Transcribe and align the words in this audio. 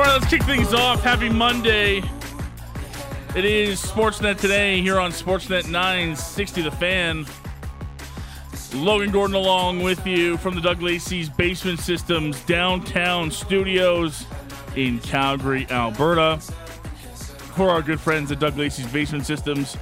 All 0.00 0.06
right, 0.06 0.14
let's 0.14 0.30
kick 0.30 0.42
things 0.44 0.72
off. 0.72 1.02
Happy 1.02 1.28
Monday. 1.28 1.98
It 3.36 3.44
is 3.44 3.82
Sportsnet 3.82 4.40
today 4.40 4.80
here 4.80 4.98
on 4.98 5.10
Sportsnet 5.10 5.68
960 5.68 6.62
The 6.62 6.70
Fan. 6.70 7.26
Logan 8.72 9.10
Gordon 9.10 9.36
along 9.36 9.82
with 9.82 10.06
you 10.06 10.38
from 10.38 10.54
the 10.54 10.62
Doug 10.62 10.80
Lacey's 10.80 11.28
Basement 11.28 11.80
Systems 11.80 12.40
downtown 12.44 13.30
studios 13.30 14.24
in 14.74 15.00
Calgary, 15.00 15.66
Alberta. 15.68 16.38
For 17.54 17.68
our 17.68 17.82
good 17.82 18.00
friends 18.00 18.32
at 18.32 18.40
Doug 18.40 18.56
Lacey's 18.56 18.90
Basement 18.90 19.26
Systems, 19.26 19.76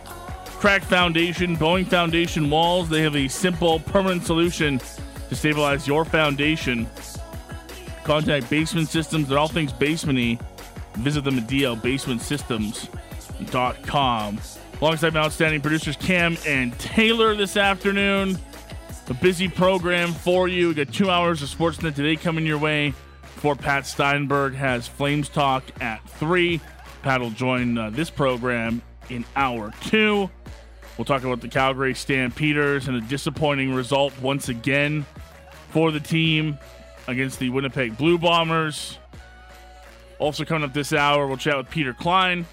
Crack 0.47 0.83
Foundation, 0.83 1.55
bowing 1.55 1.85
Foundation 1.85 2.51
walls, 2.51 2.89
they 2.89 3.03
have 3.03 3.15
a 3.15 3.29
simple, 3.29 3.79
permanent 3.79 4.25
solution 4.25 4.81
to 5.29 5.37
stabilize 5.37 5.87
your 5.87 6.05
foundation. 6.05 6.89
Contact 8.09 8.49
Basement 8.49 8.89
Systems. 8.89 9.29
They're 9.29 9.39
all 9.39 9.49
things 9.49 9.71
basementy. 9.71 10.41
Visit 10.95 11.25
them 11.25 11.37
at 11.37 11.47
dlbasementsystems.com. 11.47 14.39
Alongside 14.81 15.13
my 15.13 15.21
outstanding 15.21 15.61
producers 15.61 15.97
Cam 15.97 16.39
and 16.47 16.73
Taylor 16.79 17.35
this 17.35 17.59
afternoon. 17.59 18.39
A 19.11 19.15
busy 19.15 19.47
program 19.47 20.15
for 20.15 20.49
you. 20.49 20.69
We 20.69 20.75
got 20.75 20.91
two 20.91 21.11
hours 21.11 21.43
of 21.43 21.51
Sportsnet 21.51 21.95
today 21.95 22.17
coming 22.17 22.47
your 22.47 22.57
way 22.57 22.95
before 23.35 23.55
Pat 23.55 23.87
Steinberg 23.87 24.55
has 24.55 24.89
Flames 24.89 25.29
Talk 25.29 25.65
at 25.83 26.03
3. 26.09 26.63
Pat 27.03 27.21
will 27.21 27.29
join 27.29 27.77
uh, 27.77 27.91
this 27.91 28.09
program 28.09 28.81
in 29.11 29.27
hour 29.37 29.71
two. 29.83 30.31
We'll 30.97 31.05
talk 31.05 31.25
about 31.25 31.43
the 31.43 31.49
Calgary 31.49 31.95
Stampeders 31.95 32.89
and 32.89 32.97
a 32.97 33.03
disappointing 33.03 33.75
result 33.75 34.19
once 34.23 34.49
again 34.49 35.05
for 35.69 35.93
the 35.93 36.01
team 36.01 36.59
against 37.09 37.41
the 37.41 37.49
Winnipeg 37.49 37.97
Blue 37.97 38.19
Bombers. 38.19 38.99
Also 40.19 40.45
coming 40.45 40.63
up 40.63 40.75
this 40.75 40.93
hour, 40.93 41.27
we'll 41.27 41.39
chat 41.39 41.57
with 41.57 41.71
Peter 41.71 41.95
Klein. 41.95 42.47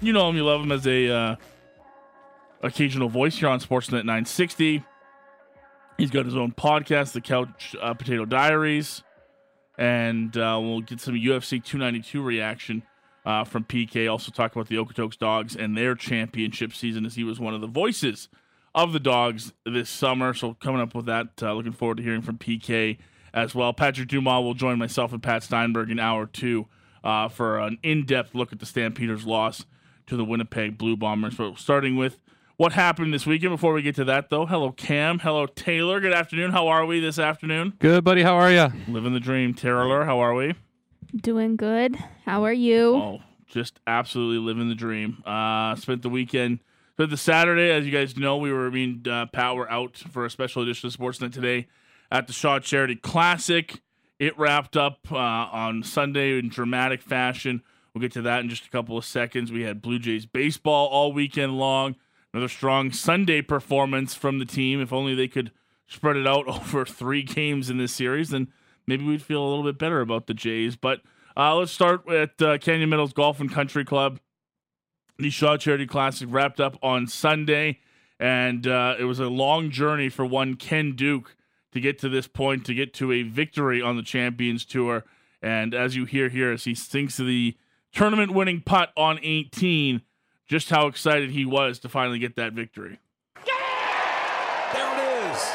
You 0.00 0.12
know 0.12 0.28
him, 0.28 0.36
you 0.36 0.44
love 0.44 0.62
him 0.62 0.72
as 0.72 0.86
a 0.86 1.08
uh, 1.08 1.36
occasional 2.62 3.08
voice 3.08 3.36
here 3.36 3.48
on 3.48 3.60
Sportsnet 3.60 4.04
960. 4.04 4.82
He's 5.98 6.10
got 6.10 6.24
his 6.24 6.34
own 6.34 6.52
podcast, 6.52 7.12
the 7.12 7.20
Couch 7.20 7.76
uh, 7.80 7.92
Potato 7.94 8.24
Diaries, 8.24 9.02
and 9.76 10.34
uh, 10.36 10.58
we'll 10.60 10.80
get 10.80 11.00
some 11.00 11.14
UFC 11.14 11.62
292 11.62 12.22
reaction 12.22 12.82
uh, 13.26 13.44
from 13.44 13.64
PK. 13.64 14.10
Also 14.10 14.32
talk 14.32 14.52
about 14.52 14.68
the 14.68 14.76
Okotoks 14.76 15.18
Dawgs 15.18 15.54
and 15.54 15.76
their 15.76 15.94
championship 15.94 16.72
season, 16.72 17.04
as 17.04 17.14
he 17.14 17.24
was 17.24 17.38
one 17.38 17.54
of 17.54 17.60
the 17.60 17.66
voices 17.66 18.28
of 18.74 18.94
the 18.94 19.00
Dawgs 19.00 19.52
this 19.66 19.90
summer. 19.90 20.32
So 20.32 20.54
coming 20.54 20.80
up 20.80 20.94
with 20.94 21.06
that, 21.06 21.28
uh, 21.42 21.52
looking 21.52 21.72
forward 21.72 21.98
to 21.98 22.02
hearing 22.02 22.22
from 22.22 22.38
PK 22.38 22.96
as 23.34 23.54
well. 23.54 23.72
Patrick 23.72 24.08
Dumas 24.08 24.42
will 24.42 24.54
join 24.54 24.78
myself 24.78 25.12
and 25.12 25.22
Pat 25.22 25.42
Steinberg 25.42 25.90
in 25.90 25.98
hour 25.98 26.26
two 26.26 26.68
uh, 27.04 27.28
for 27.28 27.58
an 27.58 27.78
in-depth 27.82 28.34
look 28.34 28.52
at 28.52 28.60
the 28.60 28.66
Stampeders' 28.66 29.26
loss 29.26 29.64
to 30.06 30.16
the 30.16 30.24
Winnipeg 30.24 30.78
Blue 30.78 30.96
Bombers. 30.96 31.36
So 31.36 31.54
starting 31.54 31.96
with 31.96 32.18
what 32.56 32.72
happened 32.72 33.12
this 33.12 33.26
weekend. 33.26 33.52
Before 33.52 33.72
we 33.72 33.82
get 33.82 33.94
to 33.96 34.04
that, 34.04 34.30
though, 34.30 34.46
hello 34.46 34.72
Cam, 34.72 35.18
hello 35.18 35.46
Taylor. 35.46 36.00
Good 36.00 36.12
afternoon. 36.12 36.52
How 36.52 36.68
are 36.68 36.86
we 36.86 37.00
this 37.00 37.18
afternoon? 37.18 37.74
Good, 37.78 38.04
buddy. 38.04 38.22
How 38.22 38.36
are 38.36 38.52
you? 38.52 38.68
Living 38.88 39.14
the 39.14 39.20
dream. 39.20 39.54
Taylor, 39.54 40.04
how 40.04 40.18
are 40.20 40.34
we? 40.34 40.54
Doing 41.14 41.56
good. 41.56 41.96
How 42.24 42.44
are 42.44 42.52
you? 42.52 42.94
Oh, 42.94 43.20
just 43.46 43.80
absolutely 43.86 44.38
living 44.38 44.68
the 44.68 44.74
dream. 44.74 45.22
Uh, 45.26 45.74
spent 45.76 46.02
the 46.02 46.08
weekend. 46.08 46.60
Spent 46.92 47.10
the 47.10 47.16
Saturday, 47.16 47.70
as 47.70 47.84
you 47.84 47.90
guys 47.90 48.16
know, 48.16 48.36
we 48.36 48.52
were. 48.52 48.66
I 48.66 48.70
mean, 48.70 49.02
uh, 49.08 49.26
Pat 49.26 49.56
were 49.56 49.70
out 49.70 49.96
for 49.96 50.24
a 50.24 50.30
special 50.30 50.62
edition 50.62 50.86
of 50.86 50.96
Sportsnet 50.96 51.32
today 51.32 51.66
at 52.12 52.26
the 52.26 52.32
Shaw 52.32 52.60
Charity 52.60 52.94
Classic. 52.94 53.80
It 54.18 54.38
wrapped 54.38 54.76
up 54.76 55.10
uh, 55.10 55.16
on 55.16 55.82
Sunday 55.82 56.38
in 56.38 56.50
dramatic 56.50 57.00
fashion. 57.00 57.62
We'll 57.92 58.02
get 58.02 58.12
to 58.12 58.22
that 58.22 58.40
in 58.40 58.50
just 58.50 58.66
a 58.66 58.70
couple 58.70 58.98
of 58.98 59.04
seconds. 59.04 59.50
We 59.50 59.62
had 59.62 59.82
Blue 59.82 59.98
Jays 59.98 60.26
baseball 60.26 60.88
all 60.88 61.12
weekend 61.12 61.56
long. 61.58 61.96
Another 62.32 62.48
strong 62.48 62.92
Sunday 62.92 63.40
performance 63.40 64.14
from 64.14 64.38
the 64.38 64.44
team. 64.44 64.80
If 64.80 64.92
only 64.92 65.14
they 65.14 65.26
could 65.26 65.52
spread 65.86 66.16
it 66.16 66.26
out 66.26 66.46
over 66.48 66.84
three 66.84 67.22
games 67.22 67.70
in 67.70 67.78
this 67.78 67.92
series, 67.92 68.28
then 68.28 68.48
maybe 68.86 69.04
we'd 69.04 69.22
feel 69.22 69.42
a 69.42 69.48
little 69.48 69.64
bit 69.64 69.78
better 69.78 70.02
about 70.02 70.26
the 70.26 70.34
Jays. 70.34 70.76
But 70.76 71.00
uh, 71.34 71.56
let's 71.56 71.72
start 71.72 72.06
with 72.06 72.40
uh, 72.42 72.58
Canyon 72.58 72.90
Meadows 72.90 73.14
Golf 73.14 73.40
and 73.40 73.50
Country 73.50 73.86
Club. 73.86 74.20
The 75.18 75.30
Shaw 75.30 75.56
Charity 75.56 75.86
Classic 75.86 76.28
wrapped 76.30 76.60
up 76.60 76.76
on 76.82 77.06
Sunday, 77.06 77.80
and 78.20 78.66
uh, 78.66 78.96
it 78.98 79.04
was 79.04 79.18
a 79.18 79.28
long 79.28 79.70
journey 79.70 80.10
for 80.10 80.26
one 80.26 80.54
Ken 80.56 80.94
Duke 80.94 81.36
to 81.72 81.80
get 81.80 81.98
to 82.00 82.08
this 82.08 82.26
point, 82.26 82.64
to 82.66 82.74
get 82.74 82.94
to 82.94 83.12
a 83.12 83.22
victory 83.22 83.82
on 83.82 83.96
the 83.96 84.02
Champions 84.02 84.64
Tour. 84.64 85.04
And 85.42 85.74
as 85.74 85.96
you 85.96 86.04
hear 86.04 86.28
here, 86.28 86.52
as 86.52 86.64
he 86.64 86.74
sinks 86.74 87.16
the 87.16 87.56
tournament 87.92 88.32
winning 88.32 88.62
putt 88.64 88.92
on 88.96 89.18
18, 89.22 90.02
just 90.46 90.70
how 90.70 90.86
excited 90.86 91.30
he 91.30 91.44
was 91.44 91.78
to 91.80 91.88
finally 91.88 92.18
get 92.18 92.36
that 92.36 92.52
victory. 92.52 92.98
There 93.44 93.54
it 94.74 95.32
is. 95.32 95.52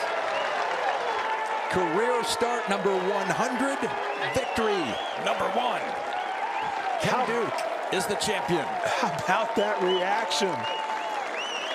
Career 1.70 2.24
start 2.24 2.68
number 2.70 2.96
100. 2.96 3.78
Victory 4.34 4.84
number 5.24 5.46
one. 5.52 5.82
Ken 7.02 7.26
Duke 7.28 7.94
is 7.94 8.06
the 8.08 8.16
champion. 8.16 8.66
How 8.66 9.16
about 9.24 9.56
that 9.56 9.82
reaction? 9.82 10.54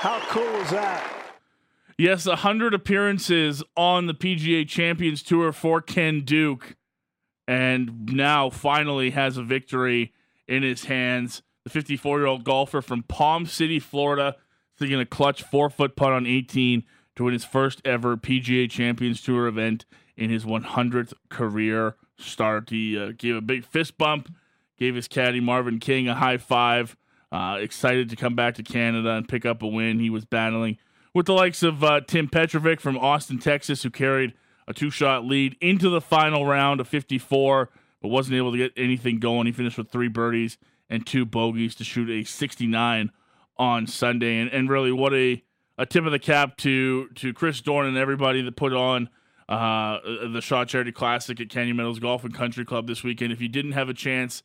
How 0.00 0.20
cool 0.28 0.50
was 0.58 0.70
that? 0.70 1.11
Yes, 1.98 2.26
100 2.26 2.74
appearances 2.74 3.62
on 3.76 4.06
the 4.06 4.14
PGA 4.14 4.66
Champions 4.66 5.22
Tour 5.22 5.52
for 5.52 5.80
Ken 5.80 6.22
Duke. 6.24 6.76
And 7.46 8.06
now 8.12 8.50
finally 8.50 9.10
has 9.10 9.36
a 9.36 9.42
victory 9.42 10.12
in 10.48 10.62
his 10.62 10.84
hands. 10.84 11.42
The 11.64 11.70
54 11.70 12.18
year 12.18 12.26
old 12.26 12.44
golfer 12.44 12.80
from 12.80 13.02
Palm 13.02 13.46
City, 13.46 13.78
Florida, 13.78 14.36
taking 14.78 15.00
a 15.00 15.06
clutch 15.06 15.42
four 15.42 15.70
foot 15.70 15.96
putt 15.96 16.12
on 16.12 16.26
18 16.26 16.84
to 17.16 17.24
win 17.24 17.32
his 17.32 17.44
first 17.44 17.82
ever 17.84 18.16
PGA 18.16 18.70
Champions 18.70 19.20
Tour 19.20 19.46
event 19.46 19.84
in 20.16 20.30
his 20.30 20.44
100th 20.44 21.12
career 21.28 21.96
start. 22.16 22.70
He 22.70 22.98
uh, 22.98 23.12
gave 23.16 23.36
a 23.36 23.40
big 23.40 23.64
fist 23.64 23.98
bump, 23.98 24.32
gave 24.78 24.94
his 24.94 25.08
caddy 25.08 25.40
Marvin 25.40 25.78
King 25.78 26.08
a 26.08 26.14
high 26.14 26.38
five. 26.38 26.96
Uh, 27.30 27.58
excited 27.60 28.10
to 28.10 28.16
come 28.16 28.34
back 28.34 28.54
to 28.54 28.62
Canada 28.62 29.10
and 29.10 29.26
pick 29.26 29.46
up 29.46 29.62
a 29.62 29.66
win. 29.66 29.98
He 29.98 30.10
was 30.10 30.24
battling 30.24 30.78
with 31.14 31.26
the 31.26 31.32
likes 31.32 31.62
of 31.62 31.82
uh, 31.84 32.00
Tim 32.00 32.28
Petrovic 32.28 32.80
from 32.80 32.98
Austin, 32.98 33.38
Texas, 33.38 33.82
who 33.82 33.90
carried 33.90 34.34
a 34.66 34.72
two 34.72 34.90
shot 34.90 35.24
lead 35.24 35.56
into 35.60 35.88
the 35.88 36.00
final 36.00 36.46
round 36.46 36.80
of 36.80 36.88
54, 36.88 37.70
but 38.00 38.08
wasn't 38.08 38.36
able 38.36 38.52
to 38.52 38.58
get 38.58 38.72
anything 38.76 39.18
going. 39.18 39.46
He 39.46 39.52
finished 39.52 39.78
with 39.78 39.90
three 39.90 40.08
birdies 40.08 40.58
and 40.88 41.06
two 41.06 41.24
bogeys 41.24 41.74
to 41.76 41.84
shoot 41.84 42.08
a 42.10 42.24
69 42.24 43.10
on 43.56 43.86
Sunday. 43.86 44.38
And, 44.38 44.50
and 44.50 44.68
really, 44.68 44.92
what 44.92 45.14
a, 45.14 45.42
a 45.78 45.86
tip 45.86 46.04
of 46.04 46.12
the 46.12 46.18
cap 46.18 46.56
to, 46.58 47.08
to 47.08 47.32
Chris 47.32 47.60
Dorn 47.60 47.86
and 47.86 47.96
everybody 47.96 48.42
that 48.42 48.56
put 48.56 48.72
on 48.72 49.08
uh, 49.48 49.98
the 50.32 50.40
Shaw 50.40 50.64
Charity 50.64 50.92
Classic 50.92 51.40
at 51.40 51.48
Canyon 51.48 51.76
Meadows 51.76 51.98
Golf 51.98 52.24
and 52.24 52.34
Country 52.34 52.64
Club 52.64 52.86
this 52.86 53.02
weekend. 53.02 53.32
If 53.32 53.40
you 53.40 53.48
didn't 53.48 53.72
have 53.72 53.88
a 53.88 53.94
chance 53.94 54.42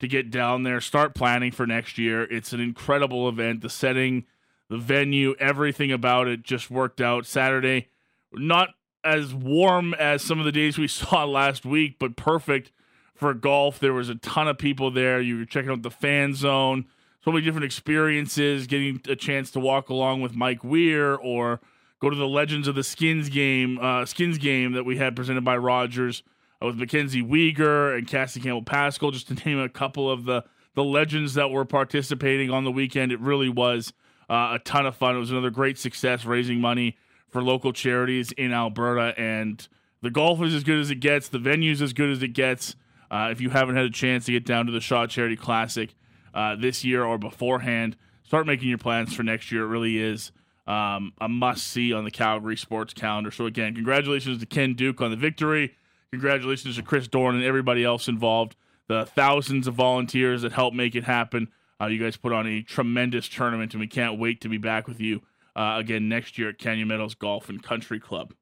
to 0.00 0.08
get 0.08 0.30
down 0.30 0.62
there, 0.64 0.80
start 0.80 1.14
planning 1.14 1.52
for 1.52 1.66
next 1.66 1.98
year. 1.98 2.22
It's 2.24 2.52
an 2.52 2.60
incredible 2.60 3.28
event. 3.28 3.60
The 3.60 3.70
setting, 3.70 4.24
the 4.70 4.78
venue, 4.78 5.34
everything 5.38 5.92
about 5.92 6.28
it 6.28 6.42
just 6.42 6.70
worked 6.70 7.00
out. 7.00 7.26
Saturday, 7.26 7.88
not 8.32 8.70
as 9.04 9.34
warm 9.34 9.94
as 9.94 10.22
some 10.22 10.38
of 10.38 10.44
the 10.44 10.52
days 10.52 10.78
we 10.78 10.88
saw 10.88 11.24
last 11.24 11.66
week, 11.66 11.96
but 11.98 12.16
perfect 12.16 12.72
for 13.14 13.34
golf. 13.34 13.78
There 13.78 13.92
was 13.92 14.08
a 14.08 14.14
ton 14.14 14.48
of 14.48 14.56
people 14.56 14.90
there. 14.90 15.20
You 15.20 15.38
were 15.38 15.44
checking 15.44 15.70
out 15.70 15.82
the 15.82 15.90
fan 15.90 16.34
zone, 16.34 16.86
so 17.22 17.32
many 17.32 17.44
different 17.44 17.64
experiences, 17.66 18.66
getting 18.66 19.00
a 19.08 19.16
chance 19.16 19.50
to 19.50 19.60
walk 19.60 19.90
along 19.90 20.22
with 20.22 20.34
Mike 20.34 20.64
Weir 20.64 21.16
or 21.16 21.60
go 22.00 22.08
to 22.08 22.16
the 22.16 22.28
Legends 22.28 22.68
of 22.68 22.76
the 22.76 22.84
Skins 22.84 23.28
game, 23.28 23.78
uh, 23.80 24.06
Skins 24.06 24.38
game 24.38 24.72
that 24.72 24.84
we 24.84 24.96
had 24.96 25.16
presented 25.16 25.44
by 25.44 25.56
Rogers 25.56 26.22
uh, 26.62 26.66
with 26.66 26.76
Mackenzie 26.76 27.22
Weegar 27.22 27.98
and 27.98 28.06
Cassie 28.06 28.40
Campbell 28.40 28.62
Pascall, 28.62 29.12
just 29.12 29.26
to 29.28 29.34
name 29.46 29.58
a 29.58 29.68
couple 29.68 30.10
of 30.10 30.24
the 30.24 30.44
the 30.76 30.84
legends 30.84 31.34
that 31.34 31.50
were 31.50 31.64
participating 31.64 32.48
on 32.48 32.62
the 32.62 32.70
weekend. 32.70 33.10
It 33.10 33.18
really 33.18 33.48
was 33.48 33.92
uh, 34.30 34.52
a 34.54 34.58
ton 34.64 34.86
of 34.86 34.96
fun. 34.96 35.16
It 35.16 35.18
was 35.18 35.32
another 35.32 35.50
great 35.50 35.76
success, 35.76 36.24
raising 36.24 36.60
money 36.60 36.96
for 37.28 37.42
local 37.42 37.72
charities 37.72 38.32
in 38.32 38.52
Alberta, 38.52 39.12
and 39.20 39.66
the 40.02 40.10
golf 40.10 40.40
is 40.42 40.54
as 40.54 40.64
good 40.64 40.78
as 40.78 40.90
it 40.90 40.96
gets. 40.96 41.28
The 41.28 41.38
venue's 41.38 41.82
as 41.82 41.92
good 41.92 42.10
as 42.10 42.22
it 42.22 42.28
gets. 42.28 42.76
Uh, 43.10 43.28
if 43.32 43.40
you 43.40 43.50
haven't 43.50 43.76
had 43.76 43.84
a 43.84 43.90
chance 43.90 44.24
to 44.26 44.32
get 44.32 44.46
down 44.46 44.66
to 44.66 44.72
the 44.72 44.80
Shaw 44.80 45.06
Charity 45.06 45.36
Classic 45.36 45.94
uh, 46.32 46.54
this 46.54 46.84
year 46.84 47.04
or 47.04 47.18
beforehand, 47.18 47.96
start 48.22 48.46
making 48.46 48.68
your 48.68 48.78
plans 48.78 49.12
for 49.12 49.24
next 49.24 49.50
year. 49.50 49.64
It 49.64 49.68
really 49.68 49.98
is 49.98 50.30
um, 50.66 51.12
a 51.20 51.28
must 51.28 51.66
see 51.66 51.92
on 51.92 52.04
the 52.04 52.10
Calgary 52.12 52.56
sports 52.56 52.94
calendar. 52.94 53.32
So, 53.32 53.46
again, 53.46 53.74
congratulations 53.74 54.38
to 54.38 54.46
Ken 54.46 54.74
Duke 54.74 55.00
on 55.00 55.10
the 55.10 55.16
victory. 55.16 55.74
Congratulations 56.12 56.76
to 56.76 56.82
Chris 56.82 57.08
Dorn 57.08 57.34
and 57.34 57.44
everybody 57.44 57.84
else 57.84 58.06
involved, 58.06 58.54
the 58.86 59.06
thousands 59.06 59.66
of 59.66 59.74
volunteers 59.74 60.42
that 60.42 60.52
helped 60.52 60.76
make 60.76 60.94
it 60.94 61.04
happen. 61.04 61.48
Uh, 61.80 61.86
you 61.86 61.98
guys 61.98 62.16
put 62.16 62.32
on 62.32 62.46
a 62.46 62.62
tremendous 62.62 63.28
tournament, 63.28 63.72
and 63.72 63.80
we 63.80 63.86
can't 63.86 64.18
wait 64.18 64.40
to 64.42 64.48
be 64.48 64.58
back 64.58 64.86
with 64.86 65.00
you 65.00 65.22
uh, 65.56 65.76
again 65.78 66.08
next 66.08 66.38
year 66.38 66.50
at 66.50 66.58
Canyon 66.58 66.88
Meadows 66.88 67.14
Golf 67.14 67.48
and 67.48 67.62
Country 67.62 67.98
Club. 67.98 68.34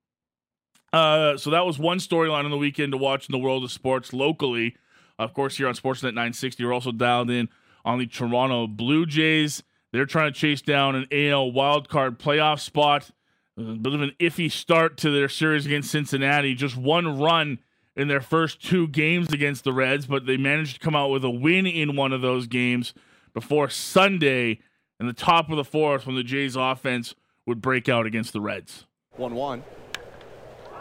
Uh, 0.92 1.36
so 1.36 1.50
that 1.50 1.66
was 1.66 1.78
one 1.78 1.98
storyline 1.98 2.44
on 2.44 2.50
the 2.50 2.56
weekend 2.56 2.92
to 2.92 2.98
watch 2.98 3.28
in 3.28 3.32
the 3.32 3.38
world 3.38 3.62
of 3.62 3.70
sports 3.70 4.12
locally. 4.12 4.76
Of 5.18 5.34
course, 5.34 5.56
here 5.56 5.68
on 5.68 5.74
Sportsnet 5.74 6.14
960, 6.14 6.64
we're 6.64 6.72
also 6.72 6.92
dialed 6.92 7.30
in 7.30 7.48
on 7.84 7.98
the 7.98 8.06
Toronto 8.06 8.66
Blue 8.66 9.04
Jays. 9.04 9.62
They're 9.92 10.06
trying 10.06 10.32
to 10.32 10.38
chase 10.38 10.62
down 10.62 10.94
an 10.94 11.06
AL 11.12 11.52
wildcard 11.52 12.18
playoff 12.18 12.60
spot. 12.60 13.10
A 13.56 13.62
bit 13.62 13.94
of 13.94 14.02
an 14.02 14.12
iffy 14.20 14.50
start 14.50 14.96
to 14.98 15.10
their 15.10 15.28
series 15.28 15.66
against 15.66 15.90
Cincinnati. 15.90 16.54
Just 16.54 16.76
one 16.76 17.18
run 17.18 17.58
in 17.96 18.06
their 18.06 18.20
first 18.20 18.64
two 18.64 18.86
games 18.86 19.32
against 19.32 19.64
the 19.64 19.72
Reds, 19.72 20.06
but 20.06 20.26
they 20.26 20.36
managed 20.36 20.74
to 20.74 20.80
come 20.80 20.94
out 20.94 21.10
with 21.10 21.24
a 21.24 21.30
win 21.30 21.66
in 21.66 21.96
one 21.96 22.12
of 22.12 22.20
those 22.20 22.46
games 22.46 22.94
before 23.38 23.70
Sunday 23.70 24.58
in 24.98 25.06
the 25.06 25.12
top 25.12 25.48
of 25.48 25.56
the 25.56 25.62
fourth 25.62 26.06
when 26.06 26.16
the 26.16 26.24
Jays 26.24 26.56
offense 26.56 27.14
would 27.46 27.60
break 27.60 27.88
out 27.88 28.04
against 28.04 28.32
the 28.32 28.40
Reds. 28.40 28.84
1 29.12 29.32
1. 29.32 29.62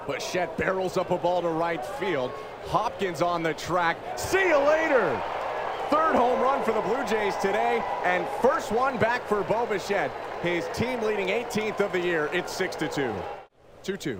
Bichette 0.07 0.57
barrels 0.57 0.97
up 0.97 1.11
a 1.11 1.17
ball 1.19 1.43
to 1.43 1.49
right 1.49 1.85
field. 1.85 2.31
Hopkins 2.65 3.21
on 3.21 3.43
the 3.43 3.53
track. 3.53 3.97
See 4.17 4.47
you 4.47 4.57
later. 4.57 5.21
Third 5.91 6.15
home 6.15 6.41
run 6.41 6.63
for 6.63 6.71
the 6.71 6.81
Blue 6.81 7.05
Jays 7.05 7.35
today, 7.35 7.83
and 8.03 8.25
first 8.41 8.71
one 8.71 8.97
back 8.97 9.27
for 9.27 9.43
Bo 9.43 9.67
Bichette. 9.67 10.11
His 10.41 10.67
team 10.73 10.99
leading 11.03 11.27
18th 11.27 11.79
of 11.81 11.91
the 11.91 11.99
year. 11.99 12.27
It's 12.33 12.51
6 12.53 12.75
to 12.77 12.87
2. 12.87 13.13
2 13.83 13.97
2. 13.97 14.19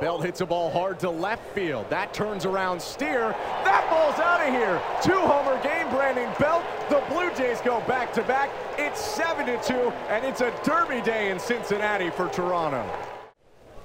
Belt 0.00 0.22
hits 0.22 0.42
a 0.42 0.46
ball 0.46 0.70
hard 0.70 1.00
to 1.00 1.08
left 1.08 1.42
field. 1.54 1.88
That 1.88 2.12
turns 2.12 2.44
around 2.44 2.80
Steer. 2.80 3.34
That 3.64 3.88
ball's 3.88 4.18
out 4.20 4.46
of 4.46 4.52
here. 4.52 4.80
Two 5.02 5.18
homer 5.26 5.60
game, 5.62 5.88
Brandon 5.88 6.30
Belt. 6.38 6.62
The 6.90 7.02
Blue 7.08 7.30
Jays 7.34 7.62
go 7.62 7.80
back 7.82 8.12
to 8.12 8.22
back. 8.24 8.50
It's 8.76 9.00
7 9.00 9.46
to 9.46 9.62
2, 9.62 9.74
and 10.10 10.24
it's 10.24 10.42
a 10.42 10.52
derby 10.64 11.00
day 11.00 11.30
in 11.30 11.38
Cincinnati 11.38 12.10
for 12.10 12.28
Toronto. 12.28 12.84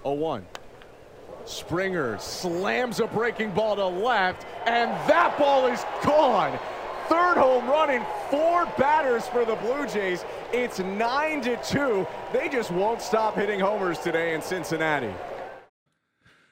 0 0.04 0.16
1. 0.16 0.46
Springer 1.46 2.20
slams 2.20 3.00
a 3.00 3.08
breaking 3.08 3.52
ball 3.52 3.78
to 3.78 3.86
left, 3.86 4.46
and 4.68 4.92
that 5.10 5.38
ball 5.40 5.68
is 5.68 5.86
gone. 6.04 6.60
Third 7.08 7.38
home 7.38 7.68
run 7.68 7.90
in 7.90 8.06
four 8.30 8.66
batters 8.78 9.28
for 9.28 9.46
the 9.46 9.56
Blue 9.56 9.88
Jays. 9.88 10.26
It's 10.52 10.80
9 10.80 11.42
to 11.42 11.56
2. 11.64 12.06
They 12.34 12.50
just 12.50 12.70
won't 12.70 13.02
stop 13.02 13.36
hitting 13.36 13.62
homers 13.62 13.98
today 13.98 14.34
in 14.34 14.42
Cincinnati. 14.42 15.14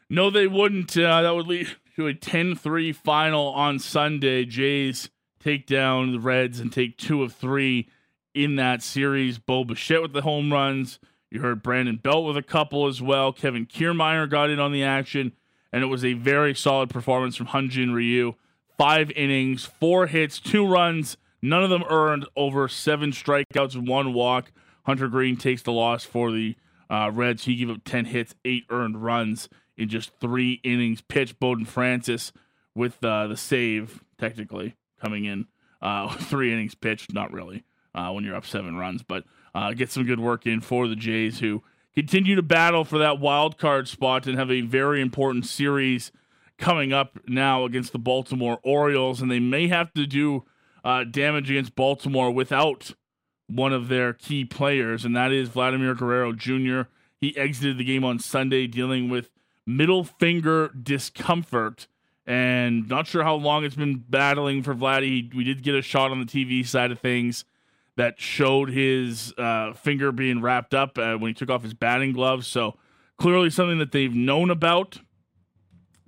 No, 0.09 0.29
they 0.31 0.47
wouldn't. 0.47 0.97
Uh, 0.97 1.21
that 1.21 1.35
would 1.35 1.47
lead 1.47 1.67
to 1.95 2.07
a 2.07 2.13
10 2.13 2.55
3 2.55 2.91
final 2.93 3.47
on 3.49 3.77
Sunday. 3.77 4.43
Jays 4.45 5.09
take 5.39 5.67
down 5.67 6.11
the 6.11 6.19
Reds 6.19 6.59
and 6.59 6.73
take 6.73 6.97
two 6.97 7.21
of 7.21 7.33
three 7.33 7.87
in 8.33 8.55
that 8.55 8.81
series. 8.81 9.37
Bo 9.37 9.63
Bichette 9.63 10.01
with 10.01 10.13
the 10.13 10.21
home 10.21 10.51
runs. 10.51 10.99
You 11.29 11.41
heard 11.41 11.61
Brandon 11.61 11.97
Belt 11.97 12.25
with 12.25 12.37
a 12.37 12.43
couple 12.43 12.87
as 12.87 13.01
well. 13.03 13.31
Kevin 13.31 13.67
Kiermaier 13.67 14.27
got 14.27 14.49
in 14.49 14.59
on 14.59 14.71
the 14.71 14.83
action, 14.83 15.33
and 15.71 15.83
it 15.83 15.87
was 15.87 16.03
a 16.03 16.13
very 16.13 16.55
solid 16.55 16.89
performance 16.89 17.35
from 17.35 17.47
Hyun-Jin 17.47 17.93
Ryu. 17.93 18.33
Five 18.79 19.11
innings, 19.11 19.63
four 19.65 20.07
hits, 20.07 20.39
two 20.39 20.65
runs, 20.65 21.17
none 21.39 21.63
of 21.63 21.69
them 21.69 21.83
earned, 21.87 22.25
over 22.35 22.67
seven 22.67 23.11
strikeouts 23.11 23.75
and 23.75 23.87
one 23.87 24.13
walk. 24.13 24.51
Hunter 24.85 25.07
Greene 25.07 25.37
takes 25.37 25.61
the 25.61 25.71
loss 25.71 26.03
for 26.03 26.31
the 26.31 26.55
uh, 26.89 27.11
Reds. 27.13 27.45
He 27.45 27.57
gave 27.57 27.69
up 27.69 27.83
10 27.85 28.05
hits, 28.05 28.33
eight 28.43 28.65
earned 28.71 29.03
runs 29.03 29.49
in 29.79 29.87
just 29.89 30.11
three 30.19 30.59
innings 30.63 31.01
pitched. 31.01 31.39
Bowden 31.39 31.65
Francis 31.65 32.33
with 32.75 33.03
uh, 33.03 33.27
the 33.27 33.37
save, 33.37 34.03
technically, 34.19 34.75
coming 35.01 35.25
in. 35.25 35.47
Uh, 35.81 36.09
three 36.15 36.51
innings 36.51 36.75
pitched, 36.75 37.13
not 37.13 37.31
really, 37.31 37.63
uh, 37.95 38.11
when 38.11 38.23
you're 38.23 38.35
up 38.35 38.45
seven 38.45 38.75
runs, 38.75 39.01
but 39.01 39.23
uh, 39.55 39.73
get 39.73 39.89
some 39.89 40.03
good 40.03 40.19
work 40.19 40.45
in 40.45 40.59
for 40.59 40.87
the 40.87 40.95
Jays, 40.95 41.39
who 41.39 41.63
continue 41.95 42.35
to 42.35 42.43
battle 42.43 42.83
for 42.83 42.97
that 42.97 43.19
wild 43.19 43.57
card 43.57 43.87
spot 43.87 44.27
and 44.27 44.37
have 44.37 44.51
a 44.51 44.61
very 44.61 45.01
important 45.01 45.45
series 45.45 46.11
coming 46.57 46.91
up 46.91 47.17
now 47.25 47.63
against 47.63 47.93
the 47.93 47.99
Baltimore 47.99 48.59
Orioles, 48.63 49.21
and 49.21 49.31
they 49.31 49.39
may 49.39 49.69
have 49.69 49.93
to 49.93 50.05
do 50.05 50.43
uh, 50.83 51.05
damage 51.05 51.49
against 51.49 51.75
Baltimore 51.75 52.31
without 52.31 52.91
one 53.47 53.71
of 53.71 53.87
their 53.87 54.11
key 54.11 54.43
players, 54.43 55.05
and 55.05 55.15
that 55.15 55.31
is 55.31 55.47
Vladimir 55.47 55.95
Guerrero 55.95 56.33
Jr. 56.33 56.81
He 57.19 57.35
exited 57.37 57.77
the 57.77 57.85
game 57.85 58.03
on 58.03 58.19
Sunday 58.19 58.67
dealing 58.67 59.09
with 59.09 59.31
middle 59.69 60.03
finger 60.03 60.69
discomfort. 60.69 61.87
And 62.25 62.87
not 62.87 63.07
sure 63.07 63.23
how 63.23 63.35
long 63.35 63.63
it's 63.63 63.75
been 63.75 64.03
battling 64.07 64.61
for 64.61 64.75
Vladdy. 64.75 65.33
We 65.33 65.43
did 65.43 65.63
get 65.63 65.75
a 65.75 65.81
shot 65.81 66.11
on 66.11 66.19
the 66.19 66.25
TV 66.25 66.65
side 66.65 66.91
of 66.91 66.99
things 66.99 67.45
that 67.95 68.19
showed 68.19 68.69
his 68.69 69.33
uh, 69.37 69.73
finger 69.73 70.11
being 70.11 70.41
wrapped 70.41 70.73
up 70.73 70.97
uh, 70.97 71.15
when 71.15 71.29
he 71.29 71.33
took 71.33 71.49
off 71.49 71.63
his 71.63 71.73
batting 71.73 72.13
gloves. 72.13 72.47
So 72.47 72.77
clearly 73.17 73.49
something 73.49 73.79
that 73.79 73.91
they've 73.91 74.13
known 74.13 74.51
about, 74.51 74.99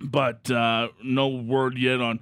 but 0.00 0.50
uh, 0.50 0.88
no 1.02 1.28
word 1.28 1.76
yet 1.76 2.00
on 2.00 2.20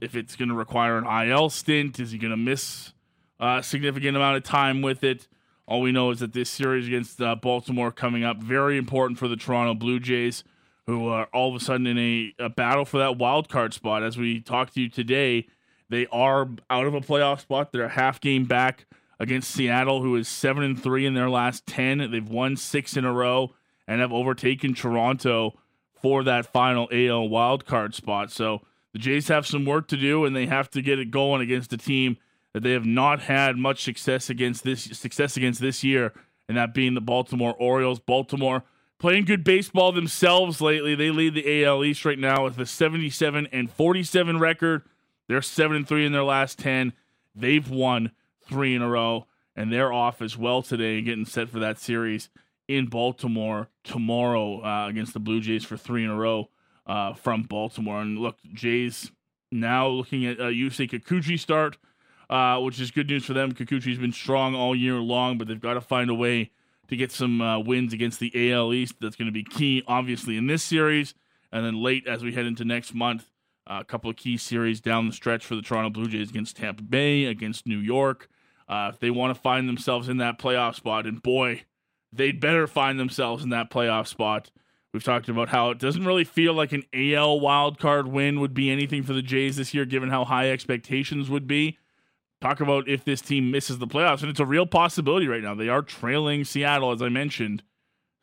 if 0.00 0.14
it's 0.14 0.36
going 0.36 0.50
to 0.50 0.54
require 0.54 0.98
an 0.98 1.28
IL 1.28 1.50
stint. 1.50 1.98
Is 1.98 2.10
he 2.10 2.18
going 2.18 2.30
to 2.30 2.36
miss 2.36 2.92
a 3.38 3.62
significant 3.62 4.16
amount 4.16 4.36
of 4.36 4.42
time 4.44 4.82
with 4.82 5.02
it? 5.02 5.28
All 5.66 5.80
we 5.80 5.92
know 5.92 6.10
is 6.10 6.20
that 6.20 6.32
this 6.32 6.50
series 6.50 6.86
against 6.86 7.22
uh, 7.22 7.36
Baltimore 7.36 7.90
coming 7.90 8.22
up 8.22 8.38
very 8.42 8.76
important 8.76 9.18
for 9.18 9.28
the 9.28 9.36
Toronto 9.36 9.74
Blue 9.74 9.98
Jays 9.98 10.44
who 10.90 11.08
are 11.08 11.28
all 11.32 11.54
of 11.54 11.60
a 11.60 11.64
sudden 11.64 11.86
in 11.86 11.98
a, 11.98 12.34
a 12.38 12.48
battle 12.48 12.84
for 12.84 12.98
that 12.98 13.16
wild 13.16 13.48
card 13.48 13.72
spot. 13.72 14.02
As 14.02 14.18
we 14.18 14.40
talk 14.40 14.72
to 14.74 14.80
you 14.80 14.88
today, 14.88 15.46
they 15.88 16.06
are 16.08 16.48
out 16.68 16.86
of 16.86 16.94
a 16.94 17.00
playoff 17.00 17.40
spot. 17.40 17.72
They're 17.72 17.84
a 17.84 17.88
half 17.88 18.20
game 18.20 18.44
back 18.44 18.86
against 19.18 19.50
Seattle, 19.50 20.02
who 20.02 20.16
is 20.16 20.28
seven 20.28 20.62
and 20.62 20.80
three 20.80 21.06
in 21.06 21.14
their 21.14 21.30
last 21.30 21.66
ten. 21.66 22.10
They've 22.10 22.28
won 22.28 22.56
six 22.56 22.96
in 22.96 23.04
a 23.04 23.12
row 23.12 23.54
and 23.86 24.00
have 24.00 24.12
overtaken 24.12 24.74
Toronto 24.74 25.58
for 26.00 26.24
that 26.24 26.46
final 26.46 26.88
AL 26.92 27.28
wild 27.28 27.66
card 27.66 27.94
spot. 27.94 28.30
So 28.30 28.62
the 28.92 28.98
Jays 28.98 29.28
have 29.28 29.46
some 29.46 29.64
work 29.64 29.88
to 29.88 29.96
do, 29.96 30.24
and 30.24 30.34
they 30.34 30.46
have 30.46 30.70
to 30.70 30.82
get 30.82 30.98
it 30.98 31.10
going 31.10 31.40
against 31.40 31.72
a 31.72 31.76
team 31.76 32.16
that 32.52 32.62
they 32.62 32.72
have 32.72 32.86
not 32.86 33.20
had 33.20 33.56
much 33.56 33.84
success 33.84 34.30
against 34.30 34.64
this 34.64 34.84
success 34.84 35.36
against 35.36 35.60
this 35.60 35.84
year, 35.84 36.12
and 36.48 36.56
that 36.56 36.74
being 36.74 36.94
the 36.94 37.00
Baltimore 37.00 37.54
Orioles. 37.58 38.00
Baltimore 38.00 38.64
playing 39.00 39.24
good 39.24 39.42
baseball 39.42 39.90
themselves 39.90 40.60
lately. 40.60 40.94
They 40.94 41.10
lead 41.10 41.34
the 41.34 41.64
AL 41.64 41.82
East 41.84 42.04
right 42.04 42.18
now 42.18 42.44
with 42.44 42.58
a 42.58 42.66
77 42.66 43.48
and 43.50 43.68
47 43.68 44.38
record. 44.38 44.82
They're 45.26 45.42
7 45.42 45.76
and 45.76 45.88
3 45.88 46.06
in 46.06 46.12
their 46.12 46.22
last 46.22 46.58
10. 46.58 46.92
They've 47.34 47.68
won 47.68 48.12
3 48.46 48.76
in 48.76 48.82
a 48.82 48.88
row 48.88 49.26
and 49.56 49.72
they're 49.72 49.92
off 49.92 50.22
as 50.22 50.36
well 50.36 50.62
today 50.62 51.00
getting 51.00 51.24
set 51.24 51.48
for 51.48 51.58
that 51.58 51.78
series 51.78 52.28
in 52.68 52.86
Baltimore 52.86 53.68
tomorrow 53.82 54.64
uh, 54.64 54.88
against 54.88 55.14
the 55.14 55.20
Blue 55.20 55.40
Jays 55.40 55.64
for 55.64 55.76
3 55.76 56.04
in 56.04 56.10
a 56.10 56.16
row 56.16 56.50
uh, 56.86 57.14
from 57.14 57.42
Baltimore. 57.42 58.00
And 58.00 58.18
look, 58.18 58.36
Jays 58.52 59.10
now 59.50 59.88
looking 59.88 60.26
at 60.26 60.38
uh, 60.38 60.44
Yusei 60.44 60.88
Kikuchi 60.88 61.38
start, 61.38 61.78
uh, 62.28 62.60
which 62.60 62.78
is 62.80 62.90
good 62.90 63.08
news 63.08 63.24
for 63.24 63.32
them. 63.32 63.52
Kikuchi's 63.52 63.98
been 63.98 64.12
strong 64.12 64.54
all 64.54 64.76
year 64.76 64.96
long, 64.96 65.38
but 65.38 65.48
they've 65.48 65.60
got 65.60 65.74
to 65.74 65.80
find 65.80 66.10
a 66.10 66.14
way 66.14 66.50
to 66.90 66.96
get 66.96 67.12
some 67.12 67.40
uh, 67.40 67.58
wins 67.58 67.92
against 67.92 68.20
the 68.20 68.52
AL 68.52 68.74
East. 68.74 68.96
That's 69.00 69.16
going 69.16 69.26
to 69.26 69.32
be 69.32 69.44
key, 69.44 69.82
obviously, 69.86 70.36
in 70.36 70.46
this 70.46 70.62
series. 70.62 71.14
And 71.52 71.64
then 71.64 71.82
late 71.82 72.06
as 72.06 72.22
we 72.22 72.32
head 72.32 72.46
into 72.46 72.64
next 72.64 72.94
month, 72.94 73.30
uh, 73.68 73.78
a 73.80 73.84
couple 73.84 74.10
of 74.10 74.16
key 74.16 74.36
series 74.36 74.80
down 74.80 75.06
the 75.06 75.12
stretch 75.12 75.46
for 75.46 75.54
the 75.54 75.62
Toronto 75.62 75.90
Blue 75.90 76.08
Jays 76.08 76.30
against 76.30 76.56
Tampa 76.56 76.82
Bay, 76.82 77.24
against 77.24 77.66
New 77.66 77.78
York. 77.78 78.28
Uh, 78.68 78.90
if 78.92 79.00
they 79.00 79.10
want 79.10 79.34
to 79.34 79.40
find 79.40 79.68
themselves 79.68 80.08
in 80.08 80.18
that 80.18 80.38
playoff 80.38 80.76
spot, 80.76 81.06
and 81.06 81.22
boy, 81.22 81.62
they'd 82.12 82.40
better 82.40 82.66
find 82.66 83.00
themselves 83.00 83.42
in 83.42 83.50
that 83.50 83.70
playoff 83.70 84.06
spot. 84.06 84.50
We've 84.92 85.04
talked 85.04 85.28
about 85.28 85.48
how 85.48 85.70
it 85.70 85.78
doesn't 85.78 86.04
really 86.04 86.24
feel 86.24 86.54
like 86.54 86.72
an 86.72 86.84
AL 86.92 87.40
wildcard 87.40 88.10
win 88.10 88.40
would 88.40 88.54
be 88.54 88.70
anything 88.70 89.04
for 89.04 89.12
the 89.12 89.22
Jays 89.22 89.56
this 89.56 89.72
year, 89.72 89.84
given 89.84 90.08
how 90.08 90.24
high 90.24 90.50
expectations 90.50 91.30
would 91.30 91.46
be 91.46 91.78
talk 92.40 92.60
about 92.60 92.88
if 92.88 93.04
this 93.04 93.20
team 93.20 93.50
misses 93.50 93.78
the 93.78 93.86
playoffs, 93.86 94.22
and 94.22 94.30
it's 94.30 94.40
a 94.40 94.46
real 94.46 94.66
possibility 94.66 95.28
right 95.28 95.42
now. 95.42 95.54
They 95.54 95.68
are 95.68 95.82
trailing 95.82 96.44
Seattle, 96.44 96.92
as 96.92 97.02
I 97.02 97.08
mentioned, 97.08 97.62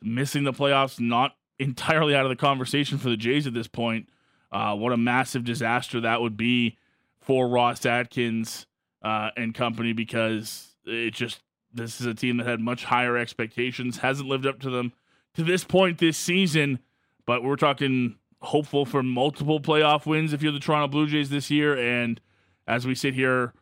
missing 0.01 0.43
the 0.43 0.53
playoffs, 0.53 0.99
not 0.99 1.35
entirely 1.59 2.15
out 2.15 2.25
of 2.25 2.29
the 2.29 2.35
conversation 2.35 2.97
for 2.97 3.09
the 3.09 3.17
Jays 3.17 3.47
at 3.47 3.53
this 3.53 3.67
point. 3.67 4.09
Uh, 4.51 4.75
what 4.75 4.93
a 4.93 4.97
massive 4.97 5.43
disaster 5.43 5.99
that 6.01 6.21
would 6.21 6.37
be 6.37 6.77
for 7.19 7.47
Ross 7.47 7.85
Atkins 7.85 8.65
uh, 9.01 9.29
and 9.35 9.53
company 9.53 9.93
because 9.93 10.75
it 10.85 11.13
just 11.13 11.41
this 11.73 11.99
is 11.99 12.07
a 12.07 12.13
team 12.13 12.37
that 12.37 12.47
had 12.47 12.59
much 12.59 12.85
higher 12.85 13.17
expectations, 13.17 13.97
hasn't 13.97 14.27
lived 14.27 14.45
up 14.45 14.59
to 14.61 14.69
them 14.69 14.93
to 15.33 15.43
this 15.43 15.63
point 15.63 15.97
this 15.97 16.17
season. 16.17 16.79
But 17.25 17.43
we're 17.43 17.57
talking 17.57 18.15
hopeful 18.41 18.85
for 18.85 19.03
multiple 19.03 19.59
playoff 19.59 20.05
wins 20.05 20.31
if 20.31 20.41
you're 20.41 20.53
the 20.53 20.59
Toronto 20.59 20.87
Blue 20.87 21.07
Jays 21.07 21.29
this 21.29 21.51
year. 21.51 21.77
And 21.77 22.21
as 22.65 22.87
we 22.87 22.95
sit 22.95 23.13
here 23.13 23.53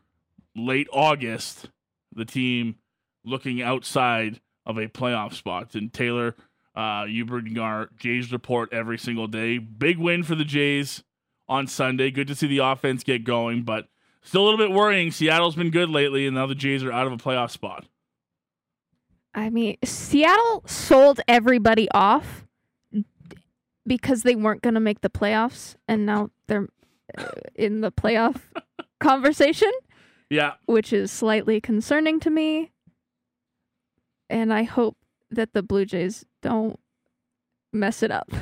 late 0.55 0.87
August, 0.91 1.69
the 2.13 2.25
team 2.25 2.75
looking 3.23 3.61
outside 3.61 4.39
of 4.65 4.77
a 4.77 4.87
playoff 4.87 5.33
spot. 5.33 5.75
And 5.75 5.91
Taylor, 5.91 6.35
uh, 6.75 7.05
you 7.07 7.25
bring 7.25 7.57
our 7.57 7.89
Jays 7.97 8.31
report 8.31 8.73
every 8.73 8.97
single 8.97 9.27
day. 9.27 9.57
Big 9.57 9.97
win 9.97 10.23
for 10.23 10.35
the 10.35 10.45
Jays 10.45 11.03
on 11.47 11.67
Sunday. 11.67 12.11
Good 12.11 12.27
to 12.27 12.35
see 12.35 12.47
the 12.47 12.59
offense 12.59 13.03
get 13.03 13.23
going, 13.23 13.63
but 13.63 13.87
still 14.21 14.43
a 14.43 14.45
little 14.45 14.57
bit 14.57 14.71
worrying. 14.71 15.11
Seattle's 15.11 15.55
been 15.55 15.71
good 15.71 15.89
lately, 15.89 16.25
and 16.25 16.35
now 16.35 16.47
the 16.47 16.55
Jays 16.55 16.83
are 16.83 16.91
out 16.91 17.07
of 17.07 17.13
a 17.13 17.17
playoff 17.17 17.51
spot. 17.51 17.85
I 19.33 19.49
mean, 19.49 19.77
Seattle 19.83 20.63
sold 20.65 21.19
everybody 21.27 21.89
off 21.91 22.45
because 23.85 24.23
they 24.23 24.35
weren't 24.35 24.61
going 24.61 24.75
to 24.75 24.79
make 24.79 25.01
the 25.01 25.09
playoffs, 25.09 25.75
and 25.87 26.05
now 26.05 26.31
they're 26.47 26.69
uh, 27.17 27.27
in 27.53 27.81
the 27.81 27.91
playoff 27.91 28.39
conversation, 28.99 29.71
Yeah, 30.29 30.53
which 30.65 30.91
is 30.91 31.11
slightly 31.11 31.61
concerning 31.61 32.19
to 32.21 32.29
me. 32.29 32.71
And 34.29 34.53
I 34.53 34.63
hope 34.63 34.97
that 35.29 35.53
the 35.53 35.61
Blue 35.61 35.85
Jays 35.85 36.25
don't 36.41 36.79
mess 37.71 38.01
it 38.03 38.11
up. 38.11 38.29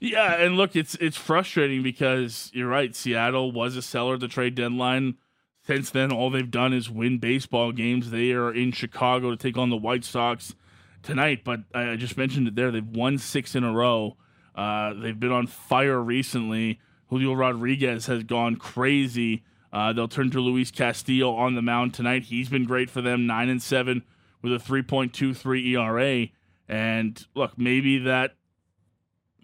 Yeah, 0.00 0.36
and 0.42 0.56
look, 0.56 0.74
it's 0.74 0.94
it's 0.96 1.16
frustrating 1.16 1.82
because 1.82 2.50
you're 2.54 2.66
right. 2.66 2.96
Seattle 2.96 3.52
was 3.52 3.76
a 3.76 3.82
seller 3.82 4.14
at 4.14 4.20
the 4.20 4.26
trade 4.26 4.54
deadline. 4.54 5.16
Since 5.64 5.90
then, 5.90 6.10
all 6.10 6.30
they've 6.30 6.50
done 6.50 6.72
is 6.72 6.90
win 6.90 7.18
baseball 7.18 7.70
games. 7.70 8.10
They 8.10 8.32
are 8.32 8.52
in 8.52 8.72
Chicago 8.72 9.30
to 9.30 9.36
take 9.36 9.56
on 9.56 9.70
the 9.70 9.76
White 9.76 10.04
Sox 10.04 10.54
tonight. 11.02 11.42
But 11.44 11.60
I 11.72 11.94
just 11.96 12.16
mentioned 12.16 12.48
it 12.48 12.56
there. 12.56 12.70
They've 12.72 12.84
won 12.84 13.18
six 13.18 13.54
in 13.54 13.62
a 13.62 13.72
row. 13.72 14.16
Uh, 14.56 14.94
they've 14.94 15.18
been 15.18 15.30
on 15.30 15.46
fire 15.46 16.00
recently. 16.00 16.80
Julio 17.06 17.34
Rodriguez 17.34 18.06
has 18.06 18.24
gone 18.24 18.56
crazy. 18.56 19.44
Uh, 19.72 19.92
they'll 19.92 20.08
turn 20.08 20.30
to 20.30 20.40
Luis 20.40 20.70
Castillo 20.70 21.34
on 21.34 21.54
the 21.54 21.62
mound 21.62 21.94
tonight. 21.94 22.24
He's 22.24 22.48
been 22.48 22.64
great 22.64 22.90
for 22.90 23.00
them, 23.00 23.26
nine 23.26 23.48
and 23.48 23.62
seven 23.62 24.02
with 24.42 24.52
a 24.52 24.58
3.23 24.58 25.66
ERA. 25.68 26.28
And 26.68 27.26
look, 27.34 27.56
maybe 27.56 27.98
that 27.98 28.34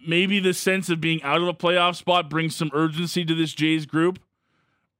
maybe 0.07 0.39
the 0.39 0.53
sense 0.53 0.89
of 0.89 1.01
being 1.01 1.21
out 1.23 1.41
of 1.41 1.47
a 1.47 1.53
playoff 1.53 1.95
spot 1.95 2.29
brings 2.29 2.55
some 2.55 2.71
urgency 2.73 3.25
to 3.25 3.35
this 3.35 3.53
Jays 3.53 3.85
group. 3.85 4.19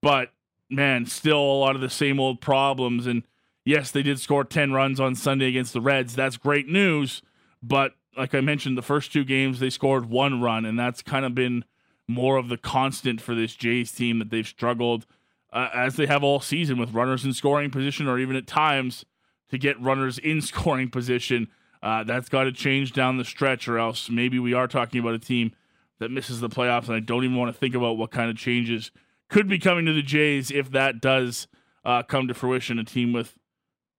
But 0.01 0.31
man, 0.69 1.05
still 1.05 1.39
a 1.39 1.59
lot 1.59 1.75
of 1.75 1.81
the 1.81 1.89
same 1.89 2.19
old 2.19 2.41
problems. 2.41 3.07
And 3.07 3.23
yes, 3.63 3.91
they 3.91 4.03
did 4.03 4.19
score 4.19 4.43
10 4.43 4.73
runs 4.73 4.99
on 4.99 5.15
Sunday 5.15 5.47
against 5.47 5.73
the 5.73 5.81
Reds. 5.81 6.15
That's 6.15 6.37
great 6.37 6.67
news. 6.67 7.21
But 7.61 7.93
like 8.17 8.33
I 8.33 8.41
mentioned, 8.41 8.77
the 8.77 8.81
first 8.81 9.13
two 9.13 9.23
games 9.23 9.59
they 9.59 9.69
scored 9.69 10.09
one 10.09 10.41
run, 10.41 10.65
and 10.65 10.77
that's 10.77 11.01
kind 11.01 11.25
of 11.25 11.35
been 11.35 11.63
more 12.07 12.37
of 12.37 12.49
the 12.49 12.57
constant 12.57 13.21
for 13.21 13.35
this 13.35 13.55
Jays 13.55 13.91
team 13.91 14.19
that 14.19 14.29
they've 14.29 14.47
struggled 14.47 15.05
uh, 15.51 15.69
as 15.73 15.95
they 15.95 16.05
have 16.05 16.23
all 16.23 16.39
season 16.39 16.77
with 16.77 16.93
runners 16.93 17.25
in 17.25 17.33
scoring 17.33 17.71
position, 17.71 18.07
or 18.07 18.19
even 18.19 18.35
at 18.35 18.47
times 18.47 19.05
to 19.49 19.57
get 19.57 19.79
runners 19.81 20.17
in 20.17 20.41
scoring 20.41 20.89
position. 20.89 21.47
Uh, 21.81 22.03
that's 22.03 22.27
got 22.27 22.43
to 22.43 22.51
change 22.51 22.91
down 22.91 23.17
the 23.17 23.23
stretch, 23.23 23.67
or 23.67 23.79
else 23.79 24.09
maybe 24.09 24.37
we 24.37 24.53
are 24.53 24.67
talking 24.67 24.99
about 24.99 25.13
a 25.13 25.19
team 25.19 25.53
that 25.99 26.11
misses 26.11 26.39
the 26.41 26.49
playoffs. 26.49 26.87
And 26.87 26.95
I 26.95 26.99
don't 26.99 27.23
even 27.23 27.37
want 27.37 27.53
to 27.53 27.57
think 27.57 27.73
about 27.73 27.97
what 27.97 28.11
kind 28.11 28.29
of 28.29 28.37
changes 28.37 28.91
could 29.29 29.47
be 29.47 29.59
coming 29.59 29.85
to 29.85 29.93
the 29.93 30.01
Jays 30.01 30.51
if 30.51 30.71
that 30.71 30.99
does 30.99 31.47
uh, 31.85 32.03
come 32.03 32.27
to 32.27 32.33
fruition. 32.33 32.79
A 32.79 32.83
team 32.83 33.13
with, 33.13 33.37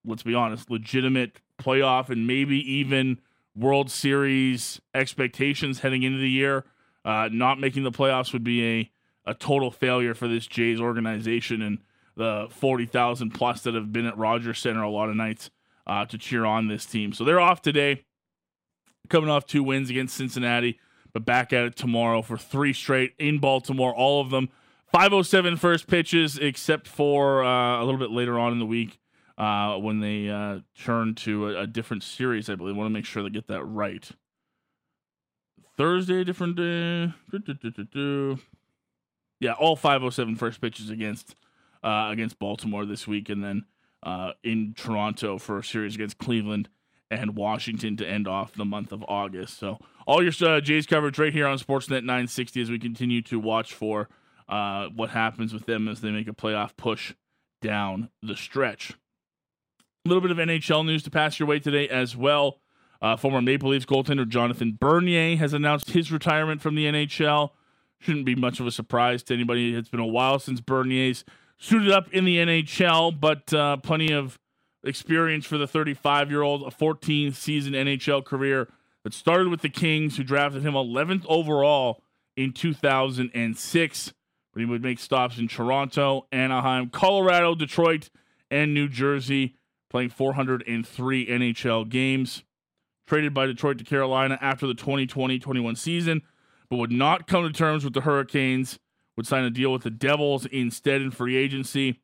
let's 0.04 0.23
be 0.23 0.35
honest, 0.35 0.71
legitimate 0.71 1.40
playoff 1.59 2.11
and 2.11 2.26
maybe 2.26 2.59
even 2.71 3.21
World 3.54 3.90
Series 3.90 4.80
expectations 4.95 5.80
heading 5.80 6.02
into 6.02 6.19
the 6.19 6.30
year. 6.30 6.64
Uh, 7.04 7.28
not 7.33 7.59
making 7.59 7.83
the 7.83 7.90
playoffs 7.90 8.33
would 8.33 8.45
be 8.45 8.66
a, 8.66 8.90
a 9.25 9.35
total 9.35 9.71
failure 9.71 10.15
for 10.15 10.29
this 10.29 10.47
Jays 10.47 10.81
organization 10.81 11.62
and 11.62 11.79
the 12.17 12.49
40,000 12.50 13.31
plus 13.31 13.62
that 13.62 13.75
have 13.75 13.93
been 13.93 14.07
at 14.07 14.17
Rogers 14.17 14.59
Centre 14.59 14.83
a 14.83 14.91
lot 14.91 15.09
of 15.09 15.17
nights 15.17 15.50
uh, 15.87 16.05
to 16.07 16.19
cheer 16.19 16.45
on 16.45 16.69
this 16.69 16.85
team. 16.87 17.12
So 17.12 17.25
they're 17.25 17.41
off 17.41 17.62
today, 17.62 18.05
coming 19.09 19.31
off 19.31 19.47
two 19.47 19.62
wins 19.62 19.91
against 19.91 20.17
Cincinnati, 20.17 20.79
but 21.12 21.25
back 21.25 21.53
at 21.53 21.65
it 21.65 21.77
tomorrow 21.77 22.23
for 22.23 22.37
three 22.37 22.73
straight 22.73 23.15
in 23.19 23.39
Baltimore, 23.39 23.95
all 23.95 24.21
of 24.21 24.31
them. 24.31 24.49
507 24.93 25.57
first 25.57 25.87
pitches, 25.87 26.37
except 26.37 26.89
for 26.89 27.45
uh, 27.45 27.81
a 27.81 27.85
little 27.85 28.00
bit 28.00 28.11
later 28.11 28.39
on 28.39 28.53
in 28.53 28.59
the 28.59 28.67
week 28.67 28.99
uh, 29.39 29.77
when 29.77 30.00
they 30.00 30.29
uh, 30.29 30.61
turn 30.79 31.15
to 31.15 31.49
a, 31.49 31.62
a, 31.62 31.67
different 31.67 32.03
series, 32.03 32.50
I 32.50 32.57
believe. 32.57 32.75
I 32.75 32.79
want 32.79 32.89
to 32.89 32.93
make 32.93 33.05
sure 33.05 33.23
they 33.23 33.31
get 33.31 33.47
that 33.47 33.65
right. 33.65 34.11
Thursday, 35.77 36.25
different 36.25 36.57
day. 36.57 37.15
Do, 37.31 37.39
do, 37.39 37.55
do, 37.55 38.39
yeah, 39.40 39.52
all 39.52 39.75
507 39.75 40.37
first 40.37 40.61
pitches 40.61 40.90
against 40.90 41.35
uh, 41.82 42.09
against 42.11 42.38
Baltimore 42.38 42.85
this 42.85 43.09
week, 43.09 43.28
and 43.28 43.42
then 43.42 43.64
uh, 44.02 44.32
in 44.44 44.75
Toronto 44.76 45.38
for 45.38 45.59
a 45.59 45.64
series 45.64 45.94
against 45.94 46.18
Cleveland 46.18 46.68
and 47.11 47.37
Washington 47.37 47.97
to 47.97 48.06
end 48.06 48.28
off 48.28 48.52
the 48.52 48.64
month 48.64 48.92
of 48.92 49.04
August. 49.09 49.59
So 49.59 49.78
all 50.06 50.23
your 50.23 50.32
uh, 50.42 50.61
Jays 50.61 50.87
coverage 50.87 51.18
right 51.18 51.32
here 51.32 51.47
on 51.47 51.59
Sportsnet 51.59 52.04
960 52.04 52.62
as 52.62 52.70
we 52.70 52.78
continue 52.78 53.20
to 53.23 53.40
watch 53.40 53.75
for 53.75 54.09
uh, 54.49 54.88
what 54.94 55.11
happens 55.11 55.52
with 55.52 55.66
them 55.66 55.88
as 55.88 56.00
they 56.00 56.11
make 56.11 56.28
a 56.28 56.32
playoff 56.32 56.76
push 56.76 57.14
down 57.61 58.11
the 58.23 58.37
stretch. 58.37 58.94
A 60.04 60.09
little 60.09 60.23
bit 60.23 60.30
of 60.30 60.37
NHL 60.38 60.87
news 60.87 61.02
to 61.02 61.11
pass 61.11 61.38
your 61.38 61.49
way 61.49 61.59
today 61.59 61.88
as 61.88 62.16
well. 62.16 62.61
Uh, 63.02 63.16
former 63.16 63.40
Maple 63.40 63.70
Leafs 63.70 63.87
goaltender 63.87 64.28
Jonathan 64.28 64.76
Bernier 64.78 65.37
has 65.37 65.52
announced 65.52 65.90
his 65.90 66.12
retirement 66.12 66.61
from 66.61 66.75
the 66.75 66.85
NHL. 66.85 67.50
Shouldn't 68.00 68.25
be 68.25 68.35
much 68.35 68.61
of 68.61 68.66
a 68.66 68.71
surprise 68.73 69.23
to 69.25 69.35
anybody. 69.35 69.75
It's 69.75 69.90
been 69.90 70.00
a 70.00 70.07
while 70.07 70.38
since 70.38 70.61
Bernier's 70.61 71.25
suited 71.59 71.90
up 71.90 72.11
in 72.12 72.25
the 72.25 72.38
NHL, 72.38 73.21
but 73.21 73.52
uh, 73.52 73.76
plenty 73.76 74.12
of 74.12 74.38
experience 74.83 75.45
for 75.45 75.59
the 75.59 75.66
35 75.66 76.30
year 76.30 76.42
old, 76.42 76.66
a 76.66 76.71
14 76.71 77.33
season 77.33 77.75
NHL 77.75 78.25
career 78.25 78.69
that 79.04 79.14
started 79.14 79.49
with 79.49 79.61
the 79.61 79.69
Kings, 79.69 80.16
who 80.16 80.25
drafted 80.25 80.62
him 80.62 80.75
11th 80.75 81.25
overall 81.28 82.02
in 82.37 82.52
2006. 82.52 84.12
But 84.52 84.61
he 84.61 84.66
would 84.66 84.83
make 84.83 84.99
stops 84.99 85.38
in 85.38 85.47
Toronto, 85.47 86.26
Anaheim, 86.33 86.88
Colorado, 86.88 87.54
Detroit, 87.54 88.11
and 88.50 88.75
New 88.75 88.88
Jersey, 88.88 89.54
playing 89.90 90.11
403 90.11 91.26
NHL 91.26 91.88
games. 91.88 92.42
Traded 93.07 93.35
by 93.35 93.47
Detroit 93.47 93.78
to 93.78 93.85
Carolina 93.85 94.38
after 94.40 94.66
the 94.66 94.75
2020 94.75 95.38
21 95.40 95.76
season, 95.76 96.23
but 96.71 96.77
would 96.77 96.93
not 96.93 97.27
come 97.27 97.45
to 97.45 97.53
terms 97.53 97.85
with 97.85 97.93
the 97.93 98.03
Hurricanes 98.03 98.79
would 99.17 99.27
sign 99.27 99.45
a 99.45 99.50
deal 99.50 99.73
with 99.73 99.83
the 99.83 99.91
Devils 99.91 100.47
instead 100.47 101.03
in 101.03 101.11
free 101.11 101.37
agency. 101.37 102.00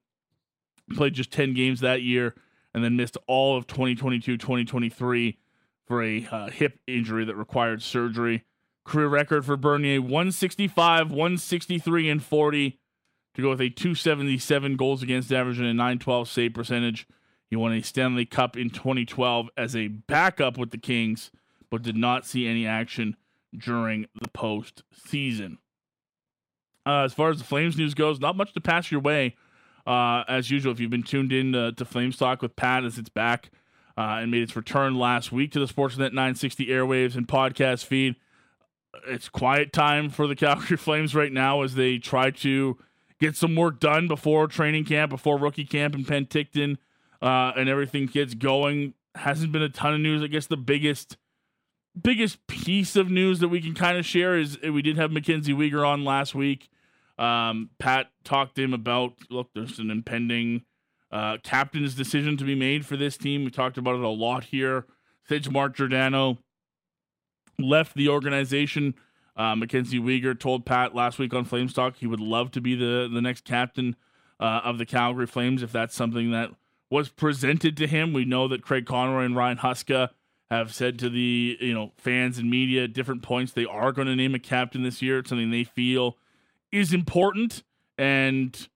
Played 0.95 1.15
just 1.15 1.33
10 1.33 1.55
games 1.55 1.81
that 1.81 2.03
year 2.03 2.35
and 2.75 2.85
then 2.85 2.97
missed 2.97 3.17
all 3.27 3.57
of 3.57 3.67
2022 3.67 4.37
2023 4.37 5.39
for 5.87 6.03
a 6.03 6.27
uh, 6.31 6.51
hip 6.51 6.79
injury 6.87 7.25
that 7.25 7.37
required 7.37 7.83
surgery. 7.83 8.45
Career 8.85 9.09
record 9.09 9.47
for 9.47 9.57
Bernier 9.57 10.01
165, 10.01 11.11
163, 11.11 12.11
and 12.11 12.23
40 12.23 12.79
to 13.35 13.43
go 13.43 13.51
with 13.51 13.61
a 13.61 13.71
277 13.71 14.77
goals 14.77 15.03
against 15.03 15.33
average 15.33 15.59
and 15.59 15.67
a 15.67 15.75
912 15.75 16.29
save 16.29 16.55
percentage. 16.55 17.07
He 17.49 17.57
won 17.57 17.73
a 17.73 17.83
Stanley 17.83 18.27
Cup 18.27 18.57
in 18.57 18.71
2012 18.71 19.49
as 19.57 19.75
a 19.75 19.89
backup 19.89 20.59
with 20.59 20.71
the 20.71 20.79
Kings, 20.79 21.31
but 21.71 21.83
did 21.83 21.97
not 21.97 22.27
see 22.27 22.47
any 22.47 22.67
action 22.67 23.17
during 23.59 24.07
the 24.21 24.29
postseason. 24.29 25.59
Uh, 26.87 27.03
as 27.03 27.13
far 27.13 27.31
as 27.31 27.39
the 27.39 27.45
Flames 27.45 27.77
news 27.77 27.95
goes, 27.95 28.21
not 28.21 28.37
much 28.37 28.53
to 28.55 28.61
pass 28.61 28.91
your 28.91 29.01
way. 29.01 29.37
Uh, 29.87 30.25
as 30.29 30.51
usual, 30.51 30.73
if 30.73 30.81
you've 30.81 30.91
been 30.91 31.03
tuned 31.03 31.33
in 31.33 31.53
to, 31.53 31.73
to 31.73 31.85
Flames 31.85 32.17
Talk 32.17 32.43
with 32.43 32.57
Pat 32.57 32.85
as 32.85 32.99
it's 32.99 33.09
back 33.09 33.51
uh, 33.97 34.19
and 34.21 34.31
made 34.31 34.43
its 34.43 34.57
return 34.57 34.97
last 34.97 35.33
week 35.33 35.53
to 35.53 35.61
the 35.61 35.67
Sportsnet 35.67 36.13
960 36.13 36.67
airwaves 36.67 37.17
and 37.17 37.27
podcast 37.27 37.85
feed, 37.85 38.17
it's 39.07 39.29
quiet 39.29 39.73
time 39.73 40.11
for 40.11 40.27
the 40.27 40.37
Calgary 40.37 40.77
Flames 40.77 41.15
right 41.15 41.33
now 41.33 41.63
as 41.63 41.75
they 41.75 41.99
try 41.99 42.31
to 42.31 42.79
get 43.21 43.37
some 43.37 43.55
work 43.55 43.81
done 43.81 44.09
before 44.09 44.47
training 44.47 44.85
camp, 44.85 45.11
before 45.11 45.39
rookie 45.39 45.65
camp 45.65 45.95
in 45.95 46.05
Penticton, 46.05 46.77
uh, 47.23 47.53
and 47.57 47.69
everything 47.69 48.07
gets 48.07 48.35
going. 48.35 48.95
Hasn't 49.15 49.53
been 49.53 49.63
a 49.63 49.69
ton 49.69 49.95
of 49.95 50.01
news. 50.01 50.23
I 50.23 50.27
guess 50.27 50.47
the 50.47 50.57
biggest 50.57 51.17
biggest 52.01 52.47
piece 52.47 52.97
of 52.97 53.11
news 53.11 53.41
that 53.41 53.49
we 53.49 53.61
can 53.61 53.75
kind 53.75 53.99
of 53.99 54.05
share 54.05 54.37
is 54.37 54.59
we 54.61 54.83
did 54.83 54.97
have 54.97 55.11
Mackenzie 55.11 55.55
Weegar 55.55 55.87
on 55.87 56.05
last 56.05 56.35
week. 56.35 56.69
Um, 57.19 57.71
Pat 57.79 58.11
talked 58.25 58.57
to 58.57 58.63
him 58.63 58.75
about 58.75 59.15
look, 59.31 59.49
there's 59.55 59.79
an 59.79 59.91
impending 59.91 60.63
uh, 61.11 61.39
captain's 61.43 61.95
decision 61.95 62.37
to 62.37 62.45
be 62.45 62.55
made 62.55 62.85
for 62.85 62.97
this 62.97 63.17
team. 63.17 63.45
We 63.45 63.51
talked 63.51 63.79
about 63.79 63.95
it 63.95 64.03
a 64.03 64.09
lot 64.09 64.45
here. 64.45 64.87
Since 65.29 65.51
Mark 65.51 65.77
Giordano 65.77 66.39
left 67.59 67.97
the 67.97 68.09
organization, 68.09 68.95
uh, 69.37 69.57
Mackenzie 69.57 69.99
Weegar 69.99 70.39
told 70.39 70.67
Pat 70.67 70.95
last 70.95 71.19
week 71.19 71.33
on 71.35 71.45
Flames 71.45 71.73
Talk 71.73 71.97
he 71.97 72.07
would 72.07 72.21
love 72.21 72.51
to 72.53 72.61
be 72.61 72.75
the 72.75 73.09
the 73.13 73.23
next 73.23 73.45
captain 73.45 73.97
uh, 74.39 74.61
of 74.65 74.79
the 74.79 74.87
Calgary 74.87 75.27
Flames 75.27 75.63
if 75.63 75.73
that's 75.73 75.95
something 75.95 76.31
that 76.33 76.51
was 76.91 77.09
presented 77.09 77.77
to 77.79 77.87
him. 77.87 78.13
We 78.13 78.25
know 78.25 78.47
that 78.49 78.63
Craig 78.63 78.87
Conroy 78.87 79.25
and 79.25 79.35
Ryan 79.35 79.59
Huska 79.59 80.11
have 80.51 80.73
said 80.73 80.99
to 81.01 81.09
the 81.09 81.57
you 81.61 81.75
know 81.75 81.93
fans 81.97 82.39
and 82.39 82.51
media 82.51 82.85
at 82.85 82.93
different 82.93 83.23
points 83.23 83.53
they 83.53 83.65
are 83.65 83.91
going 83.93 84.07
to 84.07 84.17
name 84.17 84.35
a 84.35 84.39
captain 84.39 84.83
this 84.83 85.03
year. 85.03 85.19
It's 85.19 85.29
something 85.29 85.51
they 85.51 85.65
feel 85.65 86.17
is 86.73 86.93
important. 86.93 87.63
And 87.99 88.69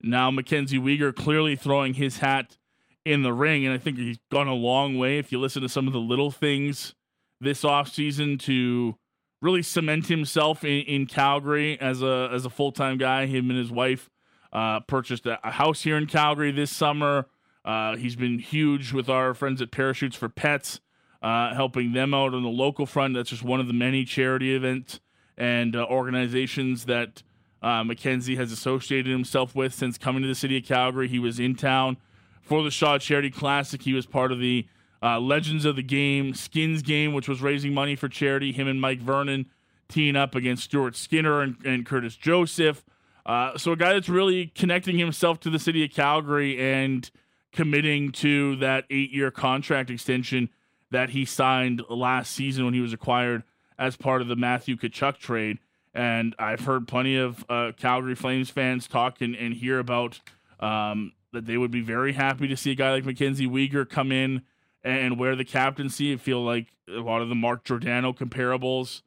now 0.00 0.30
Mackenzie 0.30 0.78
Weegar 0.78 1.14
clearly 1.14 1.56
throwing 1.56 1.94
his 1.94 2.18
hat 2.18 2.56
in 3.04 3.22
the 3.22 3.32
ring. 3.32 3.64
And 3.64 3.74
I 3.74 3.78
think 3.78 3.98
he's 3.98 4.18
gone 4.30 4.48
a 4.48 4.54
long 4.54 4.98
way 4.98 5.18
if 5.18 5.32
you 5.32 5.40
listen 5.40 5.62
to 5.62 5.68
some 5.68 5.86
of 5.86 5.92
the 5.92 6.00
little 6.00 6.30
things 6.30 6.94
this 7.40 7.62
offseason 7.62 8.38
to 8.40 8.96
really 9.40 9.62
cement 9.62 10.06
himself 10.06 10.64
in, 10.64 10.80
in 10.82 11.06
Calgary 11.06 11.80
as 11.80 12.02
a 12.02 12.28
as 12.32 12.44
a 12.44 12.50
full 12.50 12.72
time 12.72 12.98
guy. 12.98 13.26
Him 13.26 13.50
and 13.50 13.58
his 13.58 13.70
wife 13.70 14.10
uh, 14.52 14.80
purchased 14.80 15.26
a, 15.26 15.38
a, 15.46 15.52
house 15.52 15.82
here 15.82 15.96
in 15.96 16.06
Calgary 16.06 16.52
this 16.52 16.70
summer. 16.70 17.26
Uh, 17.64 17.96
he's 17.96 18.16
been 18.16 18.38
huge 18.38 18.92
with 18.92 19.08
our 19.08 19.34
friends 19.34 19.60
at 19.60 19.70
Parachutes 19.70 20.16
for 20.16 20.28
Pets, 20.28 20.80
uh, 21.22 21.54
helping 21.54 21.92
them 21.92 22.14
out 22.14 22.34
on 22.34 22.42
the 22.42 22.48
local 22.48 22.86
front. 22.86 23.14
That's 23.14 23.30
just 23.30 23.42
one 23.42 23.60
of 23.60 23.66
the 23.66 23.72
many 23.72 24.04
charity 24.04 24.54
events 24.54 25.00
and 25.36 25.74
uh, 25.76 25.86
organizations 25.86 26.84
that 26.86 27.22
uh, 27.62 27.84
Mackenzie 27.84 28.36
has 28.36 28.52
associated 28.52 29.10
himself 29.10 29.54
with 29.54 29.74
since 29.74 29.98
coming 29.98 30.22
to 30.22 30.28
the 30.28 30.34
city 30.34 30.58
of 30.58 30.64
Calgary. 30.64 31.08
He 31.08 31.18
was 31.18 31.40
in 31.40 31.54
town 31.54 31.96
for 32.40 32.62
the 32.62 32.70
Shaw 32.70 32.98
Charity 32.98 33.30
Classic. 33.30 33.82
He 33.82 33.92
was 33.92 34.06
part 34.06 34.32
of 34.32 34.38
the 34.38 34.66
uh, 35.02 35.20
Legends 35.20 35.64
of 35.64 35.76
the 35.76 35.82
Game 35.82 36.34
Skins 36.34 36.82
game, 36.82 37.12
which 37.12 37.28
was 37.28 37.40
raising 37.40 37.74
money 37.74 37.96
for 37.96 38.08
charity. 38.08 38.52
Him 38.52 38.68
and 38.68 38.80
Mike 38.80 39.00
Vernon 39.00 39.46
teeing 39.88 40.16
up 40.16 40.34
against 40.34 40.64
Stuart 40.64 40.96
Skinner 40.96 41.40
and, 41.40 41.56
and 41.64 41.86
Curtis 41.86 42.16
Joseph. 42.16 42.84
Uh, 43.24 43.56
so 43.58 43.72
a 43.72 43.76
guy 43.76 43.92
that's 43.92 44.08
really 44.08 44.46
connecting 44.54 44.98
himself 44.98 45.38
to 45.40 45.50
the 45.50 45.58
city 45.58 45.84
of 45.84 45.90
Calgary 45.90 46.60
and 46.60 47.10
committing 47.52 48.12
to 48.12 48.56
that 48.56 48.84
eight-year 48.90 49.30
contract 49.30 49.90
extension 49.90 50.48
that 50.90 51.10
he 51.10 51.24
signed 51.24 51.82
last 51.88 52.32
season 52.32 52.64
when 52.64 52.74
he 52.74 52.80
was 52.80 52.92
acquired 52.92 53.42
as 53.78 53.96
part 53.96 54.22
of 54.22 54.28
the 54.28 54.36
Matthew 54.36 54.76
Tkachuk 54.76 55.18
trade. 55.18 55.58
And 55.94 56.34
I've 56.38 56.60
heard 56.60 56.88
plenty 56.88 57.16
of 57.16 57.44
uh, 57.48 57.72
Calgary 57.76 58.14
Flames 58.14 58.50
fans 58.50 58.86
talk 58.86 59.20
and, 59.20 59.34
and 59.34 59.54
hear 59.54 59.78
about 59.78 60.20
um, 60.60 61.12
that 61.32 61.46
they 61.46 61.56
would 61.56 61.70
be 61.70 61.80
very 61.80 62.12
happy 62.12 62.48
to 62.48 62.56
see 62.56 62.72
a 62.72 62.74
guy 62.74 62.92
like 62.92 63.04
Mackenzie 63.04 63.46
Weegar 63.46 63.88
come 63.88 64.12
in 64.12 64.42
and 64.82 65.18
wear 65.18 65.36
the 65.36 65.44
captaincy. 65.44 66.12
I 66.12 66.16
feel 66.16 66.42
like 66.42 66.68
a 66.88 67.00
lot 67.00 67.22
of 67.22 67.28
the 67.28 67.34
Mark 67.34 67.64
Giordano 67.64 68.12
comparables 68.12 69.02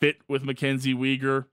fit 0.00 0.18
with 0.28 0.44
Mackenzie 0.44 0.94
Weegar. 0.94 1.46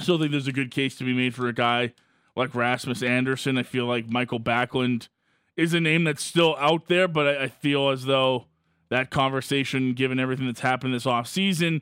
Still 0.00 0.18
think 0.18 0.30
there's 0.30 0.46
a 0.46 0.52
good 0.52 0.70
case 0.70 0.96
to 0.96 1.04
be 1.04 1.12
made 1.12 1.34
for 1.34 1.48
a 1.48 1.52
guy 1.52 1.92
like 2.34 2.54
Rasmus 2.54 3.02
Andersson. 3.02 3.58
I 3.58 3.62
feel 3.62 3.86
like 3.86 4.08
Mikael 4.08 4.40
Backlund 4.40 5.08
is 5.56 5.74
a 5.74 5.80
name 5.80 6.04
that's 6.04 6.24
still 6.24 6.56
out 6.56 6.88
there, 6.88 7.08
but 7.08 7.26
I, 7.26 7.44
I 7.44 7.48
feel 7.48 7.90
as 7.90 8.04
though 8.04 8.46
that 8.92 9.10
conversation, 9.10 9.94
given 9.94 10.20
everything 10.20 10.46
that's 10.46 10.60
happened 10.60 10.92
this 10.92 11.06
offseason, 11.06 11.80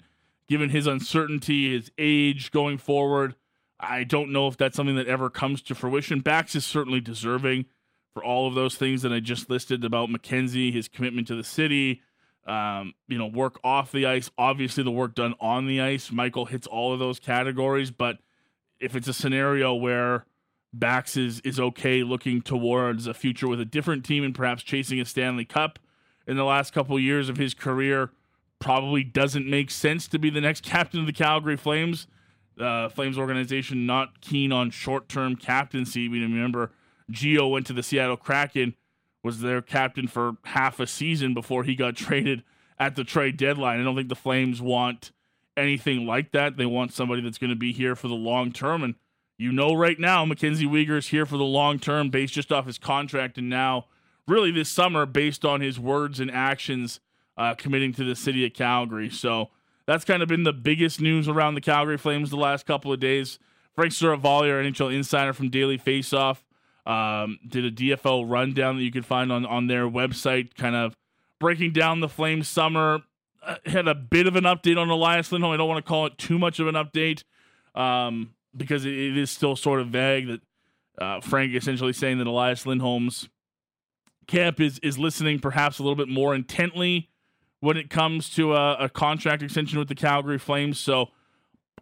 given 0.49 0.71
his 0.71 0.87
uncertainty, 0.87 1.75
his 1.77 1.91
age 1.99 2.53
going 2.53 2.79
forward, 2.79 3.35
I 3.81 4.05
don't 4.05 4.31
know 4.31 4.47
if 4.47 4.57
that's 4.57 4.77
something 4.77 4.95
that 4.95 5.09
ever 5.09 5.29
comes 5.29 5.61
to 5.63 5.75
fruition. 5.75 6.21
Bax 6.21 6.55
is 6.55 6.65
certainly 6.65 7.01
deserving 7.01 7.67
for 8.15 8.23
all 8.23 8.47
of 8.47 8.55
those 8.55 8.77
things 8.77 9.03
that 9.03 9.13
I 9.13 9.19
just 9.19 9.51
listed 9.51 9.85
about 9.85 10.09
Mackenzie, 10.09 10.71
his 10.71 10.87
commitment 10.87 11.27
to 11.27 11.35
the 11.35 11.43
city, 11.43 12.01
um, 12.47 12.95
you 13.09 13.19
know, 13.19 13.27
work 13.27 13.59
off 13.65 13.91
the 13.91 14.07
ice, 14.07 14.31
obviously 14.39 14.85
the 14.85 14.93
work 14.93 15.17
done 15.17 15.35
on 15.41 15.67
the 15.67 15.81
ice. 15.81 16.13
Mikael 16.13 16.47
hits 16.47 16.69
all 16.69 16.93
of 16.93 17.01
those 17.01 17.19
categories, 17.19 17.91
but 17.91 18.19
if 18.79 18.95
it's 18.95 19.09
a 19.09 19.13
scenario 19.13 19.75
where 19.75 20.27
Bax 20.73 21.17
is 21.17 21.41
is 21.41 21.59
okay 21.59 22.05
looking 22.05 22.41
towards 22.41 23.09
a 23.09 23.15
future 23.15 23.49
with 23.49 23.61
a 23.61 23.65
different 23.65 24.05
team 24.05 24.23
and 24.23 24.33
perhaps 24.33 24.63
chasing 24.63 25.01
a 25.01 25.05
Stanley 25.05 25.45
Cup 25.45 25.81
in 26.31 26.37
the 26.37 26.45
last 26.45 26.73
couple 26.73 26.95
of 26.95 27.03
years 27.03 27.29
of 27.29 27.37
his 27.37 27.55
career, 27.55 28.11
probably 28.61 29.03
doesn't 29.03 29.51
make 29.51 29.69
sense 29.69 30.07
to 30.07 30.17
be 30.17 30.31
the 30.31 30.41
next 30.41 30.63
captain 30.65 31.01
of 31.01 31.07
the 31.07 31.13
Calgary 31.13 31.57
Flames. 31.57 32.07
Uh, 32.59 32.89
Flames 32.89 33.19
organization 33.19 33.85
not 33.85 34.21
keen 34.21 34.53
on 34.53 34.71
short 34.71 35.09
term 35.09 35.35
captaincy. 35.35 36.09
We 36.09 36.21
remember 36.21 36.71
Gio 37.11 37.51
went 37.51 37.67
to 37.67 37.73
the 37.73 37.83
Seattle 37.83 38.17
Kraken, 38.17 38.75
was 39.25 39.41
their 39.41 39.61
captain 39.61 40.07
for 40.07 40.37
half 40.45 40.79
a 40.79 40.87
season 40.87 41.35
before 41.35 41.65
he 41.65 41.75
got 41.75 41.97
traded 41.97 42.45
at 42.79 42.95
the 42.95 43.03
trade 43.03 43.37
deadline. 43.37 43.81
I 43.81 43.83
don't 43.83 43.97
think 43.97 44.09
the 44.09 44.15
Flames 44.15 44.63
want 44.63 45.11
anything 45.57 46.07
like 46.07 46.31
that. 46.31 46.57
They 46.57 46.67
want 46.67 46.93
somebody 46.93 47.23
that's 47.23 47.39
going 47.39 47.51
to 47.51 47.57
be 47.57 47.73
here 47.73 47.97
for 47.97 48.07
the 48.07 48.15
long 48.15 48.53
term. 48.53 48.85
And 48.85 48.95
you 49.37 49.51
know, 49.51 49.75
right 49.75 49.99
now, 49.99 50.25
Mackenzie 50.25 50.67
Weegar 50.67 50.99
is 50.99 51.09
here 51.09 51.27
for 51.27 51.39
the 51.39 51.45
long 51.45 51.81
term, 51.81 52.11
based 52.11 52.35
just 52.35 52.53
off 52.53 52.67
his 52.67 52.79
contract, 52.79 53.37
and 53.37 53.49
now, 53.49 53.87
really, 54.31 54.51
this 54.51 54.69
summer, 54.69 55.05
based 55.07 55.45
on 55.45 55.61
his 55.61 55.79
words 55.79 56.21
and 56.21 56.31
actions, 56.31 57.01
uh, 57.37 57.55
committing 57.55 57.93
to 57.95 58.05
the 58.05 58.15
city 58.15 58.47
of 58.47 58.55
Calgary. 58.55 59.11
So 59.11 59.51
that's 59.87 60.05
kind 60.05 60.23
of 60.23 60.29
been 60.29 60.45
the 60.45 60.53
biggest 60.53 61.01
news 61.01 61.29
around 61.29 61.55
the 61.55 61.61
Calgary 61.61 61.99
Flames 61.99 62.31
the 62.31 62.37
last 62.37 62.67
couple 62.67 62.93
of 62.93 63.01
days. 63.01 63.39
Frank 63.75 63.93
Seravalli, 63.93 64.51
our 64.51 64.63
NHL 64.63 64.95
insider 64.95 65.33
from 65.33 65.51
Daily 65.51 65.79
Faceoff, 65.79 66.39
um, 66.87 67.39
did 67.47 67.65
a 67.65 67.71
DFL 67.71 68.31
rundown 68.31 68.77
that 68.77 68.83
you 68.83 68.93
can 68.93 69.03
find 69.03 69.31
on 69.31 69.45
on 69.45 69.67
their 69.67 69.89
website, 69.89 70.55
kind 70.55 70.75
of 70.75 70.97
breaking 71.39 71.73
down 71.73 72.01
the 72.01 72.09
Flames 72.09 72.49
summer. 72.49 73.01
Uh, 73.43 73.57
had 73.65 73.89
a 73.89 73.95
bit 73.95 74.27
of 74.27 74.37
an 74.37 74.45
update 74.45 74.77
on 74.77 74.91
Elias 74.91 75.33
Lindholm. 75.33 75.53
I 75.53 75.57
don't 75.57 75.69
want 75.69 75.85
to 75.85 75.89
call 75.89 76.07
it 76.07 76.19
too 76.19 76.39
much 76.39 76.59
of 76.61 76.67
an 76.67 76.75
update. 76.75 77.25
Um, 77.75 78.35
because 78.57 78.85
it, 78.85 78.93
it 78.93 79.17
is 79.17 79.31
still 79.31 79.57
sort 79.57 79.81
of 79.81 79.89
vague 79.89 80.27
that 80.29 80.41
uh, 80.99 81.21
Frank 81.21 81.55
essentially 81.55 81.93
saying 81.93 82.19
that 82.19 82.27
Elias 82.27 82.67
Lindholm's 82.67 83.29
camp 84.27 84.61
is 84.61 84.79
is 84.81 84.99
listening 84.99 85.39
perhaps 85.39 85.79
a 85.79 85.83
little 85.83 85.97
bit 85.97 86.09
more 86.09 86.35
intently 86.35 87.11
when 87.61 87.77
it 87.77 87.91
comes 87.91 88.31
to 88.31 88.55
a, 88.55 88.75
a 88.75 88.89
contract 88.89 89.43
extension 89.43 89.79
with 89.79 89.89
the 89.89 89.95
Calgary 89.95 90.39
Flames. 90.39 90.79
So 90.79 91.11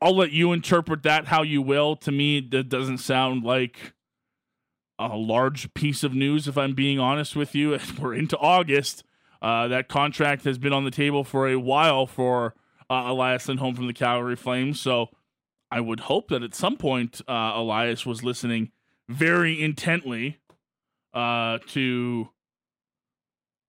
I'll 0.01 0.16
let 0.16 0.33
you 0.33 0.53
interpret 0.53 1.03
that 1.05 1.27
how 1.27 1.42
you 1.42 1.62
will. 1.62 1.96
To 1.96 2.12
me, 2.12 2.40
that 2.40 2.68
doesn't 2.68 2.98
sound 2.98 3.44
like 3.44 3.94
a 4.98 5.16
large 5.16 5.72
piece 5.74 6.03
of 6.03 6.14
news, 6.14 6.48
if 6.48 6.59
I'm 6.59 6.74
being 6.74 6.98
honest 6.98 7.37
with 7.37 7.55
you. 7.55 7.79
We're 8.01 8.14
into 8.14 8.37
August. 8.38 9.05
Uh, 9.40 9.68
that 9.68 9.88
contract 9.88 10.44
has 10.44 10.59
been 10.59 10.72
on 10.72 10.85
the 10.85 10.90
table 10.90 11.22
for 11.22 11.48
a 11.48 11.57
while 11.57 12.07
for 12.07 12.55
uh, 12.90 13.05
Elias 13.07 13.46
Lindholm 13.46 13.77
from 13.77 13.87
the 13.87 13.92
Calgary 13.92 14.35
Flames. 14.35 14.81
So 14.81 15.11
I 15.70 15.81
would 15.81 16.01
hope 16.01 16.29
that 16.29 16.42
at 16.42 16.55
some 16.55 16.77
point 16.77 17.20
uh, 17.29 17.53
Elias 17.55 18.05
was 18.05 18.24
listening 18.24 18.72
very 19.09 19.61
intently 19.62 20.38
uh, 21.18 21.59
to 21.66 22.28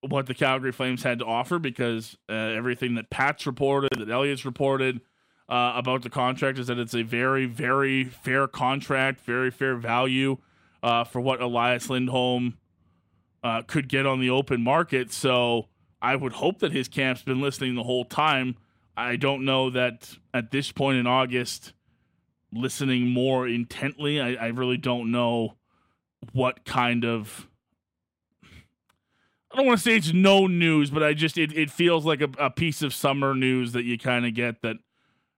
what 0.02 0.26
the 0.26 0.34
Calgary 0.34 0.70
Flames 0.70 1.02
had 1.02 1.18
to 1.18 1.24
offer 1.24 1.58
because 1.58 2.16
uh, 2.28 2.32
everything 2.32 2.94
that 2.94 3.10
Pat's 3.10 3.44
reported, 3.44 3.90
that 3.98 4.08
Elliott's 4.08 4.44
reported 4.44 5.00
uh, 5.48 5.72
about 5.74 6.02
the 6.02 6.10
contract 6.10 6.60
is 6.60 6.68
that 6.68 6.78
it's 6.78 6.94
a 6.94 7.02
very, 7.02 7.46
very 7.46 8.04
fair 8.04 8.46
contract, 8.46 9.20
very 9.22 9.50
fair 9.50 9.74
value 9.74 10.38
uh, 10.84 11.02
for 11.02 11.20
what 11.20 11.40
Elias 11.40 11.90
Lindholm 11.90 12.56
uh, 13.42 13.62
could 13.62 13.88
get 13.88 14.06
on 14.06 14.20
the 14.20 14.30
open 14.30 14.62
market. 14.62 15.12
So 15.12 15.66
I 16.00 16.14
would 16.14 16.34
hope 16.34 16.60
that 16.60 16.70
his 16.70 16.86
camp's 16.86 17.22
been 17.22 17.40
listening 17.40 17.74
the 17.74 17.82
whole 17.82 18.04
time. 18.04 18.58
I 18.96 19.16
don't 19.16 19.44
know 19.44 19.70
that 19.70 20.14
at 20.32 20.52
this 20.52 20.70
point 20.70 20.98
in 20.98 21.08
August 21.08 21.72
listening 22.52 23.08
more 23.08 23.48
intently. 23.48 24.20
I, 24.20 24.34
I 24.34 24.46
really 24.48 24.76
don't 24.76 25.10
know 25.10 25.56
what 26.32 26.64
kind 26.64 27.04
of 27.04 27.48
I 29.52 29.56
don't 29.56 29.66
want 29.66 29.78
to 29.78 29.82
say 29.82 29.96
it's 29.96 30.12
no 30.12 30.46
news, 30.46 30.90
but 30.90 31.02
I 31.02 31.12
just 31.12 31.36
it, 31.36 31.52
it 31.56 31.70
feels 31.70 32.04
like 32.06 32.20
a, 32.20 32.30
a 32.38 32.50
piece 32.50 32.82
of 32.82 32.94
summer 32.94 33.34
news 33.34 33.72
that 33.72 33.84
you 33.84 33.98
kind 33.98 34.24
of 34.24 34.34
get 34.34 34.62
that, 34.62 34.76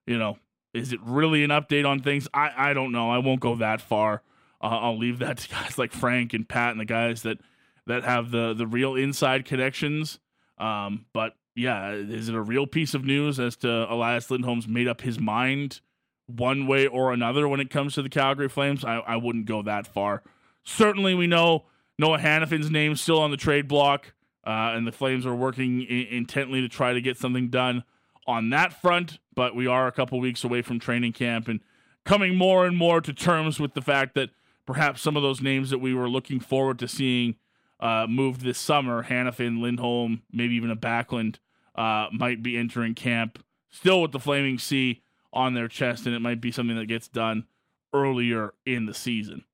you 0.07 0.19
know, 0.19 0.39
is 0.75 0.93
it 0.93 1.01
really 1.03 1.45
an 1.45 1.51
update 1.51 1.89
on 1.89 2.01
things? 2.01 2.29
I, 2.35 2.51
I 2.57 2.73
don't 2.75 2.93
know. 2.93 3.11
I 3.11 3.19
won't 3.19 3.41
go 3.41 3.57
that 3.57 3.81
far. 3.81 4.23
Uh, 4.61 4.67
I'll 4.67 4.99
leave 4.99 5.19
that 5.21 5.39
to 5.39 5.49
guys 5.55 5.79
like 5.79 5.93
Frank 5.93 6.35
and 6.35 6.47
Pat 6.47 6.73
and 6.73 6.81
the 6.81 6.85
guys 6.85 7.23
that 7.23 7.39
that 7.87 8.05
have 8.05 8.31
the 8.31 8.53
the 8.55 8.67
real 8.67 8.97
inside 8.97 9.45
connections. 9.45 10.19
Um, 10.59 11.07
but 11.15 11.35
yeah, 11.55 11.93
is 11.93 12.29
it 12.29 12.35
a 12.35 12.41
real 12.41 12.67
piece 12.67 12.95
of 12.95 13.05
news 13.05 13.41
as 13.41 13.57
to 13.59 13.91
Elias 13.91 14.31
Lindholm's 14.31 14.69
made 14.69 14.89
up 14.89 15.01
his 15.01 15.19
mind 15.19 15.81
one 16.27 16.67
way 16.67 16.87
or 16.87 17.13
another 17.13 17.49
when 17.49 17.61
it 17.61 17.71
comes 17.71 17.95
to 17.95 18.03
the 18.03 18.09
Calgary 18.09 18.49
Flames. 18.49 18.85
I, 18.85 18.97
I 18.97 19.17
wouldn't 19.17 19.47
go 19.47 19.63
that 19.63 19.87
far. 19.87 20.23
Certainly, 20.65 21.15
we 21.15 21.27
know 21.27 21.65
Noah 21.99 22.19
Hanifin's 22.19 22.71
name 22.71 22.97
still 22.97 23.21
on 23.21 23.31
the 23.31 23.37
trade 23.37 23.69
block, 23.69 24.15
uh, 24.47 24.73
and 24.75 24.87
the 24.87 24.93
Flames 24.93 25.27
are 25.27 25.35
working 25.35 25.87
I- 25.89 26.09
intently 26.11 26.61
to 26.61 26.69
try 26.69 26.93
to 26.93 27.01
get 27.01 27.19
something 27.19 27.49
done 27.49 27.85
on 28.27 28.51
that 28.51 28.81
front. 28.81 29.19
But 29.35 29.55
we 29.55 29.67
are 29.67 29.87
a 29.87 29.93
couple 29.93 30.21
weeks 30.21 30.45
away 30.45 30.63
from 30.63 30.79
training 30.79 31.13
camp 31.13 31.49
and 31.49 31.61
coming 32.05 32.37
more 32.37 32.67
and 32.67 32.77
more 32.77 33.01
to 33.01 33.13
terms 33.13 33.59
with 33.59 33.75
the 33.75 33.83
fact 33.83 34.15
that 34.15 34.31
perhaps 34.67 35.01
some 35.01 35.17
of 35.17 35.23
those 35.23 35.41
names 35.41 35.71
that 35.71 35.79
we 35.79 35.95
were 35.95 36.09
looking 36.09 36.41
forward 36.41 36.79
to 36.81 36.89
seeing 36.89 37.37
uh, 37.81 38.07
moved 38.09 38.43
this 38.43 38.59
summer, 38.59 39.05
Hanifin, 39.05 39.61
Lindholm, 39.61 40.23
maybe 40.33 40.55
even 40.55 40.71
a 40.71 40.77
Backlund, 40.77 41.37
uh, 41.75 42.07
might 42.13 42.43
be 42.43 42.57
entering 42.57 42.95
camp 42.95 43.43
still 43.71 44.01
with 44.03 44.13
the 44.13 44.21
Flaming 44.21 44.59
C 44.59 45.03
on 45.33 45.55
their 45.55 45.67
chest, 45.67 46.07
and 46.07 46.15
it 46.15 46.21
might 46.21 46.41
be 46.41 46.53
something 46.53 46.77
that 46.77 46.87
gets 46.87 47.09
done 47.09 47.47
earlier 47.93 48.55
in 48.67 48.87
the 48.87 48.95
season. 48.95 49.45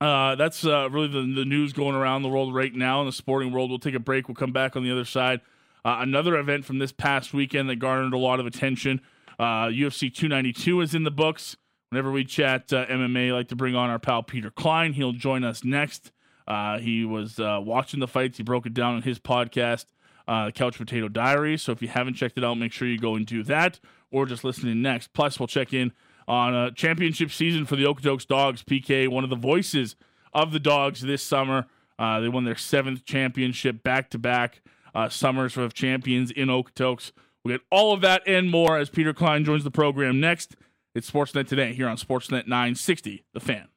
Uh, 0.00 0.34
that's 0.34 0.64
uh, 0.66 0.88
really 0.90 1.08
the, 1.08 1.20
the 1.34 1.44
news 1.44 1.72
going 1.72 1.94
around 1.94 2.22
the 2.22 2.28
world 2.28 2.54
right 2.54 2.74
now 2.74 3.00
in 3.00 3.06
the 3.06 3.12
sporting 3.12 3.52
world. 3.52 3.70
We'll 3.70 3.78
take 3.78 3.94
a 3.94 4.00
break. 4.00 4.28
We'll 4.28 4.34
come 4.34 4.52
back 4.52 4.76
on 4.76 4.82
the 4.82 4.90
other 4.90 5.04
side. 5.04 5.40
Uh, 5.84 5.98
another 6.00 6.36
event 6.36 6.64
from 6.64 6.78
this 6.78 6.92
past 6.92 7.32
weekend 7.32 7.68
that 7.70 7.76
garnered 7.76 8.12
a 8.12 8.18
lot 8.18 8.40
of 8.40 8.46
attention. 8.46 9.00
UFC 9.38 10.08
uh, 10.08 10.14
292 10.14 10.80
is 10.80 10.94
in 10.94 11.04
the 11.04 11.10
books. 11.10 11.56
Whenever 11.90 12.10
we 12.10 12.24
chat 12.24 12.72
uh, 12.72 12.86
MMA, 12.86 13.28
I 13.28 13.32
like 13.32 13.48
to 13.48 13.56
bring 13.56 13.76
on 13.76 13.90
our 13.90 13.98
pal 13.98 14.22
Peter 14.22 14.50
Klein. 14.50 14.94
He'll 14.94 15.12
join 15.12 15.44
us 15.44 15.62
next. 15.64 16.10
Uh, 16.46 16.78
he 16.78 17.04
was 17.04 17.38
watching 17.38 18.00
the 18.00 18.08
fights. 18.08 18.36
He 18.36 18.42
broke 18.42 18.66
it 18.66 18.74
down 18.74 18.96
on 18.96 19.02
his 19.02 19.18
podcast, 19.18 19.86
Couch 20.26 20.76
Potato 20.76 21.08
Diaries. 21.08 21.62
So 21.62 21.72
if 21.72 21.80
you 21.82 21.88
haven't 21.88 22.14
checked 22.14 22.36
it 22.36 22.44
out, 22.44 22.54
make 22.54 22.72
sure 22.72 22.88
you 22.88 22.98
go 22.98 23.14
and 23.14 23.24
do 23.24 23.42
that 23.44 23.80
or 24.10 24.26
just 24.26 24.44
listening 24.44 24.82
next. 24.82 25.12
Plus, 25.12 25.38
we'll 25.38 25.46
check 25.46 25.72
in 25.72 25.92
on 26.26 26.54
a 26.54 26.70
championship 26.72 27.30
season 27.30 27.66
for 27.66 27.76
the 27.76 27.84
Okotoks 27.84 28.26
Dawgs. 28.26 28.62
PK, 28.62 29.08
one 29.08 29.24
of 29.24 29.30
the 29.30 29.36
voices 29.36 29.96
of 30.32 30.52
the 30.52 30.60
Dawgs 30.60 31.00
this 31.00 31.22
summer. 31.22 31.66
Uh, 31.98 32.20
they 32.20 32.28
won 32.28 32.44
their 32.44 32.56
seventh 32.56 33.04
championship 33.04 33.82
back 33.82 34.10
to 34.10 34.18
back 34.18 34.62
summers 35.08 35.56
of 35.56 35.74
champions 35.74 36.30
in 36.30 36.48
Okotoks. 36.48 37.12
We 37.44 37.52
get 37.52 37.60
all 37.70 37.92
of 37.92 38.00
that 38.00 38.22
and 38.26 38.50
more 38.50 38.78
as 38.78 38.88
Peter 38.88 39.12
Klein 39.12 39.44
joins 39.44 39.64
the 39.64 39.70
program 39.70 40.20
next. 40.20 40.56
It's 40.94 41.10
Sportsnet 41.10 41.48
today 41.48 41.74
here 41.74 41.88
on 41.88 41.96
Sportsnet 41.96 42.46
960, 42.46 43.24
The 43.32 43.40
Fan. 43.40 43.68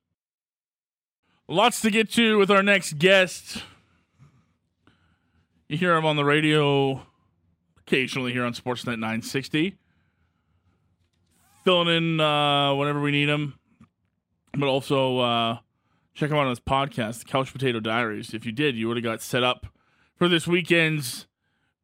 Lots 1.47 1.81
to 1.81 1.89
get 1.89 2.11
to 2.13 2.37
with 2.37 2.51
our 2.51 2.61
next 2.61 2.99
guest. 2.99 3.63
You 5.67 5.77
hear 5.77 5.95
him 5.95 6.05
on 6.05 6.15
the 6.15 6.23
radio 6.23 7.01
occasionally 7.79 8.33
here 8.33 8.45
on 8.45 8.53
Sportsnet 8.53 8.99
960. 8.99 9.75
Filling 11.67 11.89
in 11.89 12.21
uh, 12.21 12.73
whenever 12.75 13.01
we 13.01 13.11
need 13.11 13.27
him. 13.27 13.59
But 14.53 14.69
also 14.69 15.19
uh, 15.19 15.57
check 16.13 16.31
him 16.31 16.37
out 16.37 16.43
on 16.43 16.49
his 16.51 16.61
podcast, 16.61 17.25
Couch 17.25 17.51
Potato 17.51 17.81
Diaries. 17.81 18.33
If 18.33 18.45
you 18.45 18.53
did, 18.53 18.77
you 18.77 18.87
would 18.87 18.95
have 18.95 19.03
got 19.03 19.21
set 19.21 19.43
up 19.43 19.67
for 20.15 20.29
this 20.29 20.47
weekend's 20.47 21.27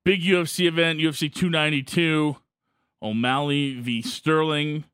big 0.06 0.22
UFC 0.22 0.68
event, 0.68 1.02
UFC 1.02 1.30
292. 1.30 2.38
O'Malley 3.02 3.74
v. 3.74 4.02
Sterling. 4.02 4.86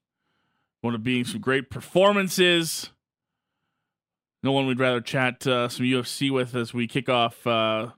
One 0.82 0.96
of 0.96 1.04
being 1.04 1.24
some 1.24 1.40
great 1.40 1.70
performances. 1.70 2.90
No 4.42 4.52
one 4.52 4.66
we'd 4.66 4.80
rather 4.80 5.02
chat 5.02 5.46
uh, 5.46 5.70
some 5.70 5.86
UFC 5.86 6.32
with 6.32 6.56
as 6.56 6.74
we 6.74 6.88
kick 6.88 7.08
off, 7.10 7.46
uh, 7.46 7.90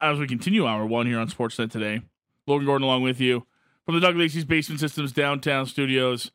as 0.00 0.18
we 0.18 0.26
continue 0.26 0.66
hour 0.66 0.86
one 0.86 1.06
here 1.06 1.20
on 1.20 1.28
Sportsnet 1.28 1.70
today. 1.70 2.02
Logan 2.48 2.66
Gordon 2.66 2.84
along 2.84 3.04
with 3.04 3.20
you 3.20 3.46
from 3.84 3.94
the 3.94 4.00
Doug 4.00 4.16
Lacey's 4.16 4.44
Basement 4.44 4.80
Systems 4.80 5.12
downtown 5.12 5.66
studios 5.66 6.30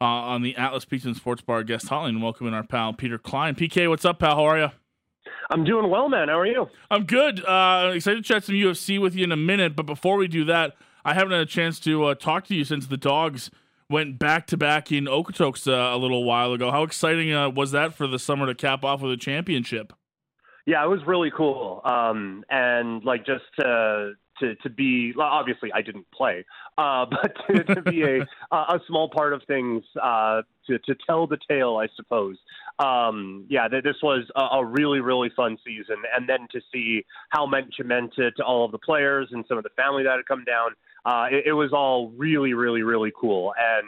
uh, 0.00 0.04
on 0.04 0.42
the 0.42 0.56
Atlas 0.56 0.84
Pizza 0.84 1.08
and 1.08 1.16
Sports 1.16 1.42
Bar 1.42 1.64
guest 1.64 1.86
hotline. 1.86 2.10
And 2.10 2.22
welcoming 2.22 2.54
our 2.54 2.64
pal 2.64 2.92
Peter 2.92 3.18
Klein. 3.18 3.54
PK, 3.54 3.88
what's 3.88 4.04
up, 4.04 4.18
pal? 4.18 4.36
How 4.36 4.44
are 4.44 4.58
you? 4.58 4.68
I'm 5.50 5.64
doing 5.64 5.90
well, 5.90 6.08
man. 6.08 6.28
How 6.28 6.38
are 6.38 6.46
you? 6.46 6.66
I'm 6.90 7.04
good. 7.04 7.44
Uh, 7.44 7.92
excited 7.94 8.16
to 8.16 8.22
chat 8.22 8.44
some 8.44 8.54
UFC 8.54 9.00
with 9.00 9.14
you 9.14 9.24
in 9.24 9.32
a 9.32 9.36
minute. 9.36 9.76
But 9.76 9.86
before 9.86 10.16
we 10.16 10.28
do 10.28 10.44
that, 10.46 10.74
I 11.04 11.14
haven't 11.14 11.32
had 11.32 11.40
a 11.40 11.46
chance 11.46 11.78
to 11.80 12.04
uh, 12.04 12.14
talk 12.14 12.46
to 12.46 12.54
you 12.54 12.64
since 12.64 12.86
the 12.86 12.96
Dawgs 12.96 13.50
went 13.90 14.18
back 14.18 14.46
to 14.48 14.56
back 14.56 14.90
in 14.90 15.04
Okotoks 15.04 15.68
uh, 15.68 15.94
a 15.94 15.98
little 15.98 16.24
while 16.24 16.52
ago. 16.52 16.70
How 16.70 16.82
exciting 16.82 17.32
uh, 17.32 17.50
was 17.50 17.72
that 17.72 17.94
for 17.94 18.06
the 18.06 18.18
summer 18.18 18.46
to 18.46 18.54
cap 18.54 18.84
off 18.84 19.02
with 19.02 19.12
a 19.12 19.16
championship? 19.16 19.92
Yeah, 20.66 20.84
it 20.84 20.88
was 20.88 21.00
really 21.06 21.30
cool. 21.36 21.82
Um, 21.84 22.44
and 22.48 23.04
like 23.04 23.26
just 23.26 23.44
to 23.58 24.12
to 24.40 24.54
to 24.56 24.70
be 24.70 25.12
obviously 25.18 25.72
I 25.72 25.82
didn't 25.82 26.10
play, 26.10 26.44
uh, 26.78 27.06
but 27.10 27.34
to, 27.48 27.74
to 27.74 27.82
be 27.82 28.02
a 28.02 28.26
a 28.52 28.80
small 28.86 29.08
part 29.08 29.32
of 29.32 29.42
things 29.46 29.82
uh, 30.02 30.42
to 30.66 30.78
to 30.78 30.94
tell 31.06 31.26
the 31.26 31.38
tale, 31.48 31.76
I 31.76 31.88
suppose. 31.96 32.36
Um, 32.78 33.46
yeah, 33.48 33.68
this 33.68 33.96
was 34.02 34.24
a, 34.34 34.58
a 34.58 34.64
really 34.64 35.00
really 35.00 35.30
fun 35.36 35.58
season, 35.64 35.96
and 36.16 36.28
then 36.28 36.46
to 36.52 36.60
see 36.72 37.04
how 37.30 37.46
much 37.46 37.74
it 37.78 37.86
meant 37.86 38.14
to, 38.14 38.30
to 38.32 38.42
all 38.44 38.64
of 38.64 38.72
the 38.72 38.78
players 38.78 39.28
and 39.32 39.44
some 39.48 39.58
of 39.58 39.64
the 39.64 39.70
family 39.76 40.02
that 40.02 40.16
had 40.16 40.26
come 40.26 40.44
down 40.44 40.70
uh, 41.04 41.26
it, 41.30 41.46
it, 41.46 41.52
was 41.52 41.72
all 41.72 42.10
really, 42.10 42.54
really, 42.54 42.82
really 42.82 43.12
cool. 43.18 43.52
And 43.58 43.86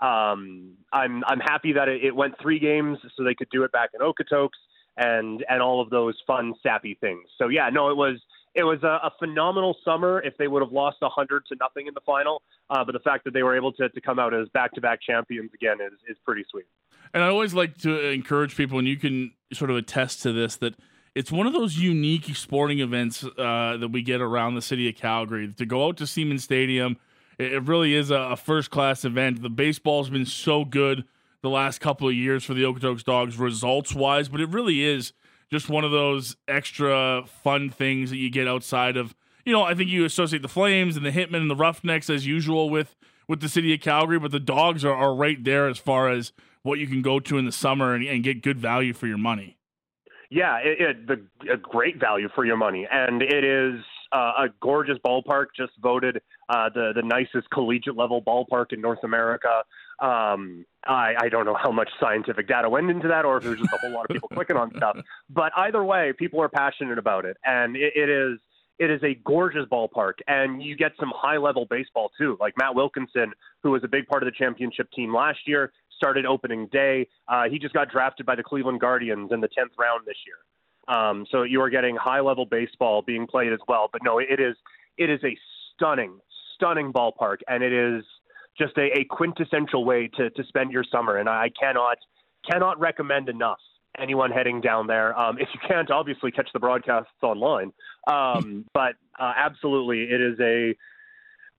um, 0.00 0.72
I'm 0.92 1.24
I'm 1.26 1.40
happy 1.40 1.72
that 1.72 1.88
it, 1.88 2.04
it, 2.04 2.14
went 2.14 2.34
three 2.40 2.58
games, 2.58 2.98
so 3.16 3.24
they 3.24 3.34
could 3.34 3.50
do 3.50 3.64
it 3.64 3.72
back 3.72 3.90
in 3.94 4.00
Okotoks 4.00 4.58
and 4.96 5.44
and 5.48 5.62
all 5.62 5.80
of 5.80 5.90
those 5.90 6.14
fun, 6.26 6.54
sappy 6.62 6.96
things. 7.00 7.28
So 7.38 7.48
yeah, 7.48 7.68
no, 7.70 7.90
it 7.90 7.96
was 7.96 8.20
it 8.54 8.64
was 8.64 8.82
a, 8.82 9.00
a 9.02 9.12
phenomenal 9.18 9.76
summer. 9.84 10.22
If 10.22 10.36
they 10.36 10.48
would 10.48 10.62
have 10.62 10.72
lost 10.72 10.98
a 11.02 11.08
hundred 11.08 11.44
to 11.46 11.56
nothing 11.60 11.86
in 11.86 11.94
the 11.94 12.00
final, 12.04 12.42
uh, 12.70 12.84
but 12.84 12.92
the 12.92 13.00
fact 13.00 13.24
that 13.24 13.34
they 13.34 13.42
were 13.42 13.56
able 13.56 13.72
to 13.72 13.88
to 13.88 14.00
come 14.00 14.18
out 14.18 14.34
as 14.34 14.48
back 14.50 14.72
to 14.74 14.80
back 14.80 15.00
champions 15.00 15.50
again 15.54 15.78
is 15.80 15.92
is 16.08 16.16
pretty 16.24 16.44
sweet. 16.50 16.66
And 17.14 17.22
I 17.22 17.28
always 17.28 17.54
like 17.54 17.78
to 17.78 18.08
encourage 18.10 18.56
people, 18.56 18.78
and 18.78 18.88
you 18.88 18.96
can 18.96 19.32
sort 19.52 19.70
of 19.70 19.76
attest 19.76 20.22
to 20.22 20.32
this 20.32 20.56
that 20.56 20.74
it's 21.14 21.30
one 21.30 21.46
of 21.46 21.52
those 21.52 21.76
unique 21.76 22.34
sporting 22.36 22.80
events 22.80 23.24
uh, 23.24 23.76
that 23.76 23.90
we 23.92 24.02
get 24.02 24.20
around 24.20 24.54
the 24.54 24.62
city 24.62 24.88
of 24.88 24.94
Calgary. 24.94 25.52
To 25.52 25.66
go 25.66 25.86
out 25.86 25.96
to 25.98 26.06
Seaman 26.06 26.38
Stadium, 26.38 26.96
it, 27.38 27.62
really 27.64 27.94
is 27.94 28.10
a, 28.10 28.16
a 28.16 28.36
first 28.36 28.70
class 28.70 29.04
event. 29.04 29.42
The 29.42 29.50
baseball's 29.50 30.08
been 30.08 30.26
so 30.26 30.64
good 30.64 31.04
the 31.42 31.50
last 31.50 31.80
couple 31.80 32.08
of 32.08 32.14
years 32.14 32.44
for 32.44 32.54
the 32.54 32.62
Okotoks 32.62 33.04
Dawgs, 33.04 33.36
results 33.36 33.94
wise, 33.94 34.28
but 34.28 34.40
it 34.40 34.48
really 34.48 34.82
is 34.82 35.12
just 35.52 35.68
one 35.68 35.84
of 35.84 35.90
those 35.90 36.34
extra 36.48 37.24
fun 37.44 37.68
things 37.68 38.08
that 38.10 38.16
you 38.16 38.30
get 38.30 38.48
outside 38.48 38.96
of. 38.96 39.14
You 39.44 39.52
know, 39.52 39.62
I 39.62 39.74
think 39.74 39.90
you 39.90 40.04
associate 40.06 40.40
the 40.40 40.48
Flames 40.48 40.96
and 40.96 41.04
the 41.04 41.10
Hitmen 41.10 41.42
and 41.42 41.50
the 41.50 41.56
Roughnecks 41.56 42.08
as 42.08 42.26
usual 42.26 42.70
with 42.70 42.96
with 43.28 43.40
the 43.40 43.48
city 43.48 43.72
of 43.72 43.80
Calgary, 43.80 44.18
but 44.18 44.30
the 44.30 44.40
Dawgs 44.40 44.84
are, 44.84 44.94
are 44.94 45.14
right 45.14 45.42
there 45.44 45.68
as 45.68 45.78
far 45.78 46.08
as 46.08 46.32
what 46.62 46.78
you 46.78 46.86
can 46.86 47.02
go 47.02 47.20
to 47.20 47.38
in 47.38 47.44
the 47.44 47.52
summer 47.52 47.94
and, 47.94 48.04
and 48.04 48.24
get 48.24 48.42
good 48.42 48.58
value 48.58 48.92
for 48.92 49.06
your 49.06 49.18
money. 49.18 49.58
Yeah, 50.30 50.58
it, 50.58 50.80
it 50.80 51.06
the 51.06 51.52
a 51.52 51.58
great 51.58 52.00
value 52.00 52.28
for 52.34 52.46
your 52.46 52.56
money, 52.56 52.88
and 52.90 53.20
it 53.20 53.44
is 53.44 53.80
uh, 54.12 54.32
a 54.38 54.46
gorgeous 54.62 54.96
ballpark. 55.06 55.46
Just 55.54 55.72
voted 55.82 56.22
uh, 56.48 56.70
the 56.74 56.92
the 56.94 57.02
nicest 57.02 57.50
collegiate 57.50 57.96
level 57.96 58.22
ballpark 58.22 58.72
in 58.72 58.80
North 58.80 59.04
America. 59.04 59.62
Um, 60.00 60.64
I, 60.84 61.14
I 61.18 61.28
don't 61.28 61.44
know 61.44 61.56
how 61.60 61.70
much 61.70 61.88
scientific 62.00 62.48
data 62.48 62.68
went 62.68 62.90
into 62.90 63.08
that, 63.08 63.24
or 63.24 63.36
if 63.36 63.44
there's 63.44 63.58
just 63.58 63.72
a 63.72 63.78
whole 63.78 63.92
lot 63.92 64.06
of 64.08 64.14
people 64.14 64.28
clicking 64.32 64.56
on 64.56 64.72
stuff. 64.76 64.98
But 65.30 65.52
either 65.56 65.84
way, 65.84 66.12
people 66.16 66.40
are 66.40 66.48
passionate 66.48 66.98
about 66.98 67.24
it, 67.24 67.36
and 67.44 67.76
it, 67.76 67.92
it 67.94 68.08
is 68.08 68.38
it 68.78 68.90
is 68.90 69.00
a 69.04 69.14
gorgeous 69.24 69.64
ballpark, 69.70 70.14
and 70.26 70.62
you 70.62 70.76
get 70.76 70.92
some 70.98 71.12
high 71.14 71.36
level 71.36 71.66
baseball 71.68 72.10
too. 72.18 72.36
Like 72.40 72.54
Matt 72.58 72.74
Wilkinson, 72.74 73.32
who 73.62 73.70
was 73.70 73.84
a 73.84 73.88
big 73.88 74.06
part 74.08 74.22
of 74.22 74.26
the 74.26 74.36
championship 74.36 74.90
team 74.90 75.14
last 75.14 75.40
year, 75.46 75.72
started 75.96 76.26
opening 76.26 76.66
day. 76.72 77.06
Uh, 77.28 77.44
he 77.48 77.60
just 77.60 77.74
got 77.74 77.90
drafted 77.90 78.26
by 78.26 78.34
the 78.34 78.42
Cleveland 78.42 78.80
Guardians 78.80 79.30
in 79.32 79.40
the 79.40 79.46
10th 79.46 79.78
round 79.78 80.04
this 80.04 80.16
year. 80.26 80.36
Um, 80.88 81.26
so 81.30 81.44
you 81.44 81.60
are 81.62 81.70
getting 81.70 81.94
high 81.94 82.20
level 82.20 82.44
baseball 82.44 83.02
being 83.02 83.26
played 83.26 83.52
as 83.52 83.60
well. 83.68 83.88
But 83.92 84.02
no, 84.02 84.18
it 84.18 84.40
is 84.40 84.56
it 84.98 85.10
is 85.10 85.20
a 85.22 85.36
stunning, 85.74 86.18
stunning 86.56 86.92
ballpark, 86.92 87.38
and 87.48 87.62
it 87.62 87.72
is 87.72 88.04
just 88.58 88.76
a, 88.76 88.98
a 88.98 89.04
quintessential 89.04 89.84
way 89.84 90.08
to, 90.16 90.30
to 90.30 90.44
spend 90.44 90.72
your 90.72 90.84
summer. 90.90 91.16
And 91.16 91.28
I 91.28 91.50
cannot 91.58 91.98
cannot 92.50 92.78
recommend 92.80 93.28
enough 93.28 93.58
anyone 93.98 94.30
heading 94.30 94.60
down 94.60 94.86
there. 94.86 95.18
Um, 95.18 95.38
if 95.38 95.48
you 95.54 95.60
can't, 95.66 95.90
obviously 95.90 96.30
catch 96.30 96.48
the 96.52 96.58
broadcasts 96.58 97.10
online. 97.22 97.72
Um, 98.06 98.64
but 98.74 98.94
uh, 99.18 99.32
absolutely, 99.36 100.02
it 100.04 100.20
is 100.20 100.38
a 100.40 100.74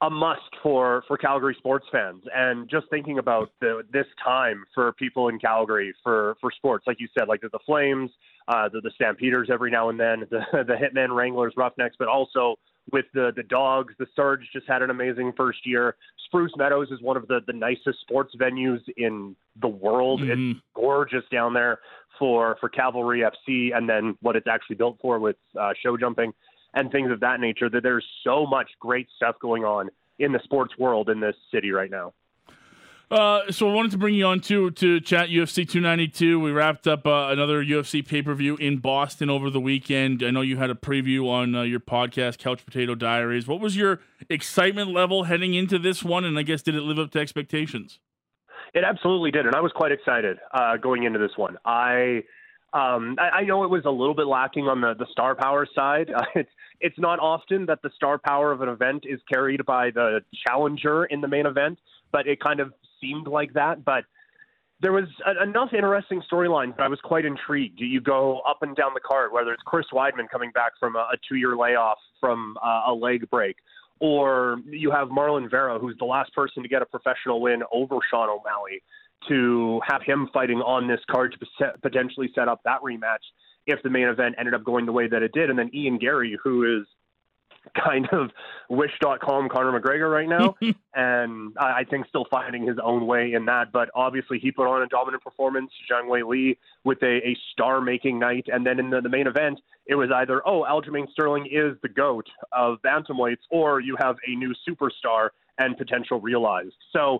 a 0.05 0.09
must 0.09 0.41
for 0.61 1.03
for 1.07 1.17
Calgary 1.17 1.55
sports 1.57 1.85
fans. 1.91 2.23
And 2.35 2.69
just 2.69 2.87
thinking 2.89 3.19
about 3.19 3.51
the, 3.61 3.83
this 3.91 4.07
time 4.23 4.65
for 4.73 4.91
people 4.93 5.29
in 5.29 5.39
Calgary 5.39 5.93
for 6.03 6.35
for 6.41 6.51
sports, 6.51 6.85
like 6.87 6.99
you 6.99 7.07
said, 7.17 7.27
like 7.27 7.41
the, 7.41 7.49
the 7.49 7.59
Flames, 7.65 8.11
uh, 8.47 8.69
the, 8.69 8.81
the 8.81 8.91
Stampeders 8.95 9.49
every 9.51 9.71
now 9.71 9.89
and 9.89 9.99
then, 9.99 10.27
the 10.29 10.41
the 10.51 10.73
Hitmen, 10.73 11.15
Wranglers, 11.15 11.53
Roughnecks, 11.55 11.95
but 11.97 12.07
also 12.07 12.55
with 12.91 13.05
the 13.13 13.31
the 13.35 13.43
Dawgs. 13.43 13.93
The 13.97 14.07
Surge 14.15 14.41
just 14.51 14.67
had 14.67 14.81
an 14.81 14.89
amazing 14.89 15.33
first 15.35 15.65
year. 15.65 15.95
Spruce 16.25 16.51
Meadows 16.57 16.89
is 16.91 17.01
one 17.01 17.17
of 17.17 17.27
the 17.27 17.39
the 17.45 17.53
nicest 17.53 18.01
sports 18.01 18.35
venues 18.39 18.79
in 18.97 19.35
the 19.61 19.67
world. 19.67 20.21
Mm-hmm. 20.21 20.51
It's 20.51 20.59
gorgeous 20.75 21.23
down 21.31 21.53
there 21.53 21.79
for 22.19 22.57
for 22.59 22.69
Cavalry 22.69 23.21
FC, 23.21 23.75
and 23.75 23.87
then 23.87 24.17
what 24.21 24.35
it's 24.35 24.47
actually 24.47 24.75
built 24.75 24.97
for 25.01 25.19
with 25.19 25.37
uh, 25.59 25.73
show 25.81 25.97
jumping 25.97 26.33
and 26.73 26.91
things 26.91 27.11
of 27.11 27.19
that 27.21 27.39
nature. 27.39 27.69
That 27.69 27.83
there's 27.83 28.05
so 28.23 28.45
much 28.45 28.69
great 28.79 29.07
stuff 29.15 29.35
going 29.41 29.63
on 29.63 29.89
in 30.19 30.31
the 30.31 30.39
sports 30.43 30.73
world 30.77 31.09
in 31.09 31.19
this 31.19 31.35
city 31.51 31.71
right 31.71 31.89
now. 31.89 32.13
Uh, 33.13 33.51
so 33.51 33.69
I 33.69 33.73
wanted 33.75 33.91
to 33.91 33.99
bring 33.99 34.15
you 34.15 34.25
on 34.25 34.39
too 34.39 34.71
to 34.71 34.99
chat 34.99 35.29
UFC 35.29 35.69
292. 35.69 36.39
We 36.39 36.51
wrapped 36.51 36.87
up 36.87 37.05
uh, 37.05 37.27
another 37.29 37.63
UFC 37.63 38.03
pay 38.03 38.23
per 38.23 38.33
view 38.33 38.55
in 38.55 38.79
Boston 38.79 39.29
over 39.29 39.51
the 39.51 39.59
weekend. 39.59 40.23
I 40.23 40.31
know 40.31 40.41
you 40.41 40.57
had 40.57 40.71
a 40.71 40.73
preview 40.73 41.29
on 41.29 41.53
uh, 41.53 41.61
your 41.61 41.79
podcast, 41.79 42.39
Couch 42.39 42.65
Potato 42.65 42.95
Diaries. 42.95 43.47
What 43.47 43.59
was 43.59 43.77
your 43.77 43.99
excitement 44.31 44.89
level 44.89 45.25
heading 45.25 45.53
into 45.53 45.77
this 45.77 46.03
one? 46.03 46.25
And 46.25 46.39
I 46.39 46.41
guess 46.41 46.63
did 46.63 46.73
it 46.73 46.81
live 46.81 46.97
up 46.97 47.11
to 47.11 47.19
expectations? 47.19 47.99
It 48.73 48.83
absolutely 48.83 49.29
did, 49.29 49.45
and 49.45 49.53
I 49.53 49.59
was 49.59 49.71
quite 49.75 49.91
excited 49.91 50.39
uh, 50.51 50.77
going 50.77 51.03
into 51.03 51.19
this 51.19 51.33
one. 51.35 51.57
I 51.63 52.23
um, 52.73 53.17
I, 53.19 53.41
I 53.41 53.43
know 53.43 53.63
it 53.63 53.69
was 53.69 53.83
a 53.85 53.91
little 53.91 54.15
bit 54.15 54.25
lacking 54.25 54.63
on 54.63 54.81
the, 54.81 54.95
the 54.97 55.05
star 55.11 55.35
power 55.35 55.67
side. 55.75 56.09
It's 56.35 56.49
it's 56.79 56.97
not 56.97 57.19
often 57.19 57.67
that 57.67 57.83
the 57.83 57.91
star 57.95 58.17
power 58.17 58.51
of 58.51 58.61
an 58.61 58.69
event 58.69 59.03
is 59.07 59.19
carried 59.31 59.63
by 59.67 59.91
the 59.91 60.21
challenger 60.47 61.05
in 61.05 61.21
the 61.21 61.27
main 61.27 61.45
event, 61.45 61.77
but 62.13 62.25
it 62.27 62.39
kind 62.39 62.61
of 62.61 62.71
seemed 63.01 63.27
like 63.27 63.51
that. 63.53 63.83
But 63.83 64.05
there 64.79 64.93
was 64.93 65.09
a, 65.25 65.43
enough 65.43 65.73
interesting 65.73 66.21
storylines 66.31 66.77
that 66.77 66.83
I 66.83 66.87
was 66.87 66.99
quite 67.03 67.25
intrigued. 67.25 67.81
You 67.81 67.99
go 67.99 68.39
up 68.47 68.59
and 68.61 68.73
down 68.75 68.91
the 68.93 69.01
card, 69.01 69.33
whether 69.33 69.51
it's 69.51 69.63
Chris 69.65 69.87
Weidman 69.91 70.29
coming 70.31 70.51
back 70.51 70.71
from 70.79 70.95
a, 70.95 70.99
a 70.99 71.17
two-year 71.27 71.57
layoff 71.57 71.97
from 72.21 72.55
uh, 72.63 72.83
a 72.87 72.93
leg 72.93 73.29
break, 73.29 73.57
or 73.99 74.57
you 74.69 74.91
have 74.91 75.09
Marlon 75.09 75.49
Vera, 75.49 75.79
who's 75.79 75.97
the 75.99 76.05
last 76.05 76.33
person 76.33 76.63
to 76.63 76.69
get 76.69 76.81
a 76.81 76.85
professional 76.85 77.41
win 77.41 77.63
over 77.73 77.97
Sean 78.09 78.29
O'Malley 78.29 78.81
to 79.29 79.79
have 79.87 80.01
him 80.01 80.29
fighting 80.33 80.57
on 80.57 80.87
this 80.87 80.99
card 81.09 81.35
to 81.39 81.71
potentially 81.81 82.29
set 82.35 82.47
up 82.47 82.59
that 82.65 82.81
rematch 82.81 83.23
if 83.65 83.81
the 83.83 83.89
main 83.89 84.07
event 84.07 84.35
ended 84.37 84.53
up 84.53 84.63
going 84.65 84.85
the 84.85 84.91
way 84.91 85.07
that 85.07 85.23
it 85.23 85.31
did. 85.33 85.49
And 85.49 85.57
then 85.57 85.69
Ian 85.73 85.97
Garry, 85.97 86.37
who 86.43 86.79
is 86.79 86.85
kind 87.85 88.07
of 88.11 88.31
wish.com 88.69 89.49
Conor 89.49 89.79
McGregor 89.79 90.11
right 90.11 90.27
now, 90.27 90.55
and 90.93 91.53
I 91.57 91.83
think 91.89 92.07
still 92.07 92.25
finding 92.29 92.67
his 92.67 92.77
own 92.83 93.07
way 93.07 93.33
in 93.33 93.45
that. 93.45 93.71
But 93.71 93.89
obviously, 93.95 94.39
he 94.39 94.51
put 94.51 94.67
on 94.67 94.81
a 94.81 94.87
dominant 94.87 95.23
performance, 95.23 95.71
Zhang 95.89 96.07
Weili, 96.07 96.57
with 96.83 97.01
a, 97.03 97.27
a 97.27 97.37
star 97.51 97.81
making 97.81 98.19
night. 98.19 98.45
And 98.51 98.65
then 98.65 98.79
in 98.79 98.89
the, 98.89 99.01
the 99.01 99.09
main 99.09 99.27
event, 99.27 99.59
it 99.85 99.95
was 99.95 100.09
either, 100.13 100.41
oh, 100.47 100.65
Aljamain 100.69 101.09
Sterling 101.11 101.47
is 101.51 101.77
the 101.81 101.89
GOAT 101.89 102.27
of 102.51 102.81
bantamweights, 102.81 103.43
or 103.51 103.79
you 103.79 103.95
have 103.99 104.17
a 104.27 104.35
new 104.35 104.53
superstar 104.67 105.29
and 105.57 105.77
potential 105.77 106.19
realized. 106.19 106.75
So 106.91 107.19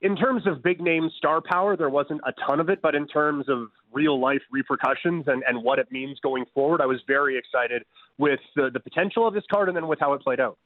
in 0.00 0.16
terms 0.16 0.46
of 0.46 0.62
big 0.62 0.80
name 0.80 1.10
star 1.16 1.40
power, 1.40 1.76
there 1.76 1.90
wasn't 1.90 2.20
a 2.26 2.32
ton 2.46 2.60
of 2.60 2.68
it, 2.68 2.80
but 2.80 2.94
in 2.94 3.06
terms 3.08 3.48
of 3.48 3.68
real 3.92 4.20
life 4.20 4.42
repercussions 4.50 5.24
and, 5.26 5.42
and 5.48 5.62
what 5.62 5.78
it 5.78 5.90
means 5.90 6.18
going 6.20 6.44
forward, 6.54 6.80
I 6.80 6.86
was 6.86 7.00
very 7.06 7.36
excited 7.36 7.84
with 8.16 8.40
the, 8.54 8.70
the 8.72 8.80
potential 8.80 9.26
of 9.26 9.34
this 9.34 9.44
card 9.50 9.68
and 9.68 9.76
then 9.76 9.88
with 9.88 9.98
how 9.98 10.12
it 10.12 10.22
played 10.22 10.40
out. 10.40 10.58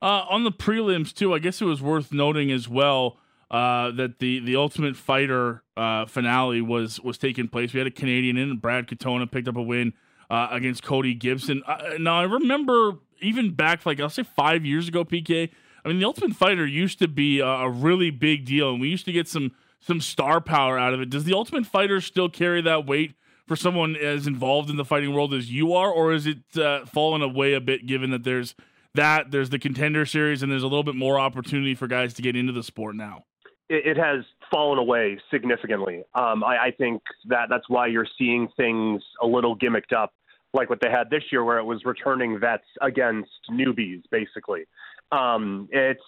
Uh, 0.00 0.24
on 0.30 0.44
the 0.44 0.52
prelims, 0.52 1.12
too, 1.12 1.34
I 1.34 1.40
guess 1.40 1.60
it 1.60 1.64
was 1.64 1.82
worth 1.82 2.12
noting 2.12 2.52
as 2.52 2.68
well 2.68 3.18
uh, 3.50 3.90
that 3.92 4.20
the, 4.20 4.38
the 4.40 4.54
Ultimate 4.54 4.96
Fighter 4.96 5.64
uh, 5.76 6.06
finale 6.06 6.60
was, 6.60 7.00
was 7.00 7.18
taking 7.18 7.48
place. 7.48 7.72
We 7.72 7.78
had 7.78 7.86
a 7.88 7.92
Canadian 7.92 8.36
in, 8.36 8.58
Brad 8.58 8.86
Katona 8.86 9.30
picked 9.30 9.48
up 9.48 9.56
a 9.56 9.62
win 9.62 9.94
uh, 10.30 10.48
against 10.52 10.84
Cody 10.84 11.14
Gibson. 11.14 11.62
Uh, 11.66 11.94
now, 11.98 12.20
I 12.20 12.24
remember 12.24 12.98
even 13.20 13.52
back, 13.52 13.84
like, 13.84 13.98
I'll 13.98 14.10
say 14.10 14.22
five 14.22 14.64
years 14.64 14.86
ago, 14.86 15.04
PK 15.04 15.50
I 15.86 15.88
mean, 15.88 16.00
the 16.00 16.04
Ultimate 16.04 16.34
Fighter 16.34 16.66
used 16.66 16.98
to 16.98 17.06
be 17.06 17.38
a, 17.38 17.46
a 17.46 17.70
really 17.70 18.10
big 18.10 18.44
deal, 18.44 18.70
and 18.72 18.80
we 18.80 18.88
used 18.88 19.04
to 19.04 19.12
get 19.12 19.28
some 19.28 19.52
some 19.78 20.00
star 20.00 20.40
power 20.40 20.76
out 20.76 20.92
of 20.92 21.00
it. 21.00 21.10
Does 21.10 21.22
the 21.22 21.32
Ultimate 21.32 21.64
Fighter 21.64 22.00
still 22.00 22.28
carry 22.28 22.60
that 22.62 22.86
weight 22.86 23.14
for 23.46 23.54
someone 23.54 23.94
as 23.94 24.26
involved 24.26 24.68
in 24.68 24.76
the 24.76 24.84
fighting 24.84 25.14
world 25.14 25.32
as 25.32 25.52
you 25.52 25.74
are, 25.74 25.88
or 25.88 26.12
is 26.12 26.26
it 26.26 26.38
uh, 26.58 26.84
fallen 26.86 27.22
away 27.22 27.52
a 27.52 27.60
bit 27.60 27.86
given 27.86 28.10
that 28.10 28.24
there's 28.24 28.56
that 28.94 29.30
there's 29.30 29.50
the 29.50 29.60
Contender 29.60 30.04
Series 30.04 30.42
and 30.42 30.50
there's 30.50 30.64
a 30.64 30.66
little 30.66 30.82
bit 30.82 30.96
more 30.96 31.20
opportunity 31.20 31.76
for 31.76 31.86
guys 31.86 32.14
to 32.14 32.22
get 32.22 32.34
into 32.34 32.52
the 32.52 32.64
sport 32.64 32.96
now? 32.96 33.22
It, 33.68 33.86
it 33.86 33.96
has 33.96 34.24
fallen 34.50 34.80
away 34.80 35.20
significantly. 35.30 36.02
Um, 36.16 36.42
I, 36.42 36.56
I 36.56 36.70
think 36.76 37.00
that 37.26 37.46
that's 37.48 37.68
why 37.68 37.86
you're 37.86 38.08
seeing 38.18 38.48
things 38.56 39.04
a 39.22 39.26
little 39.26 39.56
gimmicked 39.56 39.92
up, 39.96 40.12
like 40.52 40.68
what 40.68 40.80
they 40.82 40.90
had 40.90 41.10
this 41.10 41.22
year, 41.30 41.44
where 41.44 41.58
it 41.58 41.64
was 41.64 41.84
returning 41.84 42.40
vets 42.40 42.66
against 42.82 43.30
newbies, 43.52 44.02
basically. 44.10 44.64
Um, 45.12 45.68
it's 45.70 46.00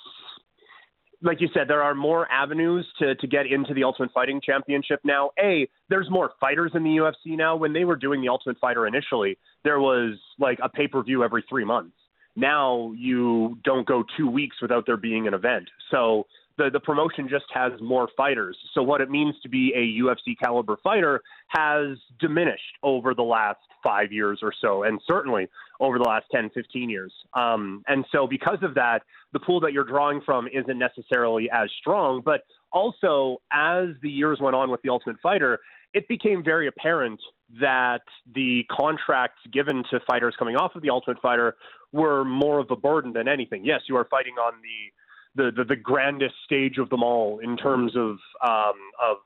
like 1.22 1.40
you 1.40 1.48
said, 1.52 1.68
there 1.68 1.82
are 1.82 1.94
more 1.94 2.30
avenues 2.30 2.86
to, 2.98 3.14
to 3.16 3.26
get 3.26 3.46
into 3.46 3.74
the 3.74 3.82
Ultimate 3.82 4.12
Fighting 4.12 4.40
Championship 4.44 5.00
now. 5.04 5.30
A, 5.42 5.68
there's 5.88 6.08
more 6.10 6.30
fighters 6.40 6.72
in 6.74 6.84
the 6.84 6.90
UFC 6.90 7.36
now. 7.36 7.56
When 7.56 7.72
they 7.72 7.84
were 7.84 7.96
doing 7.96 8.20
the 8.20 8.28
Ultimate 8.28 8.58
Fighter 8.58 8.86
initially, 8.86 9.36
there 9.64 9.80
was 9.80 10.16
like 10.38 10.58
a 10.62 10.68
pay 10.68 10.86
per 10.86 11.02
view 11.02 11.24
every 11.24 11.44
three 11.48 11.64
months. 11.64 11.96
Now 12.36 12.92
you 12.96 13.58
don't 13.64 13.86
go 13.86 14.04
two 14.16 14.28
weeks 14.30 14.56
without 14.62 14.86
there 14.86 14.96
being 14.96 15.26
an 15.26 15.34
event. 15.34 15.68
So 15.90 16.26
the, 16.58 16.68
the 16.70 16.80
promotion 16.80 17.28
just 17.28 17.46
has 17.54 17.72
more 17.80 18.08
fighters. 18.16 18.56
So 18.74 18.82
what 18.82 19.00
it 19.00 19.08
means 19.08 19.34
to 19.42 19.48
be 19.48 19.72
a 19.74 20.02
UFC 20.02 20.36
caliber 20.38 20.76
fighter 20.82 21.22
has 21.46 21.96
diminished 22.18 22.76
over 22.82 23.14
the 23.14 23.22
last 23.22 23.60
five 23.82 24.12
years 24.12 24.40
or 24.42 24.52
so, 24.60 24.82
and 24.82 25.00
certainly 25.08 25.48
over 25.80 25.98
the 25.98 26.04
last 26.04 26.26
10, 26.32 26.50
15 26.50 26.90
years. 26.90 27.12
Um, 27.34 27.84
and 27.86 28.04
so 28.12 28.26
because 28.26 28.58
of 28.62 28.74
that, 28.74 29.02
the 29.32 29.38
pool 29.38 29.60
that 29.60 29.72
you're 29.72 29.84
drawing 29.84 30.20
from 30.26 30.48
isn't 30.48 30.78
necessarily 30.78 31.48
as 31.50 31.70
strong. 31.80 32.22
But 32.24 32.42
also, 32.72 33.40
as 33.52 33.90
the 34.02 34.10
years 34.10 34.38
went 34.40 34.56
on 34.56 34.70
with 34.70 34.82
the 34.82 34.90
Ultimate 34.90 35.20
Fighter, 35.22 35.60
it 35.94 36.08
became 36.08 36.42
very 36.44 36.66
apparent 36.66 37.20
that 37.60 38.02
the 38.34 38.64
contracts 38.70 39.40
given 39.52 39.84
to 39.90 40.00
fighters 40.06 40.34
coming 40.38 40.56
off 40.56 40.74
of 40.74 40.82
the 40.82 40.90
Ultimate 40.90 41.20
Fighter 41.22 41.56
were 41.92 42.24
more 42.24 42.58
of 42.58 42.70
a 42.70 42.76
burden 42.76 43.12
than 43.12 43.28
anything. 43.28 43.64
Yes, 43.64 43.82
you 43.88 43.96
are 43.96 44.06
fighting 44.10 44.34
on 44.34 44.54
the 44.60 44.92
the, 45.34 45.50
the, 45.56 45.64
the 45.64 45.76
grandest 45.76 46.34
stage 46.44 46.78
of 46.78 46.88
them 46.90 47.02
all 47.02 47.38
in 47.38 47.56
terms 47.56 47.96
of 47.96 48.16
um, 48.42 48.76
of 49.02 49.18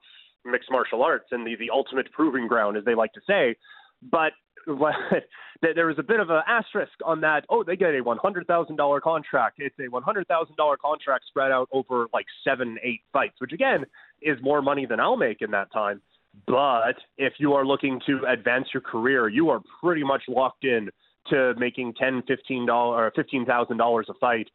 mixed 0.45 0.71
martial 0.71 1.03
arts 1.03 1.27
and 1.31 1.47
the, 1.47 1.55
the 1.57 1.71
ultimate 1.73 2.11
proving 2.13 2.49
ground, 2.49 2.77
as 2.77 2.85
they 2.85 2.95
like 2.95 3.13
to 3.13 3.21
say. 3.27 3.57
But 4.11 4.33
there 4.67 5.87
was 5.87 5.99
a 5.99 6.03
bit 6.03 6.21
of 6.21 6.31
an 6.31 6.43
asterisk 6.47 6.93
on 7.05 7.21
that. 7.23 7.45
Oh, 7.49 7.65
they 7.65 7.77
get 7.77 7.95
a 7.95 8.01
one 8.01 8.19
hundred 8.19 8.47
thousand 8.47 8.77
dollar 8.77 9.01
contract. 9.01 9.57
It's 9.59 9.75
a 9.81 9.91
one 9.91 10.03
hundred 10.03 10.27
thousand 10.29 10.57
dollar 10.57 10.77
contract 10.77 11.25
spread 11.29 11.51
out 11.51 11.69
over 11.73 12.07
like 12.13 12.27
seven, 12.45 12.79
eight 12.83 13.01
fights, 13.13 13.35
which 13.39 13.53
again 13.53 13.85
is 14.21 14.39
more 14.43 14.63
money 14.63 14.87
than 14.87 15.01
I'll 15.01 15.17
make 15.17 15.43
in 15.43 15.51
that 15.53 15.73
time. 15.73 16.01
But 16.47 16.97
if 17.19 17.35
you 17.39 17.55
are 17.55 17.67
looking 17.67 18.01
to 18.07 18.21
advance 18.29 18.69
your 18.73 18.81
career, 18.81 19.29
you 19.29 19.51
are 19.51 19.61
pretty 19.83 20.03
much 20.03 20.23
locked 20.29 20.65
in 20.65 20.91
to 21.31 21.55
making 21.59 21.95
ten, 21.95 22.23
fifteen 22.27 22.67
dollar 22.67 23.07
or 23.07 23.13
fifteen 23.15 23.45
thousand 23.45 23.77
dollars 23.77 24.07
a 24.09 24.15
fight 24.15 24.49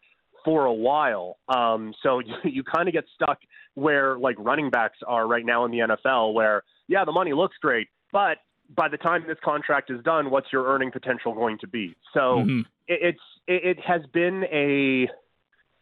for 0.44 0.66
a 0.66 0.74
while. 0.74 1.38
Um, 1.50 1.94
so 2.04 2.20
you, 2.26 2.36
you 2.44 2.64
kind 2.64 2.88
of 2.88 2.94
get 2.94 3.06
stuck 3.16 3.40
where 3.76 4.18
like 4.18 4.36
running 4.40 4.70
backs 4.70 4.98
are 5.06 5.28
right 5.28 5.46
now 5.46 5.66
in 5.66 5.72
the 5.72 5.80
NFL, 5.80 6.34
where 6.34 6.64
yeah, 6.88 7.06
the 7.06 7.12
money 7.12 7.34
looks 7.34 7.58
great, 7.62 7.88
but 8.12 8.38
by 8.76 8.88
the 8.90 8.98
time 8.98 9.24
this 9.28 9.38
contract 9.44 9.90
is 9.90 10.04
done, 10.04 10.30
what's 10.30 10.52
your 10.52 10.68
earning 10.68 10.92
potential 10.92 11.34
going 11.34 11.58
to 11.60 11.68
be? 11.68 11.96
So 12.14 12.20
mm-hmm. 12.20 12.60
it, 12.88 13.00
it's 13.02 13.20
it, 13.48 13.78
it 13.78 13.80
has 13.86 14.02
been 14.14 14.44
a 14.52 15.08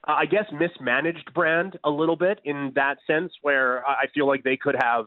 I 0.07 0.25
guess 0.25 0.45
mismanaged 0.51 1.33
brand 1.33 1.79
a 1.83 1.89
little 1.89 2.15
bit 2.15 2.39
in 2.43 2.71
that 2.75 2.97
sense, 3.07 3.33
where 3.41 3.85
I 3.85 4.05
feel 4.13 4.27
like 4.27 4.43
they 4.43 4.57
could 4.57 4.75
have 4.79 5.05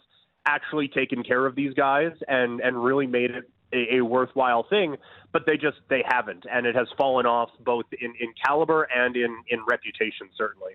actually 0.49 0.89
taken 0.89 1.23
care 1.23 1.45
of 1.45 1.55
these 1.55 1.75
guys 1.75 2.13
and 2.27 2.61
and 2.61 2.83
really 2.83 3.07
made 3.07 3.31
it 3.31 3.51
a, 3.73 3.97
a, 3.97 4.01
worthwhile 4.01 4.63
thing, 4.63 4.97
but 5.31 5.45
they 5.45 5.59
just 5.59 5.77
they 5.91 6.03
haven't, 6.07 6.47
and 6.51 6.67
it 6.67 6.75
has 6.75 6.89
fallen 6.97 7.27
off 7.27 7.51
both 7.61 7.85
in, 8.01 8.15
in 8.19 8.33
caliber 8.43 8.85
and 8.85 9.15
in 9.15 9.37
in 9.49 9.61
reputation 9.69 10.29
certainly. 10.37 10.73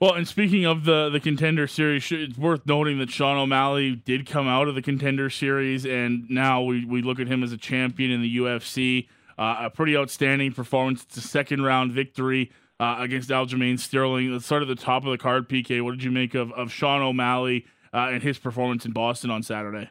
Well, 0.00 0.14
and 0.14 0.26
speaking 0.26 0.64
of 0.64 0.84
the 0.84 1.10
the 1.10 1.20
contender 1.20 1.66
series, 1.66 2.10
it's 2.10 2.38
worth 2.38 2.66
noting 2.66 2.98
that 2.98 3.10
Sean 3.10 3.36
O'Malley 3.36 3.96
did 3.96 4.26
come 4.26 4.48
out 4.48 4.66
of 4.66 4.74
the 4.74 4.82
contender 4.82 5.28
series, 5.28 5.84
and 5.84 6.28
now 6.30 6.62
we, 6.62 6.84
we 6.84 7.02
look 7.02 7.20
at 7.20 7.28
him 7.28 7.42
as 7.42 7.52
a 7.52 7.58
champion 7.58 8.10
in 8.10 8.22
the 8.22 8.38
UFC. 8.38 9.08
Uh, 9.38 9.56
a 9.64 9.70
pretty 9.70 9.94
outstanding 9.94 10.50
performance. 10.52 11.04
It's 11.04 11.18
a 11.18 11.20
second 11.20 11.62
round 11.62 11.92
victory 11.92 12.50
uh, 12.80 12.96
against 13.00 13.28
Aljamain 13.28 13.78
Sterling. 13.78 14.32
Let's 14.32 14.46
start 14.46 14.62
at 14.62 14.68
the 14.68 14.74
top 14.74 15.04
of 15.04 15.10
the 15.10 15.18
card. 15.18 15.46
PK, 15.46 15.82
what 15.82 15.90
did 15.90 16.02
you 16.02 16.10
make 16.10 16.34
of 16.34 16.52
of 16.52 16.72
Sean 16.72 17.02
O'Malley 17.02 17.66
uh, 17.96 18.10
and 18.10 18.22
his 18.22 18.38
performance 18.38 18.84
in 18.84 18.92
Boston 18.92 19.30
on 19.30 19.42
Saturday? 19.42 19.90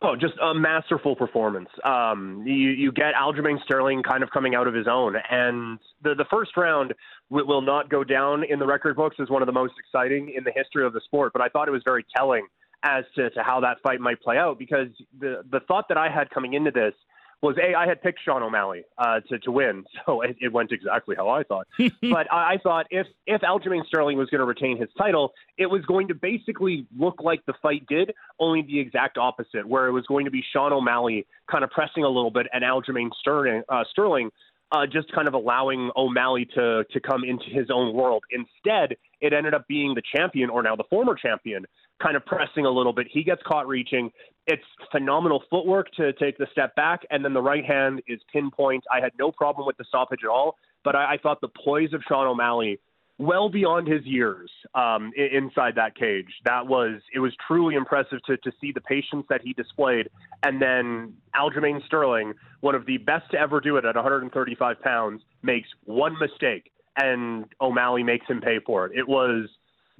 Oh, 0.00 0.14
just 0.14 0.34
a 0.40 0.54
masterful 0.54 1.16
performance. 1.16 1.68
Um, 1.84 2.44
you, 2.46 2.70
you 2.70 2.92
get 2.92 3.14
Aljamain 3.14 3.62
Sterling 3.64 4.02
kind 4.02 4.22
of 4.22 4.30
coming 4.30 4.54
out 4.54 4.68
of 4.68 4.74
his 4.74 4.86
own, 4.88 5.16
and 5.30 5.78
the 6.02 6.14
the 6.14 6.24
first 6.30 6.56
round 6.56 6.94
will 7.30 7.62
not 7.62 7.90
go 7.90 8.04
down 8.04 8.44
in 8.44 8.58
the 8.58 8.66
record 8.66 8.96
books 8.96 9.16
as 9.20 9.28
one 9.28 9.42
of 9.42 9.46
the 9.46 9.52
most 9.52 9.74
exciting 9.78 10.32
in 10.36 10.44
the 10.44 10.52
history 10.54 10.86
of 10.86 10.92
the 10.92 11.00
sport. 11.04 11.32
But 11.32 11.42
I 11.42 11.48
thought 11.48 11.66
it 11.66 11.72
was 11.72 11.82
very 11.84 12.04
telling 12.16 12.46
as 12.84 13.04
to, 13.16 13.28
to 13.30 13.42
how 13.42 13.58
that 13.60 13.78
fight 13.82 14.00
might 14.00 14.20
play 14.20 14.36
out 14.36 14.58
because 14.58 14.86
the 15.18 15.42
the 15.50 15.60
thought 15.66 15.86
that 15.88 15.98
I 15.98 16.08
had 16.08 16.30
coming 16.30 16.54
into 16.54 16.70
this 16.70 16.94
was 17.42 17.56
a 17.58 17.74
I 17.74 17.86
had 17.86 18.02
picked 18.02 18.20
Sean 18.24 18.42
O'Malley 18.42 18.84
uh, 18.98 19.20
to 19.28 19.38
to 19.40 19.50
win, 19.50 19.84
so 20.06 20.22
it, 20.22 20.36
it, 20.40 20.52
went 20.52 20.72
exactly 20.72 21.16
how 21.16 21.28
I 21.28 21.42
thought. 21.42 21.66
but 21.78 22.32
I, 22.32 22.54
I, 22.54 22.58
thought 22.62 22.86
if 22.90 23.06
if 23.26 23.40
Aljamain 23.42 23.86
Sterling 23.86 24.18
was 24.18 24.28
going 24.28 24.40
to 24.40 24.46
retain 24.46 24.78
his 24.78 24.88
title, 24.98 25.32
it 25.56 25.66
was 25.66 25.84
going 25.86 26.08
to 26.08 26.14
basically 26.14 26.86
look 26.96 27.22
like 27.22 27.44
the 27.46 27.54
fight 27.62 27.86
did, 27.88 28.12
only 28.40 28.62
the 28.62 28.78
exact 28.78 29.18
opposite, 29.18 29.66
where 29.66 29.86
it 29.86 29.92
was 29.92 30.06
going 30.06 30.24
to 30.24 30.30
be 30.30 30.42
Sean 30.52 30.72
O'Malley 30.72 31.26
kind 31.50 31.64
of 31.64 31.70
pressing 31.70 32.04
a 32.04 32.08
little 32.08 32.30
bit 32.30 32.46
and 32.52 32.64
Aljamain 32.64 33.10
Sterling 33.20 33.62
uh, 33.68 33.84
Sterling. 33.90 34.30
Uh, 34.70 34.84
just 34.84 35.10
kind 35.12 35.26
of 35.26 35.32
allowing 35.32 35.90
O'Malley 35.96 36.44
to 36.54 36.84
to 36.90 37.00
come 37.00 37.24
into 37.24 37.46
his 37.46 37.70
own 37.70 37.94
world. 37.94 38.22
Instead, 38.30 38.96
it 39.20 39.32
ended 39.32 39.54
up 39.54 39.66
being 39.68 39.94
the 39.94 40.02
champion, 40.14 40.50
or 40.50 40.62
now 40.62 40.76
the 40.76 40.84
former 40.90 41.14
champion, 41.14 41.64
kind 42.02 42.16
of 42.16 42.24
pressing 42.24 42.66
a 42.66 42.70
little 42.70 42.92
bit. 42.92 43.06
He 43.10 43.22
gets 43.22 43.42
caught 43.46 43.66
reaching. 43.66 44.10
It's 44.46 44.62
phenomenal 44.92 45.42
footwork 45.50 45.90
to 45.96 46.12
take 46.14 46.38
the 46.38 46.46
step 46.52 46.74
back, 46.74 47.00
and 47.10 47.24
then 47.24 47.34
the 47.34 47.42
right 47.42 47.64
hand 47.64 48.02
is 48.06 48.20
pinpoint. 48.32 48.84
I 48.92 49.00
had 49.00 49.12
no 49.18 49.30
problem 49.32 49.66
with 49.66 49.76
the 49.76 49.84
stoppage 49.84 50.20
at 50.24 50.30
all, 50.30 50.56
but 50.84 50.94
I, 50.94 51.14
I 51.14 51.18
thought 51.18 51.40
the 51.40 51.48
poise 51.64 51.92
of 51.92 52.02
Sean 52.08 52.26
O'Malley, 52.26 52.80
well 53.18 53.48
beyond 53.48 53.88
his 53.88 54.04
years, 54.04 54.50
um, 54.74 55.12
inside 55.16 55.74
that 55.74 55.96
cage, 55.96 56.28
that 56.44 56.66
was 56.66 57.00
it 57.12 57.18
was 57.18 57.32
truly 57.46 57.74
impressive 57.74 58.22
to 58.26 58.36
to 58.38 58.52
see 58.60 58.72
the 58.72 58.80
patience 58.80 59.26
that 59.28 59.42
he 59.42 59.52
displayed, 59.52 60.08
and 60.44 60.62
then 60.62 61.14
Aljamain 61.34 61.84
Sterling, 61.86 62.34
one 62.60 62.74
of 62.74 62.86
the 62.86 62.98
best 62.98 63.30
to 63.32 63.38
ever 63.38 63.60
do 63.60 63.76
it 63.76 63.84
at 63.84 63.96
135 63.96 64.80
pounds, 64.80 65.22
makes 65.42 65.68
one 65.84 66.16
mistake, 66.20 66.70
and 66.98 67.46
O'Malley 67.60 68.02
makes 68.02 68.26
him 68.26 68.40
pay 68.40 68.58
for 68.64 68.86
it. 68.86 68.92
It 68.96 69.08
was 69.08 69.48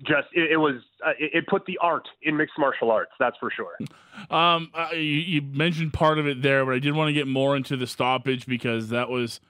just 0.06 0.28
it, 0.32 0.52
it 0.52 0.56
was 0.56 0.76
uh, 1.04 1.10
it, 1.18 1.30
it, 1.34 1.46
put 1.46 1.64
the 1.66 1.78
art 1.78 2.08
in 2.22 2.36
mixed 2.36 2.58
martial 2.58 2.90
arts 2.90 3.10
that's 3.18 3.36
for 3.38 3.50
sure. 3.50 3.76
Um 4.30 4.70
uh, 4.74 4.90
you, 4.92 5.00
you, 5.00 5.42
mentioned 5.42 5.92
part 5.92 6.18
of 6.18 6.26
it 6.26 6.42
there 6.42 6.64
but 6.64 6.74
i 6.74 6.78
did 6.78 6.94
want 6.94 7.08
to 7.08 7.12
get 7.12 7.26
more 7.26 7.56
into 7.56 7.76
the 7.76 7.86
stoppage 7.86 8.46
because 8.46 8.90
that 8.90 9.08
was 9.08 9.40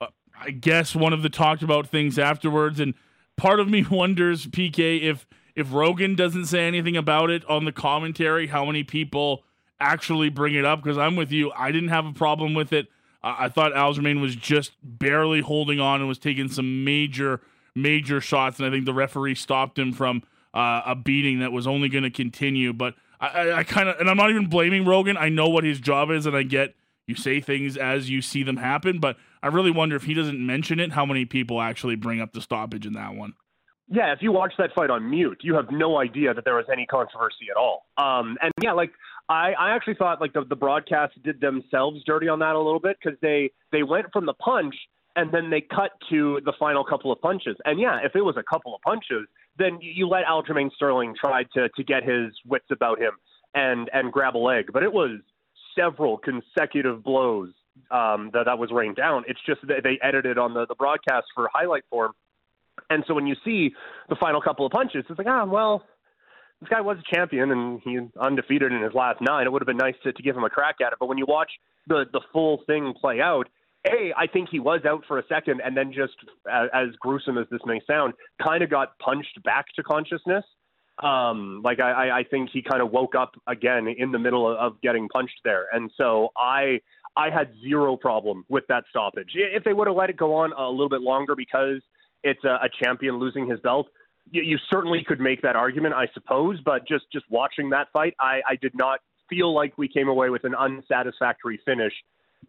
uh, 0.00 0.06
i 0.40 0.50
guess 0.50 0.94
one 0.94 1.12
of 1.12 1.22
the 1.22 1.28
talked 1.28 1.62
about 1.62 1.88
things 1.88 2.18
afterwards. 2.18 2.80
And 2.80 2.94
part 3.36 3.60
of 3.60 3.68
me 3.68 3.84
wonders 3.90 4.46
pk 4.46 5.02
if 5.02 5.26
if 5.54 5.72
rogan 5.72 6.14
doesn't 6.14 6.46
say 6.46 6.66
anything 6.66 6.96
about 6.96 7.30
it 7.30 7.44
on 7.46 7.64
the 7.64 7.72
commentary 7.72 8.46
how 8.46 8.64
many 8.64 8.84
people 8.84 9.44
actually 9.80 10.28
bring 10.28 10.54
it 10.54 10.64
up? 10.64 10.82
Because 10.82 10.96
i'm 10.96 11.16
with 11.16 11.32
you 11.32 11.52
i 11.52 11.70
didn't 11.70 11.90
have 11.90 12.06
a 12.06 12.12
problem 12.12 12.54
with 12.54 12.72
it 12.72 12.88
i 13.22 13.48
thought 13.48 13.72
aljamain 13.72 14.20
was 14.20 14.36
just 14.36 14.72
barely 14.82 15.40
holding 15.40 15.80
on 15.80 16.00
and 16.00 16.08
was 16.08 16.18
taking 16.18 16.48
some 16.48 16.84
major 16.84 17.40
major 17.78 18.20
shots, 18.20 18.58
and 18.58 18.66
I 18.66 18.70
think 18.70 18.84
the 18.84 18.94
referee 18.94 19.36
stopped 19.36 19.78
him 19.78 19.92
from 19.92 20.22
uh, 20.54 20.82
a 20.84 20.94
beating 20.94 21.40
that 21.40 21.52
was 21.52 21.66
only 21.66 21.88
going 21.88 22.04
to 22.04 22.10
continue. 22.10 22.72
But 22.72 22.94
I, 23.20 23.26
I, 23.26 23.58
I 23.58 23.64
kind 23.64 23.88
of, 23.88 23.98
and 23.98 24.10
I'm 24.10 24.16
not 24.16 24.30
even 24.30 24.48
blaming 24.48 24.84
Rogan. 24.84 25.16
I 25.16 25.28
know 25.28 25.48
what 25.48 25.64
his 25.64 25.80
job 25.80 26.10
is, 26.10 26.26
and 26.26 26.36
I 26.36 26.42
get 26.42 26.74
you 27.06 27.14
say 27.14 27.40
things 27.40 27.76
as 27.76 28.10
you 28.10 28.20
see 28.20 28.42
them 28.42 28.58
happen. 28.58 29.00
But 29.00 29.16
I 29.42 29.48
really 29.48 29.70
wonder 29.70 29.96
if 29.96 30.04
he 30.04 30.14
doesn't 30.14 30.44
mention 30.44 30.80
it, 30.80 30.92
how 30.92 31.06
many 31.06 31.24
people 31.24 31.60
actually 31.60 31.96
bring 31.96 32.20
up 32.20 32.32
the 32.32 32.42
stoppage 32.42 32.84
in 32.84 32.92
that 32.94 33.14
one. 33.14 33.34
Yeah, 33.90 34.12
if 34.12 34.18
you 34.20 34.32
watch 34.32 34.52
that 34.58 34.70
fight 34.74 34.90
on 34.90 35.08
mute, 35.08 35.38
you 35.42 35.54
have 35.54 35.70
no 35.70 35.98
idea 35.98 36.34
that 36.34 36.44
there 36.44 36.56
was 36.56 36.66
any 36.70 36.84
controversy 36.84 37.46
at 37.50 37.56
all. 37.56 37.86
Um, 37.96 38.36
and 38.42 38.52
yeah, 38.60 38.72
like 38.72 38.90
I, 39.28 39.52
I 39.52 39.74
actually 39.74 39.94
thought 39.94 40.20
like 40.20 40.32
the, 40.32 40.44
the 40.44 40.56
broadcast 40.56 41.22
did 41.22 41.40
themselves 41.40 42.02
dirty 42.06 42.28
on 42.28 42.38
that 42.38 42.54
a 42.54 42.58
little 42.58 42.80
bit 42.80 42.96
because 43.02 43.18
they 43.20 43.50
they 43.72 43.82
went 43.82 44.06
from 44.12 44.26
the 44.26 44.34
punch 44.34 44.74
and 45.16 45.32
then 45.32 45.50
they 45.50 45.60
cut 45.60 45.90
to 46.10 46.40
the 46.44 46.52
final 46.58 46.84
couple 46.84 47.12
of 47.12 47.20
punches. 47.20 47.56
And 47.64 47.80
yeah, 47.80 47.98
if 48.02 48.14
it 48.14 48.22
was 48.22 48.36
a 48.36 48.42
couple 48.42 48.74
of 48.74 48.80
punches, 48.82 49.26
then 49.58 49.78
you 49.80 50.08
let 50.08 50.24
Aljamain 50.24 50.70
Sterling 50.72 51.14
try 51.18 51.44
to 51.54 51.68
to 51.68 51.84
get 51.84 52.04
his 52.04 52.32
wits 52.46 52.66
about 52.70 52.98
him 53.00 53.12
and 53.54 53.90
and 53.92 54.12
grab 54.12 54.36
a 54.36 54.38
leg. 54.38 54.70
But 54.72 54.82
it 54.82 54.92
was 54.92 55.20
several 55.78 56.18
consecutive 56.18 57.04
blows 57.04 57.50
um, 57.90 58.30
that 58.32 58.44
that 58.46 58.58
was 58.58 58.70
rained 58.72 58.96
down. 58.96 59.24
It's 59.28 59.40
just 59.46 59.60
that 59.68 59.82
they 59.84 59.98
edited 60.02 60.38
on 60.38 60.54
the 60.54 60.66
the 60.66 60.74
broadcast 60.74 61.26
for 61.34 61.48
highlight 61.52 61.84
form 61.90 62.12
and 62.90 63.04
so 63.06 63.14
when 63.14 63.26
you 63.26 63.36
see 63.44 63.70
the 64.08 64.16
final 64.16 64.40
couple 64.40 64.66
of 64.66 64.72
punches, 64.72 65.04
it's 65.08 65.18
like, 65.18 65.26
ah, 65.28 65.44
well, 65.44 65.84
this 66.60 66.68
guy 66.68 66.80
was 66.80 66.98
a 66.98 67.14
champion 67.14 67.50
and 67.50 67.80
he's 67.84 68.00
undefeated 68.20 68.72
in 68.72 68.82
his 68.82 68.92
last 68.94 69.20
nine. 69.20 69.46
It 69.46 69.52
would 69.52 69.62
have 69.62 69.66
been 69.66 69.76
nice 69.76 69.94
to, 70.02 70.12
to 70.12 70.22
give 70.22 70.36
him 70.36 70.44
a 70.44 70.50
crack 70.50 70.76
at 70.84 70.92
it. 70.92 70.98
But 70.98 71.08
when 71.08 71.18
you 71.18 71.26
watch 71.26 71.50
the 71.86 72.04
the 72.12 72.20
full 72.32 72.62
thing 72.66 72.94
play 73.00 73.20
out, 73.20 73.48
a, 73.86 74.12
I 74.16 74.26
think 74.26 74.48
he 74.50 74.58
was 74.58 74.80
out 74.84 75.04
for 75.06 75.18
a 75.18 75.22
second, 75.28 75.60
and 75.64 75.76
then 75.76 75.92
just 75.92 76.14
as, 76.50 76.68
as 76.74 76.88
gruesome 77.00 77.38
as 77.38 77.46
this 77.50 77.60
may 77.64 77.80
sound, 77.86 78.14
kind 78.42 78.62
of 78.62 78.70
got 78.70 78.98
punched 78.98 79.42
back 79.44 79.66
to 79.76 79.82
consciousness. 79.82 80.44
Um, 81.02 81.62
like 81.62 81.78
I, 81.78 82.10
I 82.10 82.24
think 82.28 82.50
he 82.52 82.60
kind 82.60 82.82
of 82.82 82.90
woke 82.90 83.14
up 83.14 83.34
again 83.46 83.86
in 83.86 84.10
the 84.10 84.18
middle 84.18 84.48
of 84.48 84.80
getting 84.80 85.08
punched 85.08 85.40
there, 85.44 85.66
and 85.72 85.92
so 85.96 86.30
I 86.36 86.80
I 87.16 87.30
had 87.30 87.52
zero 87.62 87.96
problem 87.96 88.44
with 88.48 88.64
that 88.68 88.82
stoppage. 88.90 89.30
If 89.34 89.62
they 89.62 89.72
would 89.72 89.86
have 89.86 89.96
let 89.96 90.10
it 90.10 90.16
go 90.16 90.34
on 90.34 90.52
a 90.52 90.68
little 90.68 90.88
bit 90.88 91.02
longer 91.02 91.36
because 91.36 91.80
it's 92.24 92.42
a, 92.44 92.58
a 92.62 92.68
champion 92.82 93.18
losing 93.20 93.48
his 93.48 93.60
belt. 93.60 93.86
You, 94.30 94.42
you 94.42 94.58
certainly 94.70 95.04
could 95.06 95.20
make 95.20 95.42
that 95.42 95.56
argument, 95.56 95.94
I 95.94 96.08
suppose, 96.14 96.60
but 96.64 96.86
just 96.86 97.04
just 97.12 97.24
watching 97.30 97.70
that 97.70 97.88
fight, 97.92 98.14
I, 98.20 98.40
I 98.48 98.56
did 98.56 98.74
not 98.74 99.00
feel 99.28 99.54
like 99.54 99.76
we 99.76 99.88
came 99.88 100.08
away 100.08 100.30
with 100.30 100.44
an 100.44 100.54
unsatisfactory 100.54 101.60
finish 101.64 101.92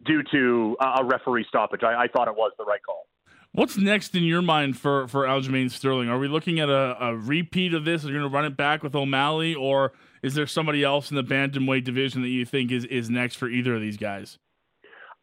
due 0.04 0.22
to 0.32 0.76
a 0.80 1.04
referee 1.04 1.46
stoppage. 1.48 1.82
I, 1.82 2.02
I 2.02 2.08
thought 2.08 2.28
it 2.28 2.34
was 2.34 2.52
the 2.58 2.64
right 2.64 2.82
call. 2.84 3.06
What's 3.52 3.76
next 3.76 4.14
in 4.14 4.22
your 4.22 4.42
mind 4.42 4.78
for 4.78 5.08
for 5.08 5.24
Aljamain 5.24 5.70
Sterling? 5.70 6.08
Are 6.08 6.18
we 6.18 6.28
looking 6.28 6.60
at 6.60 6.68
a, 6.68 6.96
a 7.04 7.16
repeat 7.16 7.74
of 7.74 7.84
this? 7.84 8.04
Are 8.04 8.08
you 8.08 8.14
going 8.14 8.30
to 8.30 8.34
run 8.34 8.44
it 8.44 8.56
back 8.56 8.82
with 8.82 8.94
O'Malley, 8.94 9.54
or 9.54 9.92
is 10.22 10.34
there 10.34 10.46
somebody 10.46 10.84
else 10.84 11.10
in 11.10 11.16
the 11.16 11.24
bantamweight 11.24 11.84
division 11.84 12.22
that 12.22 12.28
you 12.28 12.44
think 12.44 12.70
is 12.70 12.84
is 12.84 13.10
next 13.10 13.36
for 13.36 13.48
either 13.48 13.74
of 13.74 13.80
these 13.80 13.96
guys? 13.96 14.38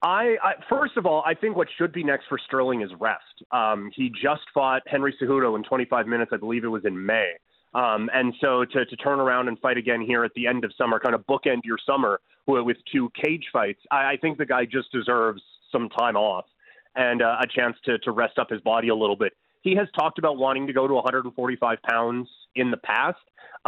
I, 0.01 0.36
I 0.43 0.53
first 0.69 0.95
of 0.97 1.05
all, 1.05 1.23
I 1.25 1.33
think 1.33 1.55
what 1.55 1.67
should 1.77 1.91
be 1.91 2.03
next 2.03 2.25
for 2.29 2.38
Sterling 2.38 2.81
is 2.81 2.91
rest. 2.99 3.23
Um, 3.51 3.89
he 3.95 4.10
just 4.10 4.43
fought 4.53 4.83
Henry 4.86 5.15
Cejudo 5.19 5.55
in 5.55 5.63
25 5.63 6.07
minutes, 6.07 6.31
I 6.33 6.38
believe 6.38 6.63
it 6.63 6.67
was 6.67 6.86
in 6.86 7.05
May. 7.05 7.31
Um, 7.73 8.10
and 8.13 8.33
so 8.39 8.63
to, 8.63 8.86
to 8.86 8.95
turn 8.97 9.19
around 9.19 9.47
and 9.47 9.60
fight 9.60 9.77
again 9.77 10.01
here 10.01 10.23
at 10.23 10.33
the 10.36 10.47
end 10.47 10.63
of 10.63 10.71
summer, 10.77 10.99
kind 10.99 11.15
of 11.15 11.25
bookend 11.27 11.62
your 11.63 11.77
summer 11.86 12.19
with, 12.47 12.77
two 12.91 13.12
cage 13.23 13.45
fights, 13.51 13.79
I, 13.91 14.13
I 14.13 14.17
think 14.21 14.38
the 14.38 14.45
guy 14.45 14.65
just 14.65 14.91
deserves 14.91 15.41
some 15.71 15.89
time 15.89 16.15
off 16.15 16.45
and 16.95 17.21
uh, 17.21 17.36
a 17.41 17.47
chance 17.47 17.75
to, 17.86 17.99
to 17.99 18.12
rest 18.12 18.39
up 18.39 18.49
his 18.49 18.62
body 18.62 18.88
a 18.88 18.95
little 18.95 19.17
bit. 19.17 19.33
He 19.63 19.75
has 19.75 19.88
talked 19.99 20.17
about 20.17 20.38
wanting 20.38 20.65
to 20.67 20.73
go 20.73 20.88
to 20.88 20.93
145 20.93 21.77
pounds 21.89 22.29
in 22.55 22.71
the 22.71 22.77
past. 22.77 23.17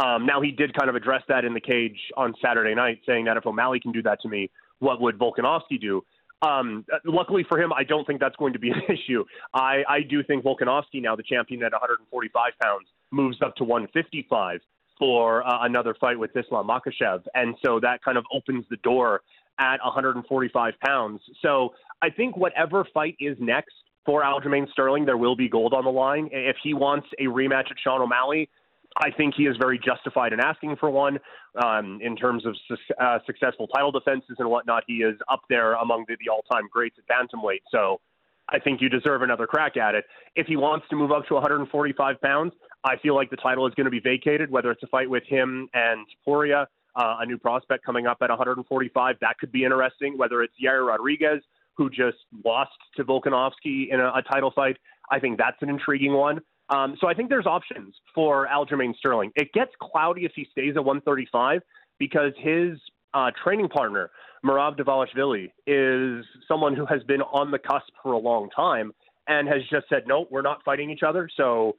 Um, 0.02 0.24
now 0.24 0.40
he 0.40 0.50
did 0.50 0.72
kind 0.74 0.88
of 0.88 0.96
address 0.96 1.22
that 1.28 1.44
in 1.44 1.52
the 1.52 1.60
cage 1.60 1.98
on 2.16 2.34
Saturday 2.42 2.74
night, 2.74 3.00
saying 3.06 3.26
that 3.26 3.36
if 3.36 3.44
O'Malley 3.44 3.80
can 3.80 3.92
do 3.92 4.02
that 4.02 4.20
to 4.22 4.28
me, 4.28 4.50
what 4.78 5.00
would 5.00 5.18
Volkanovski 5.18 5.78
do? 5.80 6.02
Um, 6.42 6.86
luckily 7.04 7.44
for 7.48 7.60
him, 7.60 7.72
I 7.72 7.84
don't 7.84 8.06
think 8.06 8.20
that's 8.20 8.36
going 8.36 8.52
to 8.54 8.58
be 8.58 8.70
an 8.70 8.82
issue. 8.88 9.24
I, 9.52 9.82
I 9.88 10.00
do 10.08 10.22
think 10.22 10.44
Volkanovski, 10.44 11.02
now 11.02 11.16
the 11.16 11.22
champion 11.22 11.62
at 11.62 11.72
145 11.72 12.52
pounds, 12.62 12.86
moves 13.10 13.38
up 13.42 13.56
to 13.56 13.64
155 13.64 14.60
for 14.98 15.46
uh, 15.46 15.64
another 15.64 15.94
fight 15.98 16.18
with 16.18 16.30
Islam 16.36 16.68
Makhachev. 16.68 17.24
And 17.34 17.56
so 17.64 17.80
that 17.80 18.02
kind 18.04 18.18
of 18.18 18.24
opens 18.32 18.64
the 18.70 18.76
door 18.78 19.22
at 19.58 19.78
145 19.82 20.74
pounds. 20.84 21.20
So 21.42 21.74
I 22.02 22.10
think 22.10 22.36
whatever 22.36 22.86
fight 22.92 23.16
is 23.20 23.36
next 23.40 23.74
for 24.04 24.22
Aljamain 24.22 24.70
Sterling, 24.70 25.04
there 25.04 25.16
will 25.16 25.36
be 25.36 25.48
gold 25.48 25.74
on 25.74 25.84
the 25.84 25.90
line. 25.90 26.28
If 26.32 26.56
he 26.62 26.74
wants 26.74 27.06
a 27.18 27.24
rematch 27.24 27.70
at 27.70 27.76
Sean 27.82 28.00
O'Malley, 28.00 28.48
I 28.96 29.10
think 29.10 29.34
he 29.36 29.44
is 29.44 29.56
very 29.56 29.78
justified 29.78 30.32
in 30.32 30.40
asking 30.40 30.76
for 30.76 30.90
one. 30.90 31.18
Um, 31.64 31.98
in 32.02 32.16
terms 32.16 32.46
of 32.46 32.56
su- 32.68 32.94
uh, 33.00 33.18
successful 33.26 33.66
title 33.68 33.90
defenses 33.90 34.36
and 34.38 34.48
whatnot, 34.48 34.84
he 34.86 34.98
is 34.98 35.16
up 35.28 35.40
there 35.48 35.74
among 35.74 36.04
the, 36.08 36.16
the 36.24 36.30
all-time 36.30 36.68
greats 36.70 36.96
at 36.98 37.06
bantamweight. 37.06 37.62
So 37.70 38.00
I 38.48 38.58
think 38.58 38.80
you 38.80 38.88
deserve 38.88 39.22
another 39.22 39.46
crack 39.46 39.76
at 39.76 39.94
it. 39.94 40.04
If 40.34 40.46
he 40.46 40.56
wants 40.56 40.86
to 40.90 40.96
move 40.96 41.12
up 41.12 41.26
to 41.28 41.34
145 41.34 42.20
pounds, 42.20 42.52
I 42.84 42.96
feel 42.96 43.14
like 43.14 43.30
the 43.30 43.36
title 43.36 43.66
is 43.66 43.74
going 43.74 43.84
to 43.84 43.90
be 43.90 44.00
vacated. 44.00 44.50
Whether 44.50 44.70
it's 44.70 44.82
a 44.82 44.88
fight 44.88 45.08
with 45.08 45.24
him 45.24 45.68
and 45.74 46.06
Poria, 46.24 46.66
uh, 46.96 47.16
a 47.20 47.26
new 47.26 47.38
prospect 47.38 47.84
coming 47.84 48.06
up 48.06 48.18
at 48.22 48.30
145, 48.30 49.16
that 49.20 49.38
could 49.38 49.52
be 49.52 49.64
interesting. 49.64 50.18
Whether 50.18 50.42
it's 50.42 50.54
Yair 50.62 50.86
Rodriguez, 50.86 51.42
who 51.76 51.88
just 51.90 52.18
lost 52.44 52.72
to 52.96 53.04
Volkanovski 53.04 53.92
in 53.92 54.00
a, 54.00 54.08
a 54.08 54.22
title 54.22 54.50
fight, 54.54 54.76
I 55.10 55.20
think 55.20 55.38
that's 55.38 55.56
an 55.60 55.68
intriguing 55.68 56.12
one. 56.12 56.40
Um, 56.70 56.96
so 57.00 57.08
I 57.08 57.14
think 57.14 57.28
there's 57.28 57.46
options 57.46 57.94
for 58.14 58.46
Aljamain 58.46 58.96
Sterling. 58.96 59.32
It 59.34 59.52
gets 59.52 59.72
cloudy 59.80 60.24
if 60.24 60.32
he 60.34 60.46
stays 60.52 60.76
at 60.76 60.84
135 60.84 61.62
because 61.98 62.32
his 62.38 62.78
uh, 63.12 63.30
training 63.42 63.68
partner, 63.68 64.10
Merab 64.44 64.78
Dvalishvili, 64.78 65.50
is 65.66 66.24
someone 66.46 66.76
who 66.76 66.86
has 66.86 67.02
been 67.02 67.22
on 67.22 67.50
the 67.50 67.58
cusp 67.58 67.92
for 68.02 68.12
a 68.12 68.18
long 68.18 68.48
time 68.50 68.92
and 69.26 69.48
has 69.48 69.62
just 69.70 69.88
said, 69.88 70.04
no, 70.06 70.26
we're 70.30 70.42
not 70.42 70.62
fighting 70.64 70.90
each 70.90 71.02
other. 71.02 71.28
So 71.36 71.76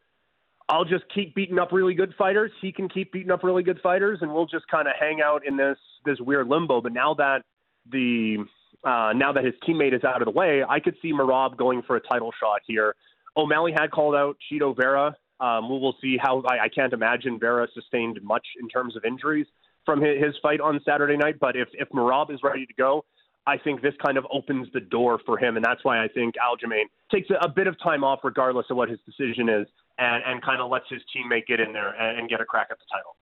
I'll 0.67 0.85
just 0.85 1.05
keep 1.13 1.35
beating 1.35 1.57
up 1.57 1.71
really 1.71 1.93
good 1.93 2.13
fighters. 2.17 2.51
He 2.61 2.71
can 2.71 2.89
keep 2.89 3.13
beating 3.13 3.31
up 3.31 3.43
really 3.43 3.63
good 3.63 3.79
fighters, 3.81 4.19
and 4.21 4.33
we'll 4.33 4.45
just 4.45 4.67
kind 4.67 4.87
of 4.87 4.93
hang 4.99 5.21
out 5.21 5.45
in 5.45 5.57
this 5.57 5.77
this 6.05 6.17
weird 6.19 6.47
limbo. 6.47 6.81
But 6.81 6.93
now 6.93 7.13
that 7.15 7.43
the 7.91 8.45
uh, 8.83 9.11
now 9.13 9.33
that 9.33 9.43
his 9.43 9.53
teammate 9.67 9.93
is 9.93 10.03
out 10.03 10.21
of 10.21 10.25
the 10.25 10.31
way, 10.31 10.63
I 10.67 10.79
could 10.79 10.95
see 11.01 11.11
Merab 11.11 11.57
going 11.57 11.81
for 11.85 11.97
a 11.97 12.01
title 12.01 12.31
shot 12.39 12.61
here 12.65 12.95
O'Malley 13.37 13.71
had 13.71 13.91
called 13.91 14.15
out 14.15 14.37
Chito 14.51 14.75
Vera. 14.75 15.15
Um, 15.39 15.69
we 15.69 15.79
will 15.79 15.95
see 16.01 16.17
how. 16.21 16.43
I, 16.47 16.65
I 16.65 16.69
can't 16.69 16.93
imagine 16.93 17.39
Vera 17.39 17.67
sustained 17.73 18.19
much 18.21 18.45
in 18.61 18.67
terms 18.67 18.95
of 18.95 19.03
injuries 19.05 19.47
from 19.85 20.01
his, 20.01 20.23
his 20.23 20.35
fight 20.41 20.61
on 20.61 20.79
Saturday 20.85 21.17
night. 21.17 21.35
But 21.39 21.55
if 21.55 21.67
if 21.73 21.89
Merab 21.89 22.31
is 22.31 22.39
ready 22.43 22.65
to 22.65 22.73
go, 22.73 23.05
I 23.47 23.57
think 23.57 23.81
this 23.81 23.93
kind 24.03 24.17
of 24.17 24.25
opens 24.31 24.67
the 24.73 24.79
door 24.79 25.19
for 25.25 25.37
him, 25.37 25.55
and 25.55 25.65
that's 25.65 25.83
why 25.83 26.03
I 26.03 26.07
think 26.07 26.35
Aljamain 26.35 26.85
takes 27.11 27.29
a, 27.31 27.45
a 27.45 27.49
bit 27.49 27.67
of 27.67 27.75
time 27.81 28.03
off, 28.03 28.19
regardless 28.23 28.67
of 28.69 28.77
what 28.77 28.89
his 28.89 28.99
decision 29.05 29.49
is, 29.49 29.67
and, 29.97 30.23
and 30.25 30.41
kind 30.43 30.61
of 30.61 30.69
lets 30.69 30.85
his 30.89 31.01
teammate 31.15 31.47
get 31.47 31.59
in 31.59 31.73
there 31.73 31.89
and, 31.89 32.19
and 32.19 32.29
get 32.29 32.39
a 32.39 32.45
crack 32.45 32.67
at 32.69 32.77
the 32.77 32.85
title. 32.91 33.15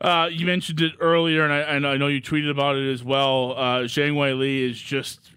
Uh, 0.00 0.28
you 0.28 0.44
mentioned 0.44 0.80
it 0.80 0.92
earlier, 1.00 1.44
and 1.44 1.52
I, 1.52 1.58
and 1.60 1.86
I, 1.86 1.96
know 1.96 2.08
you 2.08 2.20
tweeted 2.20 2.50
about 2.50 2.76
it 2.76 2.92
as 2.92 3.02
well. 3.02 3.52
Uh, 3.52 3.80
Zhang 3.84 4.12
Weili 4.12 4.68
is 4.68 4.78
just 4.78 5.30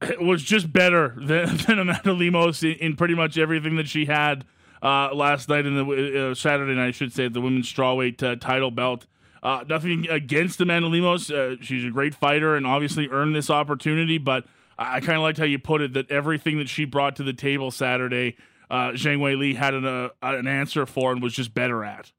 was 0.20 0.42
just 0.42 0.72
better 0.72 1.14
than, 1.16 1.56
than 1.66 1.78
Amanda 1.78 2.12
Lemos 2.12 2.62
in, 2.62 2.72
in, 2.74 2.96
pretty 2.96 3.14
much 3.14 3.38
everything 3.38 3.76
that 3.76 3.88
she 3.88 4.06
had 4.06 4.44
uh, 4.82 5.14
last 5.14 5.48
night 5.48 5.66
in 5.66 5.74
the 5.74 6.30
uh, 6.30 6.34
Saturday 6.34 6.74
night, 6.74 6.88
I 6.88 6.90
should 6.90 7.12
say, 7.12 7.28
the 7.28 7.40
women's 7.40 7.72
strawweight 7.72 8.22
uh, 8.22 8.36
title 8.36 8.70
belt. 8.70 9.06
Uh, 9.42 9.64
nothing 9.68 10.08
against 10.08 10.60
Amanda 10.60 10.88
Lemos. 10.88 11.30
Uh, 11.30 11.56
she's 11.60 11.84
a 11.84 11.90
great 11.90 12.14
fighter 12.14 12.56
and 12.56 12.66
obviously 12.66 13.08
earned 13.08 13.34
this 13.34 13.50
opportunity, 13.50 14.18
but 14.18 14.44
I 14.78 15.00
kind 15.00 15.16
of 15.16 15.22
liked 15.22 15.38
how 15.38 15.44
you 15.44 15.58
put 15.58 15.80
it 15.80 15.92
that 15.94 16.10
everything 16.10 16.58
that 16.58 16.68
she 16.68 16.84
brought 16.84 17.16
to 17.16 17.22
the 17.22 17.32
table 17.32 17.70
Saturday, 17.70 18.36
uh, 18.70 18.90
Zhang 18.90 19.18
Weili 19.18 19.56
had 19.56 19.74
an, 19.74 20.10
an 20.22 20.46
answer 20.46 20.86
for 20.86 21.12
and 21.12 21.22
was 21.22 21.32
just 21.32 21.54
better 21.54 21.84
at. 21.84 22.12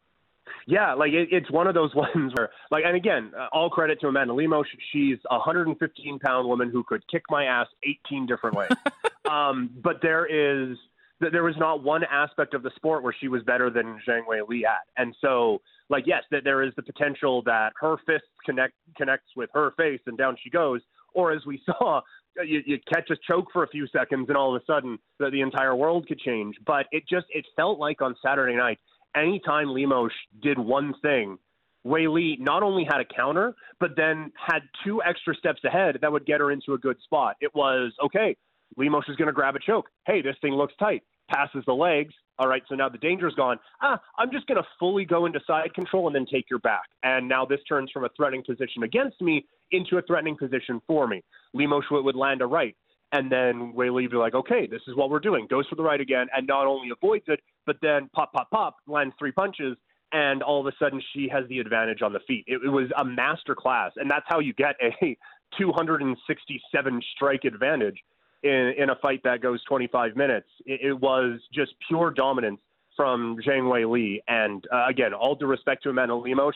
Yeah, 0.67 0.93
like 0.93 1.11
it, 1.11 1.29
it's 1.31 1.49
one 1.51 1.67
of 1.67 1.73
those 1.73 1.93
ones 1.95 2.33
where, 2.35 2.49
like, 2.71 2.83
and 2.85 2.95
again, 2.95 3.31
uh, 3.37 3.47
all 3.51 3.69
credit 3.69 3.99
to 4.01 4.07
Amanda 4.07 4.33
Lemos. 4.33 4.65
She's 4.91 5.17
a 5.29 5.35
115 5.35 6.19
pound 6.19 6.47
woman 6.47 6.69
who 6.71 6.83
could 6.83 7.03
kick 7.09 7.23
my 7.29 7.45
ass 7.45 7.67
18 7.83 8.25
different 8.25 8.55
ways. 8.55 8.69
um, 9.29 9.69
but 9.83 10.01
there 10.01 10.25
is 10.25 10.77
there 11.19 11.43
was 11.43 11.55
not 11.57 11.83
one 11.83 12.03
aspect 12.09 12.53
of 12.53 12.63
the 12.63 12.71
sport 12.77 13.03
where 13.03 13.13
she 13.19 13.27
was 13.27 13.43
better 13.43 13.69
than 13.69 13.99
Zhang 14.07 14.21
Weili 14.25 14.63
at, 14.63 14.87
and 14.97 15.13
so 15.21 15.61
like 15.89 16.05
yes, 16.07 16.23
that 16.31 16.43
there 16.43 16.63
is 16.63 16.71
the 16.75 16.83
potential 16.83 17.41
that 17.43 17.73
her 17.81 17.97
fist 18.05 18.23
connect 18.45 18.73
connects 18.95 19.35
with 19.35 19.49
her 19.53 19.71
face 19.77 19.99
and 20.05 20.17
down 20.17 20.37
she 20.41 20.49
goes, 20.49 20.81
or 21.13 21.31
as 21.31 21.45
we 21.45 21.61
saw. 21.65 22.01
You, 22.45 22.61
you 22.65 22.79
catch 22.93 23.09
a 23.09 23.17
choke 23.27 23.47
for 23.51 23.63
a 23.63 23.67
few 23.67 23.85
seconds, 23.87 24.29
and 24.29 24.37
all 24.37 24.55
of 24.55 24.61
a 24.61 24.65
sudden, 24.65 24.97
the, 25.17 25.29
the 25.29 25.41
entire 25.41 25.75
world 25.75 26.07
could 26.07 26.19
change. 26.19 26.55
But 26.65 26.85
it 26.91 27.03
just 27.09 27.25
it 27.31 27.45
felt 27.57 27.79
like 27.79 28.01
on 28.01 28.15
Saturday 28.23 28.55
night, 28.55 28.79
anytime 29.15 29.69
Lemos 29.69 30.11
did 30.41 30.57
one 30.57 30.93
thing, 31.01 31.37
Li 31.85 32.37
not 32.39 32.63
only 32.63 32.83
had 32.83 32.99
a 33.01 33.05
counter, 33.05 33.55
but 33.79 33.91
then 33.95 34.31
had 34.35 34.61
two 34.83 35.01
extra 35.03 35.35
steps 35.35 35.63
ahead 35.63 35.97
that 36.01 36.11
would 36.11 36.25
get 36.25 36.39
her 36.39 36.51
into 36.51 36.73
a 36.73 36.77
good 36.77 36.97
spot. 37.03 37.35
It 37.41 37.53
was 37.55 37.93
okay. 38.03 38.35
Lemos 38.77 39.05
is 39.07 39.15
going 39.15 39.27
to 39.27 39.33
grab 39.33 39.55
a 39.55 39.59
choke. 39.59 39.89
Hey, 40.05 40.21
this 40.21 40.35
thing 40.41 40.53
looks 40.53 40.73
tight. 40.79 41.03
Passes 41.29 41.63
the 41.65 41.73
legs. 41.73 42.13
All 42.37 42.47
right, 42.47 42.63
so 42.69 42.75
now 42.75 42.87
the 42.87 42.97
danger's 42.97 43.35
gone. 43.35 43.59
Ah, 43.81 43.99
I'm 44.17 44.31
just 44.31 44.47
going 44.47 44.61
to 44.61 44.67
fully 44.79 45.03
go 45.03 45.25
into 45.25 45.41
side 45.45 45.73
control 45.73 46.07
and 46.07 46.15
then 46.15 46.25
take 46.31 46.49
your 46.49 46.59
back. 46.59 46.83
And 47.03 47.27
now 47.27 47.45
this 47.45 47.59
turns 47.67 47.91
from 47.91 48.05
a 48.05 48.09
threatening 48.15 48.43
position 48.45 48.83
against 48.83 49.19
me 49.21 49.45
into 49.71 49.97
a 49.97 50.01
threatening 50.01 50.37
position 50.37 50.81
for 50.87 51.05
me. 51.07 51.21
Lemos 51.53 51.83
would 51.91 52.15
land 52.15 52.41
a 52.41 52.45
right. 52.45 52.75
And 53.11 53.31
then 53.31 53.73
Weili 53.73 54.09
be 54.09 54.17
like, 54.17 54.35
okay, 54.35 54.67
this 54.67 54.81
is 54.87 54.95
what 54.95 55.09
we're 55.09 55.19
doing. 55.19 55.47
Goes 55.49 55.67
for 55.67 55.75
the 55.75 55.83
right 55.83 55.99
again, 55.99 56.27
and 56.35 56.45
not 56.47 56.67
only 56.67 56.89
avoids 56.89 57.25
it, 57.27 57.39
but 57.65 57.77
then 57.81 58.09
pop, 58.13 58.33
pop, 58.33 58.49
pop, 58.51 58.77
lands 58.87 59.15
three 59.17 59.31
punches, 59.31 59.77
and 60.11 60.43
all 60.43 60.59
of 60.59 60.67
a 60.67 60.75
sudden 60.79 61.01
she 61.13 61.27
has 61.31 61.47
the 61.49 61.59
advantage 61.59 62.01
on 62.01 62.13
the 62.13 62.19
feet. 62.27 62.45
It, 62.47 62.61
it 62.63 62.69
was 62.69 62.89
a 62.97 63.05
master 63.05 63.55
class, 63.55 63.91
and 63.95 64.09
that's 64.09 64.25
how 64.27 64.39
you 64.39 64.53
get 64.53 64.75
a 64.81 65.17
267 65.57 67.01
strike 67.15 67.43
advantage 67.43 67.97
in, 68.43 68.73
in 68.77 68.89
a 68.89 68.95
fight 69.01 69.21
that 69.23 69.41
goes 69.41 69.63
25 69.67 70.15
minutes. 70.15 70.47
It, 70.65 70.81
it 70.81 70.93
was 70.93 71.39
just 71.53 71.73
pure 71.87 72.11
dominance 72.11 72.59
from 72.95 73.37
Zhang 73.47 73.63
Weili, 73.63 74.19
and 74.27 74.65
uh, 74.73 74.85
again, 74.87 75.13
all 75.13 75.35
due 75.35 75.47
respect 75.47 75.83
to 75.83 75.89
Amanda 75.89 76.15
Lemos, 76.15 76.55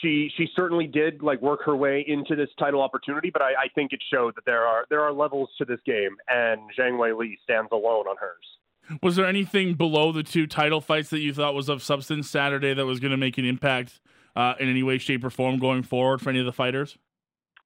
she 0.00 0.30
she 0.36 0.48
certainly 0.54 0.86
did 0.86 1.22
like 1.22 1.40
work 1.42 1.60
her 1.64 1.76
way 1.76 2.04
into 2.06 2.36
this 2.36 2.48
title 2.58 2.82
opportunity, 2.82 3.30
but 3.30 3.42
I, 3.42 3.50
I 3.50 3.68
think 3.74 3.92
it 3.92 4.00
showed 4.12 4.34
that 4.36 4.44
there 4.44 4.64
are 4.64 4.86
there 4.90 5.02
are 5.02 5.12
levels 5.12 5.50
to 5.58 5.64
this 5.64 5.80
game, 5.86 6.16
and 6.28 6.60
Zhang 6.78 6.98
Weili 6.98 7.34
stands 7.42 7.70
alone 7.72 8.06
on 8.06 8.16
hers. 8.18 8.98
Was 9.02 9.16
there 9.16 9.26
anything 9.26 9.74
below 9.74 10.12
the 10.12 10.22
two 10.22 10.46
title 10.46 10.80
fights 10.80 11.10
that 11.10 11.20
you 11.20 11.32
thought 11.32 11.54
was 11.54 11.68
of 11.68 11.82
substance 11.82 12.28
Saturday 12.28 12.74
that 12.74 12.84
was 12.84 13.00
going 13.00 13.12
to 13.12 13.16
make 13.16 13.38
an 13.38 13.44
impact 13.46 14.00
uh, 14.36 14.54
in 14.60 14.68
any 14.68 14.82
way, 14.82 14.98
shape, 14.98 15.24
or 15.24 15.30
form 15.30 15.58
going 15.58 15.82
forward 15.82 16.20
for 16.20 16.28
any 16.30 16.40
of 16.40 16.44
the 16.44 16.52
fighters? 16.52 16.98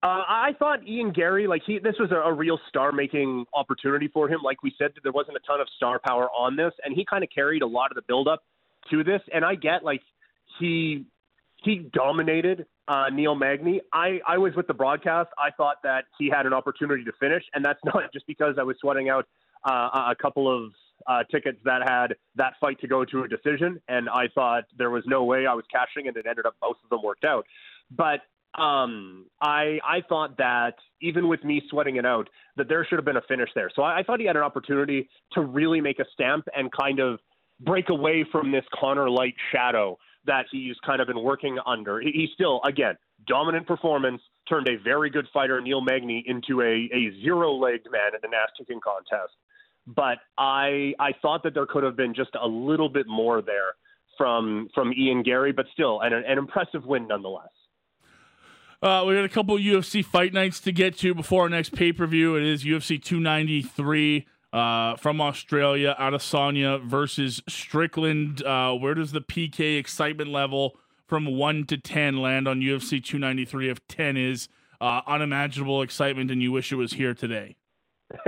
Uh, 0.01 0.23
I 0.29 0.53
thought 0.61 0.87
Ian 0.87 1.11
Garry, 1.11 1.49
like 1.49 1.63
he, 1.67 1.81
this 1.81 1.97
was 1.99 2.13
a, 2.13 2.17
a 2.17 2.33
real 2.33 2.61
star-making 2.69 3.47
opportunity 3.53 4.07
for 4.07 4.29
him. 4.29 4.43
Like 4.45 4.63
we 4.63 4.73
said, 4.79 4.93
there 5.03 5.11
wasn't 5.11 5.37
a 5.39 5.41
ton 5.41 5.61
of 5.61 5.67
star 5.77 5.99
power 5.99 6.29
on 6.31 6.55
this, 6.55 6.73
and 6.85 6.95
he 6.95 7.05
kind 7.05 7.25
of 7.25 7.31
carried 7.35 7.63
a 7.63 7.67
lot 7.67 7.91
of 7.91 7.97
the 7.97 8.03
build-up 8.07 8.45
to 8.93 9.03
this. 9.03 9.21
And 9.35 9.45
I 9.45 9.57
get 9.57 9.83
like 9.83 10.03
he 10.61 11.05
he 11.63 11.89
dominated 11.93 12.67
uh, 12.87 13.07
Neil 13.13 13.35
Magny. 13.35 13.81
I, 13.93 14.21
I 14.27 14.39
was 14.39 14.55
with 14.55 14.67
the 14.67 14.75
broadcast. 14.75 15.31
I 15.39 15.51
thought 15.57 15.77
that 15.83 16.05
he 16.19 16.29
had 16.29 16.47
an 16.47 16.53
opportunity 16.53 17.05
to 17.05 17.13
finish, 17.19 17.43
and 17.55 17.65
that's 17.65 17.81
not 17.85 18.13
just 18.13 18.27
because 18.27 18.57
I 18.59 18.63
was 18.63 18.77
sweating 18.81 19.09
out 19.09 19.27
uh, 19.65 20.11
a 20.11 20.15
couple 20.21 20.49
of 20.55 20.73
uh, 21.07 21.25
tickets 21.31 21.59
that 21.65 21.83
had 21.89 22.15
that 22.37 22.55
fight 22.61 22.81
to 22.81 22.87
go 22.87 23.05
to 23.05 23.25
a 23.25 23.29
decision, 23.29 23.81
and 23.89 24.09
I 24.09 24.29
thought 24.35 24.65
there 24.77 24.91
was 24.91 25.05
no 25.07 25.25
way 25.25 25.47
I 25.47 25.55
was 25.55 25.65
cashing, 25.71 26.09
and 26.09 26.17
it 26.17 26.27
ended 26.29 26.47
up 26.47 26.55
most 26.63 26.79
of 26.85 26.91
them 26.91 27.03
worked 27.03 27.25
out. 27.25 27.45
But 27.91 28.21
um, 28.61 29.27
I 29.41 29.79
I 29.85 30.01
thought 30.09 30.37
that 30.39 30.75
even 31.01 31.29
with 31.29 31.45
me 31.45 31.63
sweating 31.71 31.97
it 31.97 32.07
out, 32.07 32.29
that 32.57 32.69
there 32.69 32.85
should 32.85 32.99
have 32.99 33.05
been 33.05 33.17
a 33.17 33.23
finish 33.23 33.51
there. 33.55 33.71
So 33.75 33.83
I, 33.83 34.01
I 34.01 34.03
thought 34.03 34.21
he 34.21 34.27
had 34.27 34.37
an 34.37 34.43
opportunity 34.43 35.09
to 35.33 35.41
really 35.41 35.81
make 35.81 35.99
a 35.99 36.05
stamp 36.13 36.47
and 36.55 36.71
kind 36.73 37.01
of 37.01 37.21
break 37.61 37.89
away 37.89 38.25
from 38.31 38.53
this 38.53 38.65
Conor 38.79 39.11
Light 39.11 39.35
shadow 39.53 39.99
that 40.29 40.47
he's 40.53 40.77
kind 40.87 41.01
of 41.01 41.09
been 41.09 41.23
working 41.23 41.59
under. 41.67 42.01
He, 42.01 42.29
still, 42.35 42.61
again, 42.65 42.95
dominant 43.27 43.67
performance, 43.67 44.23
turned 44.49 44.69
a 44.69 44.77
very 44.83 45.11
good 45.11 45.27
fighter, 45.33 45.61
Neil 45.61 45.81
Magny, 45.81 46.23
into 46.27 46.63
a, 46.63 46.89
a 46.95 47.21
zero 47.21 47.53
legged 47.53 47.89
man 47.91 48.13
in 48.15 48.29
an 48.29 48.35
ass 48.35 48.51
kicking 48.57 48.81
contest. 48.81 49.33
But 49.87 50.19
I 50.37 50.93
I 50.99 51.13
thought 51.21 51.43
that 51.45 51.55
there 51.55 51.67
could 51.67 51.83
have 51.83 51.97
been 51.97 52.15
just 52.15 52.31
a 52.41 52.47
little 52.47 52.91
bit 52.91 53.07
more 53.09 53.43
there 53.43 53.73
from 54.17 54.69
from 54.75 54.93
Ian 54.93 55.23
Garry, 55.23 55.53
but 55.53 55.67
still 55.73 56.01
an, 56.01 56.13
an 56.13 56.39
impressive 56.39 56.85
win 56.85 57.09
nonetheless. 57.09 57.49
Uh, 58.81 59.05
we 59.07 59.15
got 59.15 59.25
a 59.25 59.29
couple 59.29 59.57
UFC 59.57 60.05
fight 60.05 60.33
nights 60.33 60.61
to 60.61 60.71
get 60.71 60.97
to 60.99 61.15
before 61.15 61.43
our 61.43 61.49
next 61.49 61.75
pay 61.75 61.93
per 61.93 62.07
view. 62.07 62.37
It 62.37 62.45
is 62.45 62.65
UFC 62.65 63.03
293 63.03 64.27
uh, 64.53 64.97
from 64.97 65.21
Australia, 65.21 65.95
Adesanya 65.99 66.83
versus 66.83 67.43
Strickland. 67.49 68.43
Uh, 68.43 68.75
where 68.75 68.95
does 68.95 69.13
the 69.13 69.21
PK 69.21 69.79
excitement 69.79 70.31
level 70.31 70.77
from 71.07 71.27
1 71.27 71.65
to 71.67 71.77
10 71.77 72.19
land 72.19 72.47
on 72.49 72.61
UFC 72.61 73.03
293 73.03 73.71
if 73.71 73.87
10 73.89 74.17
is 74.17 74.49
uh, 74.81 75.01
unimaginable 75.07 75.83
excitement 75.83 76.31
and 76.31 76.43
you 76.43 76.53
wish 76.53 76.73
it 76.73 76.77
was 76.77 76.93
here 76.93 77.15
today? 77.15 77.57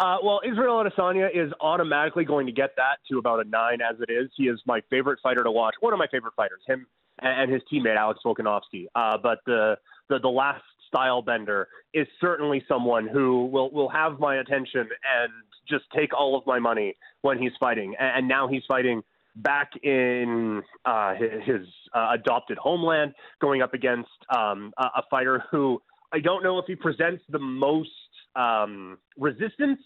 uh, 0.00 0.16
well, 0.22 0.40
Israel 0.46 0.84
Adesanya 0.84 1.28
is 1.34 1.50
automatically 1.60 2.24
going 2.24 2.46
to 2.46 2.52
get 2.52 2.76
that 2.76 2.98
to 3.10 3.18
about 3.18 3.44
a 3.44 3.48
nine 3.48 3.78
as 3.80 3.96
it 4.00 4.12
is. 4.12 4.30
He 4.36 4.44
is 4.44 4.60
my 4.66 4.82
favorite 4.90 5.18
fighter 5.22 5.42
to 5.42 5.50
watch. 5.50 5.74
One 5.80 5.94
of 5.94 5.98
my 5.98 6.06
favorite 6.08 6.34
fighters, 6.36 6.60
him 6.66 6.86
and 7.20 7.50
his 7.50 7.62
teammate 7.72 7.96
Alex 7.96 8.20
Volkanovski. 8.24 8.86
Uh, 8.94 9.16
but 9.22 9.38
the, 9.46 9.76
the 10.08 10.18
the 10.18 10.28
last 10.28 10.62
style 10.88 11.22
bender 11.22 11.68
is 11.92 12.06
certainly 12.20 12.62
someone 12.68 13.06
who 13.06 13.46
will 13.46 13.70
will 13.70 13.88
have 13.88 14.18
my 14.18 14.36
attention 14.36 14.80
and 14.82 15.32
just 15.68 15.84
take 15.96 16.14
all 16.14 16.36
of 16.36 16.46
my 16.46 16.58
money 16.58 16.96
when 17.22 17.38
he's 17.38 17.52
fighting. 17.58 17.94
And, 17.98 18.28
now 18.28 18.48
he's 18.48 18.62
fighting 18.66 19.02
back 19.36 19.70
in 19.82 20.62
uh, 20.84 21.14
his, 21.14 21.30
his 21.44 21.66
uh, 21.94 22.10
adopted 22.14 22.58
homeland, 22.58 23.14
going 23.40 23.62
up 23.62 23.74
against 23.74 24.10
um, 24.34 24.72
a, 24.78 24.84
a 24.84 25.02
fighter 25.10 25.44
who 25.50 25.80
I 26.12 26.20
don't 26.20 26.44
know 26.44 26.58
if 26.58 26.66
he 26.66 26.76
presents 26.76 27.24
the 27.28 27.40
most 27.40 27.90
um, 28.36 28.98
resistance 29.18 29.80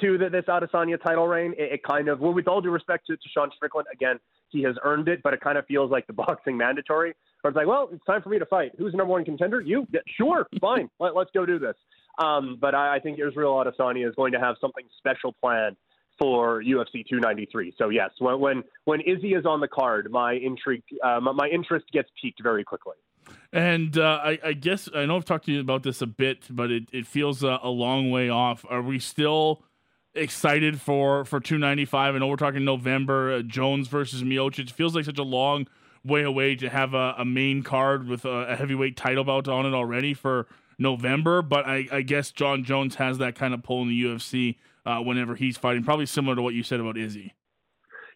to 0.00 0.18
the, 0.18 0.28
this 0.30 0.44
Adesanya 0.48 1.00
title 1.02 1.28
reign. 1.28 1.54
It, 1.58 1.74
it, 1.74 1.82
kind 1.84 2.08
of, 2.08 2.20
well, 2.20 2.32
with 2.32 2.48
all 2.48 2.60
due 2.60 2.70
respect 2.70 3.06
to, 3.08 3.16
to 3.16 3.28
Sean 3.32 3.50
Strickland, 3.54 3.86
again, 3.92 4.18
he 4.48 4.62
has 4.62 4.76
earned 4.82 5.08
it, 5.08 5.22
but 5.22 5.34
it 5.34 5.40
kind 5.40 5.58
of 5.58 5.66
feels 5.66 5.90
like 5.90 6.06
the 6.06 6.12
boxing 6.14 6.56
mandatory. 6.56 7.14
Where 7.42 7.50
it's 7.50 7.56
like, 7.56 7.66
well, 7.66 7.90
it's 7.92 8.04
time 8.06 8.22
for 8.22 8.30
me 8.30 8.38
to 8.38 8.46
fight. 8.46 8.72
Who's 8.78 8.92
the 8.92 8.98
number 8.98 9.12
one 9.12 9.24
contender? 9.24 9.60
You? 9.60 9.86
Yeah, 9.92 10.00
sure, 10.16 10.46
fine. 10.60 10.88
Let, 10.98 11.14
us 11.14 11.26
go 11.34 11.44
do 11.44 11.58
this. 11.58 11.74
Um, 12.18 12.58
but 12.60 12.74
I, 12.74 12.96
I 12.96 12.98
think 13.00 13.18
Israel 13.18 13.54
Adesanya 13.54 14.08
is 14.08 14.14
going 14.14 14.32
to 14.32 14.40
have 14.40 14.56
something 14.60 14.84
special 14.98 15.32
planned 15.32 15.76
for 16.18 16.62
UFC 16.62 17.04
293. 17.08 17.74
So 17.76 17.88
yes, 17.88 18.10
when 18.18 18.40
when, 18.40 18.62
when 18.84 19.00
Izzy 19.00 19.34
is 19.34 19.46
on 19.46 19.60
the 19.60 19.68
card, 19.68 20.10
my 20.10 20.34
intrigue, 20.34 20.82
uh, 21.02 21.20
my, 21.20 21.32
my, 21.32 21.48
interest 21.48 21.86
gets 21.92 22.08
piqued 22.20 22.42
very 22.42 22.62
quickly. 22.62 22.94
And 23.52 23.98
uh, 23.98 24.20
I, 24.22 24.38
I, 24.44 24.52
guess 24.52 24.88
I 24.94 25.06
know 25.06 25.16
I've 25.16 25.24
talked 25.24 25.46
to 25.46 25.52
you 25.52 25.60
about 25.60 25.82
this 25.82 26.02
a 26.02 26.06
bit, 26.06 26.44
but 26.50 26.70
it, 26.70 26.84
it 26.92 27.06
feels 27.06 27.42
a, 27.42 27.58
a 27.62 27.70
long 27.70 28.10
way 28.10 28.28
off. 28.28 28.64
Are 28.68 28.82
we 28.82 28.98
still 28.98 29.62
excited 30.14 30.80
for 30.80 31.24
for 31.24 31.40
295? 31.40 32.14
I 32.14 32.18
know 32.18 32.26
we're 32.26 32.36
talking 32.36 32.64
November. 32.64 33.34
Uh, 33.34 33.42
Jones 33.42 33.88
versus 33.88 34.22
Miocic 34.22 34.70
feels 34.70 34.94
like 34.94 35.04
such 35.04 35.18
a 35.18 35.24
long 35.24 35.66
way 36.04 36.22
away 36.22 36.54
to 36.56 36.68
have 36.68 36.94
a, 36.94 37.14
a 37.18 37.24
main 37.24 37.62
card 37.62 38.06
with 38.06 38.24
a, 38.24 38.50
a 38.50 38.56
heavyweight 38.56 38.96
title 38.96 39.24
bout 39.24 39.48
on 39.48 39.66
it 39.66 39.72
already 39.74 40.14
for 40.14 40.46
November, 40.78 41.42
but 41.42 41.66
I, 41.66 41.86
I, 41.90 42.02
guess 42.02 42.30
Jon 42.30 42.64
Jones 42.64 42.96
has 42.96 43.18
that 43.18 43.34
kind 43.34 43.54
of 43.54 43.62
pull 43.62 43.82
in 43.82 43.88
the 43.88 44.04
UFC 44.04 44.56
uh, 44.86 44.98
whenever 44.98 45.34
he's 45.34 45.56
fighting, 45.56 45.82
probably 45.84 46.06
similar 46.06 46.36
to 46.36 46.42
what 46.42 46.54
you 46.54 46.62
said 46.62 46.80
about 46.80 46.96
Izzy. 46.96 47.34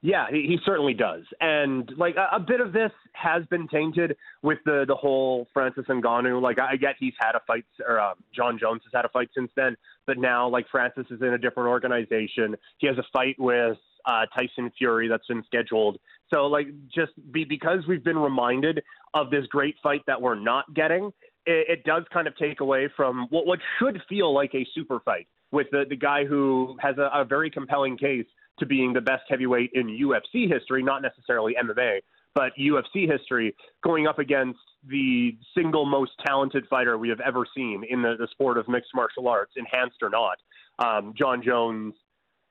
Yeah, 0.00 0.26
he, 0.30 0.42
he 0.42 0.58
certainly 0.64 0.94
does, 0.94 1.24
and 1.40 1.90
like 1.96 2.14
a, 2.14 2.36
a, 2.36 2.38
bit 2.38 2.60
of 2.60 2.72
this 2.72 2.92
has 3.14 3.44
been 3.46 3.66
tainted 3.66 4.16
with 4.42 4.58
the 4.64 4.84
the 4.86 4.94
whole 4.94 5.48
Francis 5.52 5.86
Ngannou. 5.88 6.40
Like 6.40 6.60
I 6.60 6.76
get 6.76 6.94
he's 7.00 7.14
had 7.18 7.34
a 7.34 7.40
fight, 7.48 7.64
or 7.84 7.98
uh, 7.98 8.14
Jon 8.32 8.60
Jones 8.60 8.82
has 8.84 8.92
had 8.94 9.04
a 9.04 9.08
fight 9.08 9.28
since 9.36 9.50
then, 9.56 9.76
but 10.06 10.16
now 10.16 10.48
like 10.48 10.66
Francis 10.70 11.06
is 11.10 11.20
in 11.20 11.34
a 11.34 11.38
different 11.38 11.68
organization. 11.68 12.54
He 12.78 12.86
has 12.86 12.96
a 12.96 13.04
fight 13.12 13.34
with 13.40 13.76
uh, 14.04 14.26
Tyson 14.36 14.70
Fury 14.78 15.08
that's 15.08 15.26
been 15.26 15.42
scheduled. 15.44 15.98
So 16.32 16.46
like 16.46 16.68
just 16.94 17.12
be 17.32 17.44
because 17.44 17.80
we've 17.88 18.04
been 18.04 18.18
reminded 18.18 18.82
of 19.14 19.30
this 19.30 19.46
great 19.46 19.76
fight 19.82 20.02
that 20.06 20.20
we're 20.20 20.38
not 20.38 20.72
getting, 20.74 21.12
it, 21.48 21.78
it 21.78 21.84
does 21.84 22.04
kind 22.12 22.28
of 22.28 22.36
take 22.36 22.60
away 22.60 22.88
from 22.94 23.26
what, 23.30 23.46
what 23.46 23.58
should 23.78 24.00
feel 24.08 24.32
like 24.34 24.54
a 24.54 24.66
super 24.74 25.00
fight 25.00 25.26
with 25.50 25.66
the, 25.72 25.84
the 25.88 25.96
guy 25.96 26.24
who 26.24 26.76
has 26.80 26.96
a, 26.98 27.10
a 27.14 27.24
very 27.24 27.50
compelling 27.50 27.96
case 27.96 28.26
to 28.58 28.66
being 28.66 28.92
the 28.92 29.00
best 29.00 29.22
heavyweight 29.28 29.70
in 29.74 29.86
UFC 29.86 30.52
history, 30.52 30.82
not 30.82 31.00
necessarily 31.00 31.54
MMA, 31.54 32.00
but 32.34 32.52
UFC 32.58 33.10
history, 33.10 33.54
going 33.82 34.06
up 34.06 34.18
against 34.18 34.58
the 34.86 35.36
single 35.56 35.86
most 35.86 36.12
talented 36.26 36.64
fighter 36.68 36.98
we 36.98 37.08
have 37.08 37.20
ever 37.20 37.44
seen 37.56 37.82
in 37.88 38.02
the, 38.02 38.16
the 38.18 38.28
sport 38.30 38.58
of 38.58 38.68
mixed 38.68 38.90
martial 38.94 39.28
arts, 39.28 39.52
enhanced 39.56 39.98
or 40.02 40.10
not. 40.10 40.38
Um, 40.78 41.14
Jon 41.16 41.42
Jones, 41.42 41.94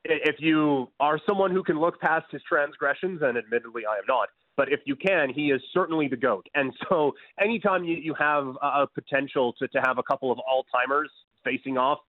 if 0.09 0.35
you 0.39 0.89
are 0.99 1.19
someone 1.27 1.51
who 1.51 1.63
can 1.63 1.79
look 1.79 1.99
past 1.99 2.25
his 2.31 2.41
transgressions, 2.47 3.21
and 3.21 3.37
admittedly 3.37 3.83
I 3.89 3.95
am 3.95 4.03
not, 4.07 4.29
but 4.55 4.71
if 4.71 4.79
you 4.85 4.95
can, 4.95 5.29
he 5.29 5.51
is 5.51 5.61
certainly 5.73 6.07
the 6.07 6.17
GOAT. 6.17 6.47
And 6.55 6.73
so 6.89 7.13
anytime 7.39 7.83
you, 7.83 7.95
you 7.95 8.15
have 8.19 8.55
a 8.61 8.87
potential 8.87 9.53
to, 9.59 9.67
to 9.67 9.79
have 9.85 9.97
a 9.97 10.03
couple 10.03 10.31
of 10.31 10.39
all 10.39 10.65
timers 10.71 11.09
facing 11.43 11.77
off, 11.77 11.99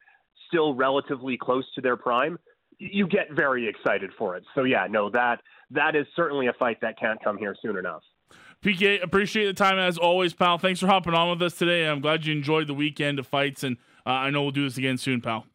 still 0.49 0.75
relatively 0.75 1.37
close 1.37 1.65
to 1.75 1.81
their 1.81 1.97
prime, 1.97 2.39
you 2.79 3.07
get 3.07 3.33
very 3.33 3.69
excited 3.69 4.11
for 4.19 4.37
it. 4.37 4.45
So 4.55 4.65
yeah, 4.65 4.87
no, 4.89 5.11
that 5.11 5.41
that 5.71 5.95
is 5.95 6.07
certainly 6.17 6.47
a 6.47 6.53
fight 6.55 6.81
that 6.81 6.99
can't 6.99 7.23
come 7.23 7.37
here 7.37 7.55
soon 7.61 7.77
enough. 7.77 8.03
PK, 8.63 9.03
appreciate 9.03 9.47
the 9.47 9.53
time 9.53 9.79
as 9.79 9.99
always, 9.99 10.33
pal. 10.35 10.59
Thanks 10.59 10.81
for 10.81 10.87
hopping 10.87 11.15
on 11.15 11.31
with 11.31 11.43
us 11.43 11.55
today. 11.55 11.87
I'm 11.87 12.01
glad 12.01 12.27
you 12.27 12.35
enjoyed 12.35 12.67
the 12.67 12.75
weekend 12.75 13.19
of 13.19 13.27
fights, 13.27 13.63
and 13.63 13.77
uh, 14.05 14.11
I 14.11 14.31
know 14.31 14.43
we'll 14.43 14.51
do 14.51 14.65
this 14.65 14.79
again 14.79 14.99
soon, 14.99 15.21
pal. 15.21 15.47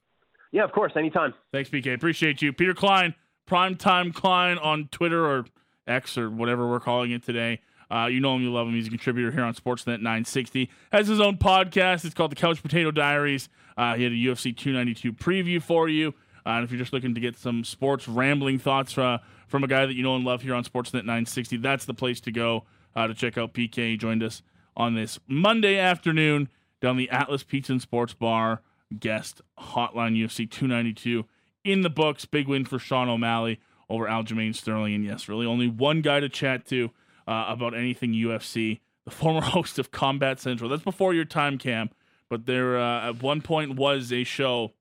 Yeah, 0.54 0.64
of 0.64 0.72
course, 0.72 0.93
anytime. 0.95 1.34
Thanks, 1.51 1.70
PK. 1.70 1.95
Appreciate 1.95 2.41
you, 2.41 2.54
Peter 2.54 2.76
Klein, 2.76 3.16
Primetime 3.49 4.14
Klein 4.14 4.60
on 4.60 4.88
Twitter 4.91 5.26
or 5.26 5.45
X 5.88 6.16
or 6.16 6.30
whatever 6.30 6.70
we're 6.70 6.80
calling 6.80 7.12
it 7.12 7.24
today. 7.24 7.60
Uh, 7.89 8.06
you 8.06 8.20
know 8.20 8.36
him, 8.36 8.43
you 8.43 8.54
love 8.54 8.68
him. 8.68 8.74
He's 8.76 8.86
a 8.86 8.91
contributor 8.91 9.32
here 9.32 9.43
on 9.43 9.56
Sportsnet 9.56 9.97
960. 9.99 10.70
Has 10.91 11.08
his 11.08 11.20
own 11.20 11.38
podcast. 11.38 12.06
It's 12.06 12.14
called 12.14 12.32
the 12.32 12.36
Couch 12.36 12.62
Potato 12.62 12.91
Diaries. 12.91 13.49
Uh, 13.76 13.95
he 13.95 14.04
had 14.04 14.12
a 14.12 14.16
UFC 14.16 14.56
292 14.56 15.12
preview 15.14 15.62
for 15.62 15.89
you. 15.89 16.10
Uh, 16.45 16.49
and 16.51 16.64
if 16.64 16.72
you're 16.72 16.80
just 16.80 16.93
looking 16.93 17.16
to 17.16 17.22
get 17.22 17.36
some 17.36 17.64
sports 17.64 18.08
rambling 18.08 18.60
thoughts 18.60 18.95
uh, 18.95 19.18
from 19.47 19.64
a 19.64 19.68
guy 19.68 19.88
that 19.88 19.95
you 19.95 20.04
know 20.04 20.16
and 20.16 20.24
love 20.24 20.43
here 20.43 20.54
on 20.54 20.64
Sportsnet 20.64 21.04
960, 21.04 21.58
that's 21.58 21.86
the 21.86 21.93
place 21.95 22.22
to 22.22 22.32
go 22.32 22.64
uh, 22.95 23.08
to 23.08 23.16
check 23.16 23.39
out 23.39 23.54
PK. 23.54 23.89
He 23.91 23.97
joined 23.97 24.22
us 24.22 24.43
on 24.78 24.93
this 24.93 25.20
Monday 25.28 25.80
afternoon 25.80 26.47
down 26.80 26.97
the 26.97 27.10
Atlas 27.10 27.43
Pizza 27.43 27.72
and 27.72 27.82
Sports 27.82 28.14
Bar 28.14 28.62
guest 29.00 29.41
hotline. 29.60 30.18
UFC 30.18 30.50
292 30.50 31.26
in 31.64 31.82
the 31.82 31.89
books. 31.89 32.26
Big 32.26 32.48
win 32.48 32.66
for 32.66 32.80
Sean 32.80 33.10
O'Malley 33.10 33.60
over 33.89 34.06
Aljamain 34.06 34.56
Sterling. 34.56 34.96
And 34.96 35.06
yes, 35.06 35.28
really 35.28 35.46
only 35.46 35.68
one 35.68 36.02
guy 36.02 36.20
to 36.20 36.30
chat 36.30 36.66
to 36.68 36.91
uh, 37.28 37.46
about 37.48 37.74
anything 37.74 38.14
UFC. 38.14 38.80
The 39.06 39.12
former 39.12 39.41
host 39.41 39.80
of 39.80 39.91
Combat 39.91 40.39
Central. 40.39 40.70
That's 40.70 40.84
before 40.84 41.14
your 41.14 41.26
time, 41.26 41.58
Cam. 41.58 41.89
But 42.30 42.46
there 42.46 42.78
uh, 42.78 43.10
at 43.10 43.22
one 43.22 43.41
point 43.41 43.76
was 43.76 44.12
a 44.12 44.24
show 44.24 44.72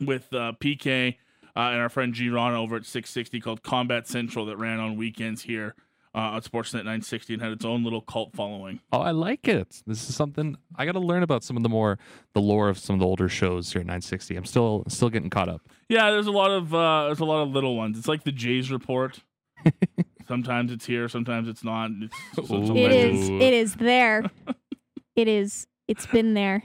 with 0.00 0.32
uh, 0.32 0.52
PK 0.60 1.16
uh, 1.56 1.60
and 1.60 1.80
our 1.80 1.88
friend 1.88 2.12
G 2.14 2.28
Ron 2.28 2.54
over 2.54 2.76
at 2.76 2.84
660 2.84 3.40
called 3.40 3.62
Combat 3.62 4.06
Central 4.06 4.46
that 4.46 4.56
ran 4.58 4.78
on 4.78 4.96
weekends 4.96 5.42
here 5.42 5.74
uh, 6.14 6.18
on 6.18 6.40
Sportsnet 6.42 6.78
960 6.78 7.34
and 7.34 7.42
had 7.42 7.52
its 7.52 7.64
own 7.64 7.84
little 7.84 8.00
cult 8.00 8.34
following. 8.34 8.80
Oh, 8.92 9.00
I 9.00 9.10
like 9.12 9.46
it. 9.48 9.82
This 9.86 10.08
is 10.08 10.14
something 10.14 10.56
I 10.76 10.84
got 10.86 10.92
to 10.92 11.00
learn 11.00 11.22
about 11.22 11.44
some 11.44 11.56
of 11.56 11.62
the 11.62 11.68
more 11.68 11.98
the 12.34 12.40
lore 12.40 12.68
of 12.68 12.78
some 12.78 12.94
of 12.94 13.00
the 13.00 13.06
older 13.06 13.28
shows 13.28 13.72
here 13.72 13.80
at 13.80 13.86
960. 13.86 14.36
I'm 14.36 14.44
still 14.44 14.84
still 14.88 15.10
getting 15.10 15.30
caught 15.30 15.48
up. 15.48 15.62
Yeah, 15.88 16.10
there's 16.10 16.26
a 16.26 16.32
lot 16.32 16.50
of 16.50 16.74
uh, 16.74 17.04
there's 17.06 17.20
a 17.20 17.24
lot 17.24 17.42
of 17.42 17.50
little 17.50 17.76
ones. 17.76 17.98
It's 17.98 18.08
like 18.08 18.24
the 18.24 18.32
Jays 18.32 18.70
report. 18.70 19.20
sometimes 20.28 20.72
it's 20.72 20.86
here, 20.86 21.08
sometimes 21.08 21.48
it's 21.48 21.64
not. 21.64 21.90
It's, 22.00 22.14
it's 22.36 22.50
a 22.50 22.54
Ooh. 22.54 22.62
It 22.76 22.90
legend. 22.90 23.18
is. 23.18 23.28
It 23.30 23.54
is 23.54 23.74
there. 23.76 24.24
it 25.16 25.28
is. 25.28 25.66
It's 25.86 26.06
been 26.06 26.34
there. 26.34 26.62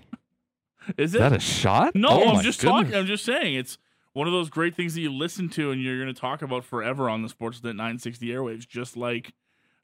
Is 0.98 1.14
Is 1.16 1.20
that 1.20 1.32
a 1.34 1.40
shot? 1.40 1.96
no, 1.96 2.10
Oh 2.10 2.30
I'm 2.36 2.44
just 2.44 2.60
goodness. 2.60 2.84
talking. 2.84 2.96
I'm 2.96 3.06
just 3.06 3.24
saying 3.24 3.56
it's 3.56 3.78
one 4.14 4.28
of 4.28 4.34
those 4.34 4.50
great 4.50 4.76
things 4.76 4.94
that 4.94 5.02
you 5.02 5.12
listen 5.12 5.50
to 5.50 5.72
and 5.72 5.82
you're 5.82 6.02
going 6.02 6.14
to 6.14 6.20
talk 6.20 6.42
about 6.42 6.64
forever 6.64 7.10
on 7.10 7.22
the 7.22 7.28
Sportsnet 7.28 7.76
960 7.76 8.28
airwaves, 8.28 8.68
just 8.68 8.96
like 8.96 9.34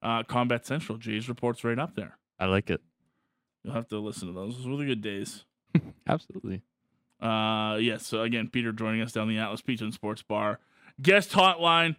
uh, 0.01 0.23
Combat 0.23 0.65
Central. 0.65 0.97
Jays 0.97 1.27
reports 1.27 1.63
right 1.63 1.79
up 1.79 1.95
there. 1.95 2.17
I 2.39 2.45
like 2.45 2.69
it. 2.69 2.81
You'll 3.63 3.73
have 3.73 3.87
to 3.89 3.99
listen 3.99 4.27
to 4.27 4.33
those. 4.33 4.57
Those 4.57 4.67
were 4.67 4.77
the 4.77 4.85
good 4.85 5.01
days. 5.01 5.45
Absolutely. 6.07 6.61
Uh, 7.19 7.77
yes. 7.81 8.05
So 8.05 8.21
again, 8.21 8.47
Peter 8.47 8.71
joining 8.71 9.01
us 9.01 9.11
down 9.11 9.27
the 9.27 9.37
Atlas 9.37 9.61
Pizza 9.61 9.83
and 9.83 9.93
Sports 9.93 10.21
Bar 10.21 10.59
guest 11.01 11.31
hotline. 11.31 11.95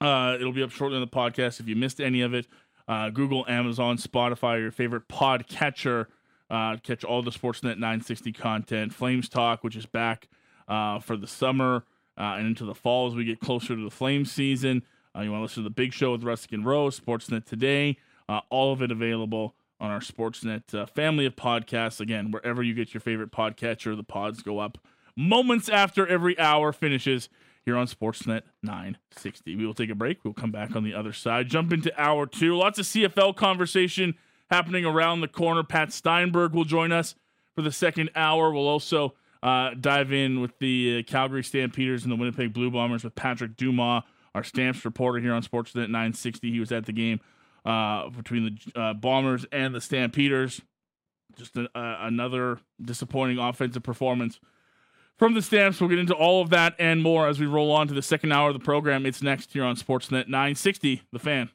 Uh, 0.00 0.36
it'll 0.38 0.52
be 0.52 0.62
up 0.62 0.70
shortly 0.70 0.96
on 0.96 1.02
the 1.02 1.08
podcast. 1.08 1.60
If 1.60 1.68
you 1.68 1.76
missed 1.76 2.00
any 2.00 2.20
of 2.20 2.34
it, 2.34 2.46
uh, 2.86 3.10
Google, 3.10 3.44
Amazon, 3.48 3.96
Spotify, 3.98 4.60
your 4.60 4.70
favorite 4.70 5.08
pod 5.08 5.46
catcher. 5.48 6.08
Uh, 6.50 6.76
catch 6.82 7.04
all 7.04 7.22
the 7.22 7.30
Sportsnet 7.30 7.76
960 7.76 8.32
content. 8.32 8.94
Flames 8.94 9.28
Talk, 9.28 9.62
which 9.62 9.76
is 9.76 9.84
back 9.84 10.28
uh, 10.68 11.00
for 11.00 11.16
the 11.16 11.26
summer 11.26 11.84
uh, 12.16 12.36
and 12.38 12.46
into 12.46 12.64
the 12.64 12.74
fall 12.74 13.08
as 13.08 13.14
we 13.14 13.24
get 13.24 13.40
closer 13.40 13.74
to 13.74 13.82
the 13.82 13.90
flame 13.90 14.24
season. 14.24 14.82
Uh, 15.16 15.22
you 15.22 15.30
want 15.32 15.40
to 15.40 15.42
listen 15.44 15.62
to 15.62 15.68
the 15.68 15.74
big 15.74 15.92
show 15.92 16.12
with 16.12 16.22
Rustic 16.22 16.52
and 16.52 16.64
Rose, 16.64 17.00
Sportsnet 17.00 17.44
Today. 17.44 17.96
Uh, 18.28 18.40
all 18.50 18.72
of 18.72 18.82
it 18.82 18.90
available 18.90 19.54
on 19.80 19.90
our 19.90 20.00
Sportsnet 20.00 20.74
uh, 20.74 20.86
family 20.86 21.24
of 21.24 21.34
podcasts. 21.36 22.00
Again, 22.00 22.30
wherever 22.30 22.62
you 22.62 22.74
get 22.74 22.92
your 22.92 23.00
favorite 23.00 23.32
podcatcher, 23.32 23.96
the 23.96 24.02
pods 24.02 24.42
go 24.42 24.58
up 24.58 24.78
moments 25.16 25.68
after 25.68 26.06
every 26.06 26.38
hour 26.38 26.72
finishes 26.72 27.28
here 27.64 27.76
on 27.76 27.86
Sportsnet 27.86 28.42
960. 28.62 29.56
We 29.56 29.66
will 29.66 29.74
take 29.74 29.90
a 29.90 29.94
break. 29.94 30.24
We'll 30.24 30.32
come 30.32 30.52
back 30.52 30.76
on 30.76 30.84
the 30.84 30.94
other 30.94 31.12
side. 31.12 31.48
Jump 31.48 31.72
into 31.72 31.92
hour 32.00 32.26
two. 32.26 32.56
Lots 32.56 32.78
of 32.78 32.86
CFL 32.86 33.36
conversation 33.36 34.14
happening 34.50 34.84
around 34.84 35.20
the 35.20 35.28
corner. 35.28 35.62
Pat 35.62 35.92
Steinberg 35.92 36.54
will 36.54 36.64
join 36.64 36.92
us 36.92 37.14
for 37.54 37.62
the 37.62 37.72
second 37.72 38.10
hour. 38.14 38.52
We'll 38.52 38.68
also 38.68 39.14
uh, 39.42 39.70
dive 39.78 40.12
in 40.12 40.40
with 40.40 40.58
the 40.58 40.98
uh, 40.98 41.10
Calgary 41.10 41.44
Stampeders 41.44 42.02
and 42.02 42.12
the 42.12 42.16
Winnipeg 42.16 42.52
Blue 42.52 42.70
Bombers 42.70 43.04
with 43.04 43.14
Patrick 43.14 43.56
Dumas, 43.56 44.02
our 44.34 44.44
Stamps 44.44 44.84
reporter 44.84 45.20
here 45.20 45.32
on 45.32 45.42
Sportsnet 45.42 45.88
960. 45.88 46.50
He 46.50 46.60
was 46.60 46.72
at 46.72 46.86
the 46.86 46.92
game 46.92 47.20
uh, 47.64 48.08
between 48.10 48.58
the 48.74 48.80
uh, 48.80 48.94
Bombers 48.94 49.46
and 49.52 49.74
the 49.74 49.80
Stampeders. 49.80 50.60
Just 51.36 51.56
a, 51.56 51.68
another 51.74 52.58
disappointing 52.82 53.38
offensive 53.38 53.82
performance 53.82 54.40
from 55.18 55.34
the 55.34 55.42
Stamps. 55.42 55.80
We'll 55.80 55.90
get 55.90 55.98
into 55.98 56.14
all 56.14 56.40
of 56.40 56.50
that 56.50 56.74
and 56.78 57.02
more 57.02 57.28
as 57.28 57.38
we 57.38 57.46
roll 57.46 57.70
on 57.70 57.86
to 57.88 57.94
the 57.94 58.02
second 58.02 58.32
hour 58.32 58.48
of 58.48 58.54
the 58.54 58.64
program. 58.64 59.06
It's 59.06 59.22
next 59.22 59.52
here 59.52 59.64
on 59.64 59.76
Sportsnet 59.76 60.26
960, 60.28 61.02
The 61.12 61.18
Fan. 61.18 61.50